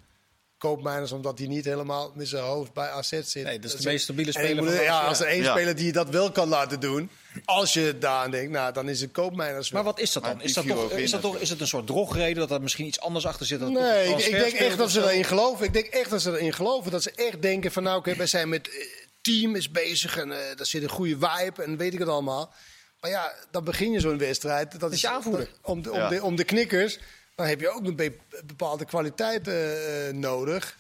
koopmijners 0.58 1.12
omdat 1.12 1.38
hij 1.40 1.48
niet 1.48 1.66
helemaal 1.66 2.12
met 2.16 2.28
zijn 2.28 2.44
hoofd 2.44 2.74
bij 2.74 2.90
AZ 2.90 3.10
zit. 3.10 3.44
Nee, 3.44 3.60
dat 3.60 3.74
is 3.74 3.80
de 3.80 3.90
meest 3.90 4.04
stabiele 4.04 4.32
speler 4.32 4.64
moet- 4.64 4.74
van 4.74 4.84
ja, 4.84 5.02
als 5.02 5.20
er 5.20 5.28
één 5.28 5.42
Ja. 5.44 5.52
speler 5.52 5.76
die 5.76 5.92
dat 5.92 6.10
wel 6.10 6.32
kan 6.32 6.48
laten 6.48 6.80
doen, 6.80 7.10
als 7.46 7.74
je 7.74 7.98
daar 8.00 8.24
aan 8.24 8.32
denkt, 8.32 8.52
nou, 8.52 8.74
dan 8.74 8.90
is 8.90 9.02
het 9.02 9.12
koopmijners. 9.12 9.72
Maar 9.72 9.84
wat 9.84 10.00
is 10.00 10.12
dat 10.12 10.24
dan? 10.24 10.42
Is 10.42 10.54
dat, 10.54 10.68
toch, 10.68 10.92
is, 10.92 11.12
dat 11.12 11.22
toch, 11.22 11.38
is 11.38 11.50
het 11.50 11.62
een 11.62 11.68
soort 11.68 11.88
drogreden 11.88 12.36
dat 12.48 12.52
er 12.52 12.62
misschien 12.62 12.86
iets 12.86 13.00
anders 13.00 13.26
achter 13.26 13.46
zit? 13.46 13.60
Toch 13.60 13.70
Nee, 13.70 14.08
ik, 14.10 14.18
ik 14.18 14.32
denk 14.32 14.54
echt 14.54 14.78
dat 14.78 14.92
ze 14.92 15.04
erin 15.04 15.24
geloven. 15.24 15.66
Ik 15.66 15.74
denk 15.74 15.86
echt 15.86 16.10
dat 16.10 16.22
ze 16.22 16.32
erin 16.32 16.54
geloven. 16.54 16.92
Dat 16.92 17.04
ze 17.04 17.12
echt 17.12 17.42
denken 17.42 17.72
van 17.72 17.84
nou, 17.84 17.98
oké, 17.98 18.16
wij 18.16 18.28
zijn 18.28 18.50
met 18.50 18.70
eh, 18.70 18.76
team 19.22 19.56
is 19.56 19.72
bezig 19.72 20.18
en 20.18 20.32
eh 20.32 20.56
daar 20.56 20.66
zit 20.66 20.84
een 20.84 20.90
goede 20.90 21.18
vibe 21.20 21.64
en 21.64 21.78
weet 21.78 21.94
ik 21.94 22.00
het 22.00 22.08
allemaal. 22.08 22.54
Maar 23.02 23.10
ja, 23.12 23.34
dan 23.52 23.64
begin 23.64 23.92
je 23.92 24.00
zo'n 24.00 24.18
wedstrijd. 24.18 24.80
Dat 24.80 24.92
is 24.92 25.02
je 25.02 25.10
aanvoerder. 25.10 25.46
dat- 25.46 25.60
om, 25.62 25.82
de, 25.82 25.92
om, 25.92 25.98
Ja. 25.98 26.10
de, 26.10 26.24
om 26.24 26.36
de 26.36 26.44
knikkers, 26.44 27.00
dan 27.36 27.46
heb 27.48 27.60
je 27.60 27.70
ook 27.70 27.86
een 27.86 27.96
be- 27.96 28.18
bepaalde 28.46 28.86
kwaliteit 28.86 29.48
eh, 29.48 30.08
eh, 30.08 30.16
nodig. 30.16 30.78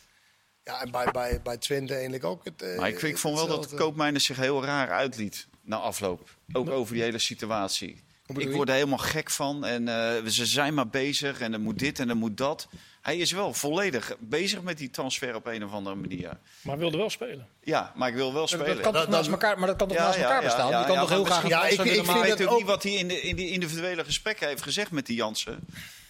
Ja, 0.63 0.81
en 0.81 0.91
bij, 0.91 1.11
bij, 1.11 1.41
bij 1.41 1.57
Twente 1.57 1.93
eigenlijk 1.93 2.23
ook 2.23 2.43
het. 2.45 2.77
Maar 2.77 2.89
ik, 2.89 3.01
ik 3.01 3.17
vond 3.17 3.35
wel 3.37 3.47
dat. 3.47 3.73
Koopmijners 3.73 4.25
zich 4.25 4.37
heel 4.37 4.63
raar 4.63 4.91
uitliet 4.91 5.47
na 5.61 5.75
afloop. 5.77 6.29
Ook 6.51 6.69
over 6.69 6.93
die 6.93 7.03
hele 7.03 7.19
situatie. 7.19 8.03
Ik 8.37 8.51
word 8.51 8.67
er 8.69 8.73
helemaal 8.75 8.97
gek 8.97 9.29
van. 9.31 9.65
En 9.65 9.87
eh, 9.87 10.25
ze 10.25 10.45
zijn 10.45 10.73
maar 10.73 10.87
bezig 10.89 11.39
en 11.39 11.53
er 11.53 11.59
moet 11.59 11.79
dit 11.79 11.99
en 11.99 12.09
er 12.09 12.17
moet 12.17 12.37
dat. 12.37 12.67
Hij 13.01 13.17
is 13.17 13.31
wel 13.31 13.53
volledig 13.53 14.15
bezig 14.19 14.61
met 14.61 14.77
die 14.77 14.89
transfer 14.89 15.35
op 15.35 15.45
een 15.45 15.63
of 15.63 15.71
andere 15.71 15.95
manier. 15.95 16.37
Maar 16.61 16.77
wilde 16.77 16.97
wel 16.97 17.09
spelen. 17.09 17.47
Ja, 17.63 17.91
maar 17.95 18.09
ik 18.09 18.15
wil 18.15 18.33
wel 18.33 18.47
spelen. 18.47 18.65
dat 18.65 18.79
kan 18.79 18.91
toch 18.93 19.01
Dat- 19.01 19.09
naast 19.09 19.23
dat- 19.29 19.33
elkaar, 19.41 19.57
maar 19.59 19.67
dat 19.67 19.77
kan 19.77 19.87
toch 19.87 19.97
Ja, 19.97 20.03
naast 20.03 20.17
elkaar 20.17 20.41
ja, 20.41 20.43
bestaan? 20.43 20.69
ja, 20.69 20.79
je 20.79 20.85
kan 20.85 20.93
ja, 20.95 20.99
toch 21.01 21.09
heel 21.09 21.23
maar 21.23 21.31
graag 21.31 21.47
ja, 21.49 21.63
ik- 21.65 21.71
ik 21.71 22.05
vind 22.05 22.21
weet 22.21 22.47
ook 22.47 22.57
niet 22.57 22.65
wat 22.67 22.83
hij 22.83 22.91
in 22.91 23.07
de, 23.07 23.21
in 23.21 23.35
die 23.35 23.49
individuele 23.49 24.03
gesprekken 24.03 24.47
heeft 24.47 24.61
gezegd 24.61 24.91
met 24.91 25.05
die 25.05 25.15
Jansen. 25.15 25.59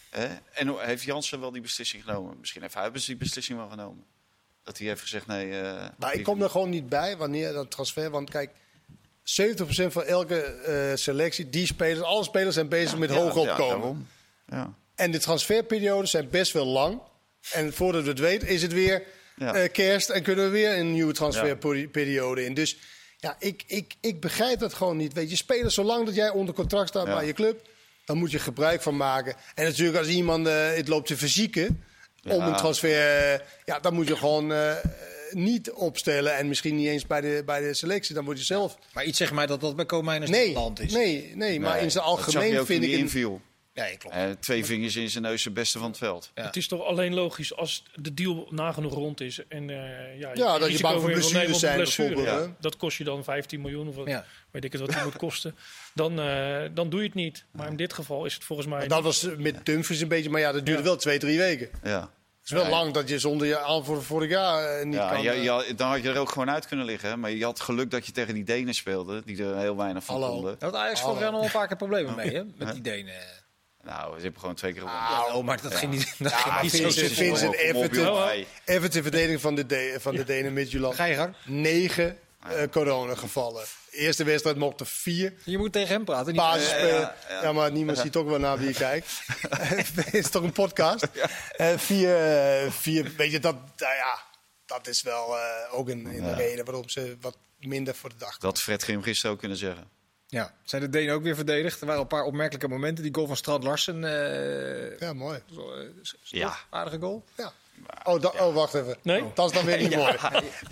Hè? 0.10 0.28
En 0.54 0.76
heeft 0.80 1.04
Jansen 1.04 1.40
wel 1.40 1.52
die 1.52 1.62
beslissing 1.62 2.04
genomen? 2.04 2.38
Misschien 2.40 2.62
heeft 2.62 2.74
hij 2.74 2.92
die 2.92 3.16
beslissing 3.18 3.58
wel 3.58 3.70
genomen. 3.70 4.04
Dat 4.64 4.78
hij 4.78 4.88
heeft 4.88 5.02
gezegd 5.02 5.28
nee. 5.28 5.60
eh, 5.62 5.86
Maar 5.98 6.14
ik 6.14 6.24
kom 6.24 6.42
er 6.42 6.50
gewoon 6.50 6.70
niet 6.70 6.90
bij 6.90 7.18
wanneer 7.18 7.54
dat 7.54 7.72
transfer. 7.72 8.10
Want 8.10 8.30
kijk, 8.30 8.52
70% 9.30 9.32
van 9.88 10.04
elke 10.04 10.42
eh, 10.42 10.96
selectie, 10.96 11.50
die 11.50 11.66
spelers, 11.66 12.02
alle 12.02 12.24
spelers 12.24 12.56
zijn 12.56 12.70
bezig 12.70 12.98
met 12.98 13.10
hoog 13.10 13.36
opkomen. 13.36 14.08
En 14.96 15.12
de 15.12 15.20
transferperiodes 15.20 16.12
zijn 16.12 16.30
best 16.30 16.52
wel 16.52 16.66
lang. 16.66 17.02
En 17.52 17.74
voordat 17.74 18.04
we 18.04 18.10
het 18.10 18.20
weten, 18.20 18.48
is 18.48 18.62
het 18.62 18.74
weer 18.74 19.04
eh, 19.38 19.64
kerst 19.72 20.10
en 20.10 20.24
kunnen 20.24 20.46
we 20.46 20.52
weer 20.52 20.78
een 20.78 20.92
nieuwe 20.92 21.14
transferperiode 21.14 22.46
in. 22.46 22.54
Dus 22.54 22.78
ja, 23.18 23.36
ik, 23.40 23.64
ik, 23.68 23.96
ik 24.02 24.22
begrijp 24.22 24.60
dat 24.60 24.74
gewoon 24.74 24.98
niet. 24.98 25.14
Weet 25.14 25.30
je, 25.30 25.36
spelers, 25.36 25.74
zolang 25.74 26.06
dat 26.06 26.16
jij 26.16 26.30
onder 26.30 26.56
contract 26.56 26.90
staat 26.90 27.06
bij 27.06 27.26
je 27.26 27.34
club, 27.34 27.68
dan 28.06 28.18
moet 28.18 28.32
je 28.32 28.40
gebruik 28.40 28.82
van 28.82 28.98
maken. 28.98 29.36
En 29.56 29.66
natuurlijk, 29.66 29.98
als 29.98 30.08
iemand 30.08 30.48
eh, 30.48 30.74
het 30.74 30.88
loopt 30.88 31.08
te 31.08 31.18
verzieken 31.18 31.84
om 32.24 32.42
een 32.42 32.56
transfer, 32.56 33.44
ja, 33.66 33.80
dan 33.80 33.94
moet 33.94 34.08
je 34.08 34.16
gewoon 34.18 34.52
niet 35.32 35.72
opstellen. 35.72 36.36
En 36.38 36.48
misschien 36.48 36.76
niet 36.76 36.88
eens 36.88 37.08
bij 37.08 37.22
de, 37.22 37.44
bij 37.46 37.62
de 37.62 37.74
selectie, 37.74 38.16
dan 38.16 38.24
moet 38.24 38.38
je 38.38 38.46
zelf. 38.46 38.78
Maar 38.94 39.04
iets 39.06 39.18
zegt 39.18 39.34
mij 39.34 39.46
dat 39.46 39.62
dat 39.62 39.76
bij 39.76 39.86
Koopmeiners 39.86 40.32
niet 40.32 40.40
Nee, 40.56 40.74
is. 40.88 40.92
nee, 40.94 41.32
nee, 41.36 41.60
maar 41.60 41.74
Nee, 41.74 41.84
in 41.84 41.92
zijn 41.92 42.04
dat 42.06 42.14
zag 42.16 42.26
je 42.32 42.38
algemeen 42.40 42.60
ook 42.60 42.66
vind 42.66 42.84
ik 42.84 42.92
het. 42.92 43.00
inviel. 43.00 43.42
Nee, 43.74 43.98
klopt. 43.98 44.16
Eh, 44.16 44.24
twee 44.40 44.66
vingers 44.66 44.96
in 44.96 45.10
zijn 45.10 45.24
neus, 45.24 45.44
de 45.44 45.52
beste 45.52 45.80
van 45.80 45.88
het 45.88 45.98
veld. 45.98 46.32
Ja. 46.36 46.44
Het 46.46 46.56
is 46.56 46.68
toch 46.68 46.84
alleen 46.84 47.14
logisch 47.14 47.56
als 47.56 47.84
de 47.96 48.14
deal 48.14 48.48
nagenoeg 48.50 48.94
rond 48.94 49.22
is. 49.22 49.40
En, 49.48 49.70
eh, 49.70 50.20
ja, 50.20 50.32
Ja, 50.34 50.58
dat 50.60 50.72
je 50.72 50.80
bang 50.82 51.02
voor 51.02 51.12
blessures 51.12 51.60
zijn 51.60 51.72
een 51.74 51.82
blessure. 51.82 52.08
bijvoorbeeld, 52.14 52.40
Ja. 52.42 52.48
hè? 52.48 52.54
Dat 52.60 52.78
kost 52.78 52.98
je 52.98 53.04
dan 53.04 53.24
15 53.24 53.62
miljoen 53.62 53.88
of 53.88 53.96
wat, 53.96 54.08
Ja. 54.08 54.26
weet 54.52 54.64
ik 54.64 54.72
het 54.72 54.82
wat 54.82 54.90
die 54.92 55.04
moet 55.04 55.16
kosten. 55.18 55.56
Dan, 55.94 56.20
eh, 56.20 56.62
dan 56.74 56.90
doe 56.90 57.00
je 57.00 57.06
het 57.06 57.16
niet. 57.16 57.46
Maar 57.52 57.68
in 57.68 57.76
dit 57.76 57.94
geval 57.94 58.26
is 58.26 58.34
het 58.34 58.44
volgens 58.44 58.68
mij... 58.68 58.88
Dat 58.88 59.04
was 59.04 59.28
met 59.38 59.66
Dumfries 59.66 60.00
een 60.02 60.08
beetje, 60.08 60.30
maar 60.30 60.42
ja, 60.42 60.52
dat 60.52 60.66
duurde 60.66 60.82
Ja. 60.82 60.88
wel 60.88 60.98
twee, 60.98 61.18
drie 61.20 61.38
weken. 61.38 61.70
Ja 61.84 62.12
is 62.52 62.62
wel 62.62 62.70
lang 62.70 62.94
dat 62.94 63.10
je 63.10 63.20
zonder 63.20 63.48
je 63.48 63.60
aanvoer 63.60 64.04
vorig 64.04 64.30
jaar 64.30 64.64
eh, 64.64 64.86
niet 64.86 64.94
ja, 64.96 65.10
kan... 65.10 65.22
Ja, 65.22 65.34
eh. 65.34 65.44
ja, 65.44 65.64
dan 65.76 65.90
had 65.90 66.04
je 66.04 66.10
er 66.10 66.18
ook 66.18 66.30
gewoon 66.30 66.50
uit 66.50 66.68
kunnen 66.68 66.86
liggen. 66.86 67.20
Maar 67.20 67.32
je 67.32 67.44
had 67.44 67.60
geluk 67.60 67.92
dat 67.92 68.06
je 68.06 68.12
tegen 68.12 68.34
die 68.34 68.44
Denen 68.44 68.74
speelde, 68.74 69.22
die 69.26 69.44
er 69.44 69.58
heel 69.58 69.78
weinig 69.78 70.04
van 70.04 70.16
Hallo. 70.16 70.34
konden. 70.34 70.56
Dat 70.60 70.76
Ajax 70.76 71.00
volgens 71.00 71.22
jaar 71.22 71.32
nog 71.32 71.40
wel 71.40 71.50
vaker 71.50 71.76
problemen 71.76 72.16
mee, 72.16 72.34
hè? 72.34 72.44
Met 72.58 72.74
die 72.74 72.82
Denen. 72.82 73.14
Nou, 73.84 74.16
ze 74.16 74.22
hebben 74.22 74.40
gewoon 74.40 74.56
twee 74.56 74.74
keer 74.74 74.82
gewonnen. 74.82 75.08
Ah, 75.08 75.36
oh, 75.36 75.44
maar 75.44 75.62
dat 75.62 75.76
ging 75.76 75.92
niet. 75.92 76.16
Dat 76.20 76.32
ja, 76.32 76.38
ging 76.38 76.62
niet 76.62 76.72
Vincent, 76.72 77.12
Vincent, 77.12 77.56
Everton, 77.56 78.46
Everton 78.66 79.02
verdediging 79.02 79.42
van 79.42 79.56
de, 79.56 79.96
van 80.00 80.16
de 80.16 80.24
Denen 80.24 80.54
met 80.54 80.72
Ga 80.72 81.06
je 81.06 81.16
gang 81.16 81.36
uh, 82.48 82.64
coronagevallen. 82.72 83.66
Eerste 83.92 84.24
wedstrijd 84.24 84.58
mochten 84.58 84.86
vier. 84.86 85.34
Je 85.44 85.58
moet 85.58 85.72
tegen 85.72 85.94
hem 85.94 86.06
praten. 86.06 86.28
Niet 86.28 86.42
basis, 86.42 86.70
ja, 86.70 87.16
ja, 87.42 87.52
maar 87.52 87.72
niemand 87.72 87.98
ziet 87.98 88.16
ook 88.16 88.28
wel 88.28 88.40
naar 88.40 88.58
wie 88.58 88.68
je 88.68 88.74
kijkt. 88.74 89.22
Het 89.50 90.14
is 90.22 90.30
toch 90.30 90.44
een 90.44 90.52
podcast? 90.52 91.08
Uh, 91.58 91.78
vier, 92.70 93.12
weet 93.18 93.32
je, 93.32 93.40
dat, 93.40 93.56
nou 93.56 93.96
ja, 93.96 94.22
dat 94.66 94.88
is 94.88 95.02
wel 95.02 95.38
ook 95.72 95.90
een, 95.90 96.36
reden 96.36 96.66
waarom 96.66 96.90
ze 96.90 97.18
wat 97.22 97.38
minder 97.58 97.96
voor 97.96 98.10
de 98.10 98.16
dag. 98.18 98.38
Dat 98.38 98.60
Fred 98.60 98.84
Grim 98.84 99.02
gisteren 99.02 99.32
ook 99.32 99.40
kunnen 99.40 99.58
zeggen. 99.58 99.90
Ja, 100.28 100.54
zijn 100.64 100.82
de 100.82 100.90
Denen 100.90 101.14
ook 101.14 101.24
weer 101.24 101.36
verdedigd? 101.36 101.82
Er 101.82 101.86
waren 101.88 102.02
een 102.02 102.08
paar 102.08 102.24
opmerkelijke 102.24 102.68
momenten. 102.68 103.04
Die 103.04 103.14
goal 103.14 103.28
van 103.28 103.36
Strad 103.36 103.64
Larsen. 103.64 104.02
ja, 105.00 105.14
mooi. 105.14 105.42
Zo, 105.54 105.74
ja. 106.24 106.58
Aardige 106.70 107.00
goal. 107.00 107.26
Ja. 107.38 107.54
Oh, 108.04 108.22
da- 108.22 108.34
oh, 108.40 108.54
wacht 108.56 108.74
even. 108.74 108.98
Nee? 109.02 109.24
Dat 109.34 109.50
is 109.50 109.56
dan 109.56 109.66
weer 109.66 109.78
niet 109.78 109.96
mooi. 109.96 110.16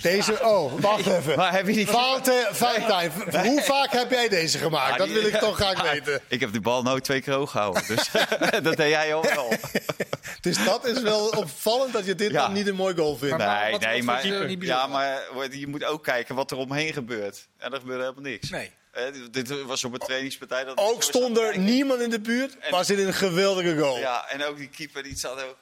Deze, 0.02 0.40
oh, 0.44 0.74
wacht 0.80 1.06
even. 1.08 1.36
Maar 1.38 1.52
heb 1.52 1.68
je 1.68 1.74
niet... 1.74 1.90
Valentijn, 1.90 2.56
Valentijn, 2.56 3.12
v- 3.12 3.36
hoe 3.36 3.62
vaak 3.62 3.92
heb 3.92 4.12
jij 4.12 4.30
deze 4.30 4.58
gemaakt? 4.58 4.92
Ja, 4.92 4.98
Dat 4.98 5.10
wil 5.10 5.26
ik 5.26 5.36
toch 5.36 5.56
graag 5.56 5.92
weten. 5.92 6.22
Ik 6.28 6.40
heb 6.40 6.52
die 6.52 6.62
bal 6.62 6.82
nooit 6.84 7.04
twee 7.04 7.22
keer 7.22 7.34
hoog 7.34 7.52
gehouden. 7.52 7.84
Dus 7.88 8.10
dat 8.64 8.78
deed 8.78 8.90
jij 8.90 9.14
ook 9.16 9.34
wel. 9.34 9.54
Dus 10.42 10.64
dat 10.66 10.86
is 10.86 11.02
wel 11.02 11.28
opvallend 11.30 11.94
dat 11.94 12.06
je 12.06 12.16
dit 12.16 12.32
Ja. 12.32 12.42
dan 12.42 12.54
niet 12.54 12.68
een 12.68 12.76
mooi 12.76 12.96
goal 12.96 13.18
vindt. 13.18 13.38
Maar- 13.38 13.62
Nee, 13.64 13.72
wat- 13.72 13.82
nee, 13.82 13.96
wat 13.96 14.06
maar, 14.06 14.50
ja, 14.60 14.88
maar 14.88 15.22
je 15.52 15.68
moet 15.68 15.84
ook 15.84 16.04
kijken 16.04 16.36
wat 16.36 16.52
er 16.52 16.58
omheen 16.58 16.94
gebeurt. 16.94 17.48
En 17.58 17.74
er 17.74 17.80
gebeurde 17.80 18.02
helemaal 18.04 18.24
niks. 18.32 18.50
Nee. 18.50 18.72
Dit- 19.14 19.34
dit 19.34 19.64
was 19.64 19.84
op 19.84 19.94
een 19.94 20.00
trainingspartij. 20.00 20.64
Dat 20.64 20.78
Ook 20.78 21.04
stond 21.04 21.38
er 21.38 21.58
niemand 21.58 22.02
in 22.02 22.10
de 22.10 22.20
buurt, 22.20 22.58
En- 22.58 22.72
was 22.72 22.88
dit 22.88 23.00
een 23.00 23.14
geweldige 23.14 23.78
goal. 23.78 23.98
Ja, 23.98 24.30
en 24.30 24.44
ook 24.46 24.58
die 24.58 24.70
keeper 24.70 25.04
die 25.04 25.18
zat 25.18 25.44
ook... 25.44 25.56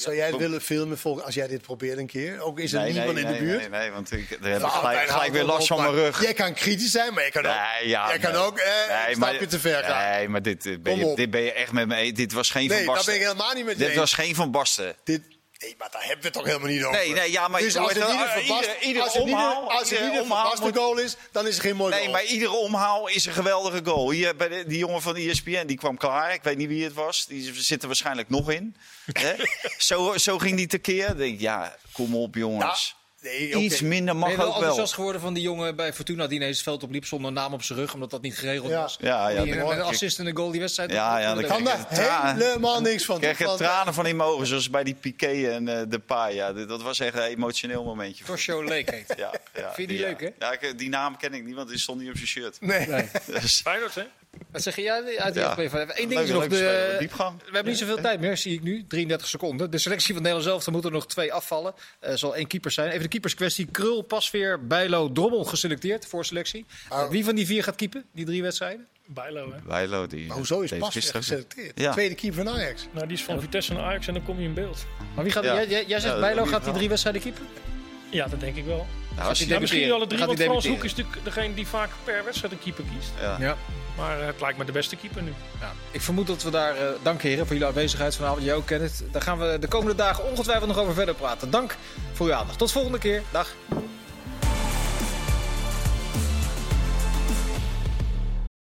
Zou 0.00 0.16
jij 0.16 0.26
het 0.26 0.36
willen 0.36 0.60
filmen 0.60 0.98
volgens, 0.98 1.24
als 1.24 1.34
jij 1.34 1.46
dit 1.46 1.62
probeert 1.62 1.98
een 1.98 2.06
keer? 2.06 2.40
Ook 2.40 2.58
is 2.60 2.72
er 2.72 2.80
Nee, 2.80 2.92
niemand 2.92 3.14
nee, 3.14 3.22
in 3.24 3.28
de 3.32 3.38
nee, 3.38 3.42
buurt? 3.42 3.70
Nee, 3.70 3.80
nee, 3.80 3.90
want 3.90 4.12
ik, 4.12 4.28
heb 4.28 4.60
ik 4.60 4.68
gelijk, 4.68 5.32
weer 5.32 5.44
last 5.44 5.66
van 5.66 5.80
mijn 5.80 5.94
rug. 5.94 6.22
Jij 6.22 6.34
kan 6.34 6.54
kritisch 6.54 6.90
zijn, 6.90 7.14
maar 7.14 7.24
je 7.24 7.30
kan 7.30 7.46
ook, 7.46 7.52
Nee, 7.52 7.88
ja, 7.88 8.08
jij 8.08 8.18
kan 8.18 8.32
nee. 8.32 8.40
ook 8.40 8.58
eh, 8.58 9.04
Nee, 9.06 9.16
maar 9.16 9.46
te 9.46 9.60
ver 9.60 9.84
gaan. 9.84 10.10
Nee, 10.10 10.28
maar 10.28 10.42
dit, 10.42 10.62
dit 10.62 10.82
ben, 10.82 10.96
je, 10.96 11.14
dit 11.14 11.30
ben 11.30 11.40
je 11.40 11.52
echt 11.52 11.72
met 11.72 11.88
me. 11.88 12.12
Dit 12.12 12.32
was 12.32 12.50
geen 12.50 12.68
Nee, 12.68 12.76
van 12.76 12.86
dat 12.86 12.94
Basten. 12.94 13.12
ben 13.12 13.22
ik 13.22 13.28
helemaal 13.28 13.54
niet 13.54 13.64
met 13.64 13.78
je 13.78 13.84
Dit 13.86 13.94
was 13.96 14.12
geen 14.12 14.34
van 14.34 14.50
Basten. 14.50 14.96
Dit, 15.04 15.22
nee, 15.58 15.74
maar 15.78 15.88
daar 15.90 16.00
hebben 16.00 16.18
we 16.20 16.24
het 16.24 16.32
toch 16.32 16.44
helemaal 16.46 16.68
niet 16.68 16.84
over. 16.84 16.98
Nee, 16.98 17.12
nee, 17.12 17.30
ja, 17.30 17.48
maar 17.48 17.60
dus 17.60 17.72
je 17.72 17.78
als 17.78 17.92
het 17.92 18.08
niet 18.08 18.44
ieder- 18.44 18.80
ieder 18.80 19.02
als 19.02 19.12
het 19.14 19.22
omhaal- 19.22 19.70
als 19.70 19.80
het 19.80 19.90
ieder 19.90 20.06
niet 20.06 20.14
een 20.16 20.22
omhaal 20.22 20.40
verbaasde 20.40 20.64
moet- 20.64 20.76
goal 20.76 20.98
is, 20.98 21.16
dan 21.32 21.46
is 21.46 21.54
het 21.54 21.62
geen 21.64 21.76
mooi 21.76 21.90
Nee, 21.90 22.00
goal. 22.00 22.12
maar 22.12 22.24
iedere 22.24 22.50
omhaal 22.52 23.08
is 23.08 23.24
een 23.26 23.32
geweldige 23.32 23.80
goal. 23.84 24.10
Hier, 24.10 24.36
bij 24.36 24.48
de, 24.48 24.66
die 24.66 24.78
jongen 24.78 25.02
van 25.02 25.16
E 25.16 25.28
ESPN, 25.28 25.66
die 25.66 25.76
kwam 25.76 25.96
klaar. 25.96 26.32
Ik 26.34 26.42
weet 26.42 26.56
niet 26.56 26.68
wie 26.68 26.84
het 26.84 26.92
was. 26.94 27.26
Die 27.26 27.52
zit 27.62 27.80
er 27.80 27.86
waarschijnlijk 27.86 28.28
nog 28.28 28.50
in. 28.50 28.76
Zo, 29.78 30.16
zo 30.16 30.38
ging 30.38 30.56
die 30.56 30.66
tekeer. 30.66 31.08
Ik 31.10 31.16
denk, 31.16 31.40
ja, 31.40 31.76
kom 31.92 32.16
op 32.16 32.34
jongens. 32.34 32.96
Nee. 33.28 33.54
Iets 33.54 33.80
minder 33.80 34.16
mag 34.16 34.30
je 34.30 34.36
wel 34.36 34.44
ook 34.46 34.50
wel. 34.52 34.60
enthousiast 34.60 34.94
geworden 34.94 35.20
van 35.20 35.34
die 35.34 35.42
jongen 35.42 35.76
bij 35.76 35.92
Fortuna 35.92 36.26
die 36.26 36.38
ineens 36.38 36.54
het 36.56 36.64
veld 36.64 36.82
opliep 36.82 37.04
zonder 37.06 37.32
naam 37.32 37.52
op 37.52 37.62
zijn 37.62 37.78
rug, 37.78 37.94
omdat 37.94 38.10
dat 38.10 38.22
niet 38.22 38.38
geregeld 38.38 38.70
Ja. 38.70 38.80
was? 38.80 38.96
Ja, 39.00 39.28
ja, 39.28 39.42
die, 39.42 39.54
dat- 39.56 39.68
met 39.68 39.76
een 39.78 39.82
assist 39.84 40.18
en 40.18 40.26
een 40.26 40.36
goal 40.36 40.50
die 40.50 40.60
wedstrijd. 40.60 40.90
Ja, 40.90 41.18
ja, 41.18 41.34
dat 41.34 41.46
kan 41.46 41.64
daar 41.64 41.86
helemaal 42.36 42.80
niks 42.80 43.04
van. 43.04 43.22
Er 43.22 43.44
Want- 43.44 43.58
tranen 43.58 43.94
van 43.94 44.06
in 44.06 44.20
ogen, 44.20 44.46
zoals 44.46 44.70
bij 44.70 44.84
die 44.84 44.94
Piqué 44.94 45.50
en 45.50 45.68
eh 45.68 45.82
de 45.88 45.98
Pa. 45.98 46.26
Ja, 46.26 46.52
dat 46.52 46.82
was 46.82 47.00
echt 47.00 47.14
een 47.14 47.22
emotioneel 47.22 47.84
momentje. 47.84 48.24
Tosho 48.24 48.64
Lake 48.64 48.94
heet. 48.94 49.14
Ja, 49.16 49.30
ja, 49.54 49.72
Vind 49.74 49.90
je 49.90 49.96
die 49.96 50.04
leuk, 50.06 50.20
hè? 50.20 50.28
Ja, 50.38 50.52
ik- 50.60 50.78
die 50.78 50.88
naam 50.88 51.16
ken 51.16 51.34
ik 51.34 51.44
niet, 51.44 51.54
want 51.54 51.68
die 51.68 51.78
stond 51.78 52.00
niet 52.00 52.08
op 52.08 52.14
zijn 52.16 52.28
shirt. 52.28 52.56
Nee. 52.60 52.86
Dus, 53.40 53.60
Feyenoord, 53.60 53.94
hè? 53.94 54.02
Wat 54.50 54.62
zeg 54.62 54.76
je? 54.76 54.82
Ja, 54.82 54.94
uit 55.18 55.34
die 55.34 55.42
Ja. 55.42 55.48
aflevering. 55.48 55.90
Eén 55.94 56.08
ding 56.08 56.20
is 56.20 56.30
nog. 56.30 56.46
De, 56.46 56.96
diepgang. 56.98 57.38
we 57.38 57.44
hebben 57.44 57.64
niet 57.72 57.78
zoveel 57.80 58.00
tijd 58.00 58.20
meer, 58.20 58.36
zie 58.36 58.54
ik 58.54 58.62
nu. 58.62 58.84
33 58.88 59.28
seconden. 59.28 59.70
De 59.70 59.78
selectie 59.78 60.14
van 60.14 60.22
Nederland 60.22 60.48
zelf, 60.48 60.66
er 60.66 60.72
moeten 60.72 60.90
er 60.90 60.96
nog 60.96 61.06
twee 61.06 61.32
afvallen. 61.32 61.74
Er 62.00 62.18
zal 62.18 62.36
één 62.36 62.46
keeper 62.46 62.70
zijn. 62.70 62.88
Even 62.88 63.02
de 63.02 63.08
keeperskwestie. 63.08 63.66
Krul, 63.66 64.02
Pasveer, 64.02 64.66
Bijlo, 64.66 65.12
Drommel 65.12 65.44
geselecteerd 65.44 66.06
voor 66.06 66.24
selectie. 66.24 66.66
Maar- 66.88 67.10
Wie 67.10 67.24
van 67.24 67.34
die 67.34 67.46
vier 67.46 67.62
gaat 67.62 67.76
keepen, 67.76 68.04
die 68.12 68.24
drie 68.24 68.42
wedstrijden? 68.42 68.86
Bijlo, 69.06 69.52
hè? 69.52 69.58
Bijlo, 69.66 70.06
die 70.06 70.26
Maar 70.26 70.36
hoezo 70.36 70.60
is 70.60 70.72
Pas 70.78 70.92
geselecteerd? 70.94 71.72
Ja. 71.74 71.92
Tweede 71.92 72.14
keeper 72.14 72.44
van 72.44 72.54
Ajax. 72.54 72.86
Nou, 72.92 73.06
die 73.06 73.16
is 73.16 73.22
van 73.24 73.40
Vitesse 73.40 73.72
naar 73.72 73.82
Ajax 73.82 74.06
en 74.06 74.14
dan 74.14 74.24
kom 74.24 74.38
je 74.38 74.44
in 74.44 74.54
beeld. 74.54 74.86
Maar 75.14 75.24
wie 75.24 75.32
gaat, 75.32 75.44
Ja. 75.44 75.54
jij, 75.64 75.84
jij, 75.86 76.00
zegt 76.00 76.14
Ja, 76.14 76.20
Bijlo 76.20 76.44
gaat 76.44 76.64
die 76.64 76.72
drie 76.72 76.88
wedstrijden 76.88 77.22
keepen? 77.22 77.42
Ja, 78.10 78.26
dat 78.26 78.40
denk 78.40 78.56
ik 78.56 78.64
wel. 78.64 78.86
Nou, 79.16 79.28
als 79.28 79.38
hij 79.38 79.46
je- 79.48 79.54
Ja, 79.54 79.60
misschien 79.60 79.92
alle 79.92 80.06
drie, 80.06 80.18
Gaat 80.18 80.26
want 80.28 80.42
Frans? 80.42 80.66
Hoek 80.66 80.84
is 80.84 80.94
natuurlijk 80.94 81.24
degene 81.24 81.54
die 81.54 81.66
vaak 81.66 81.90
per 82.04 82.24
wedstrijd 82.24 82.52
een 82.52 82.58
keeper 82.58 82.84
kiest. 82.94 83.10
ja. 83.20 83.36
Ja. 83.40 83.56
Maar 83.98 84.20
eh, 84.20 84.26
het 84.26 84.40
lijkt 84.40 84.58
me 84.58 84.64
de 84.64 84.72
beste 84.72 84.96
keeper 84.96 85.22
nu. 85.22 85.32
Ja, 85.60 85.72
ik 85.90 86.00
vermoed 86.00 86.26
dat 86.26 86.42
we 86.42 86.50
daar, 86.50 86.76
eh 86.76 86.88
dank 87.02 87.22
heren 87.22 87.46
voor 87.46 87.52
jullie 87.52 87.68
aanwezigheid 87.68 88.16
vanavond. 88.16 88.44
Jij 88.44 88.54
ook, 88.54 88.66
Kenneth. 88.66 89.04
Daar 89.12 89.22
gaan 89.22 89.38
we 89.38 89.56
de 89.60 89.68
komende 89.68 89.94
dagen 89.94 90.24
ongetwijfeld 90.24 90.68
nog 90.68 90.78
over 90.78 90.94
verder 90.94 91.14
praten. 91.14 91.50
Dank 91.50 91.76
voor 92.12 92.26
uw 92.26 92.32
aandacht. 92.32 92.58
Tot 92.58 92.72
volgende 92.72 92.98
keer. 92.98 93.22
Dag. 93.30 93.54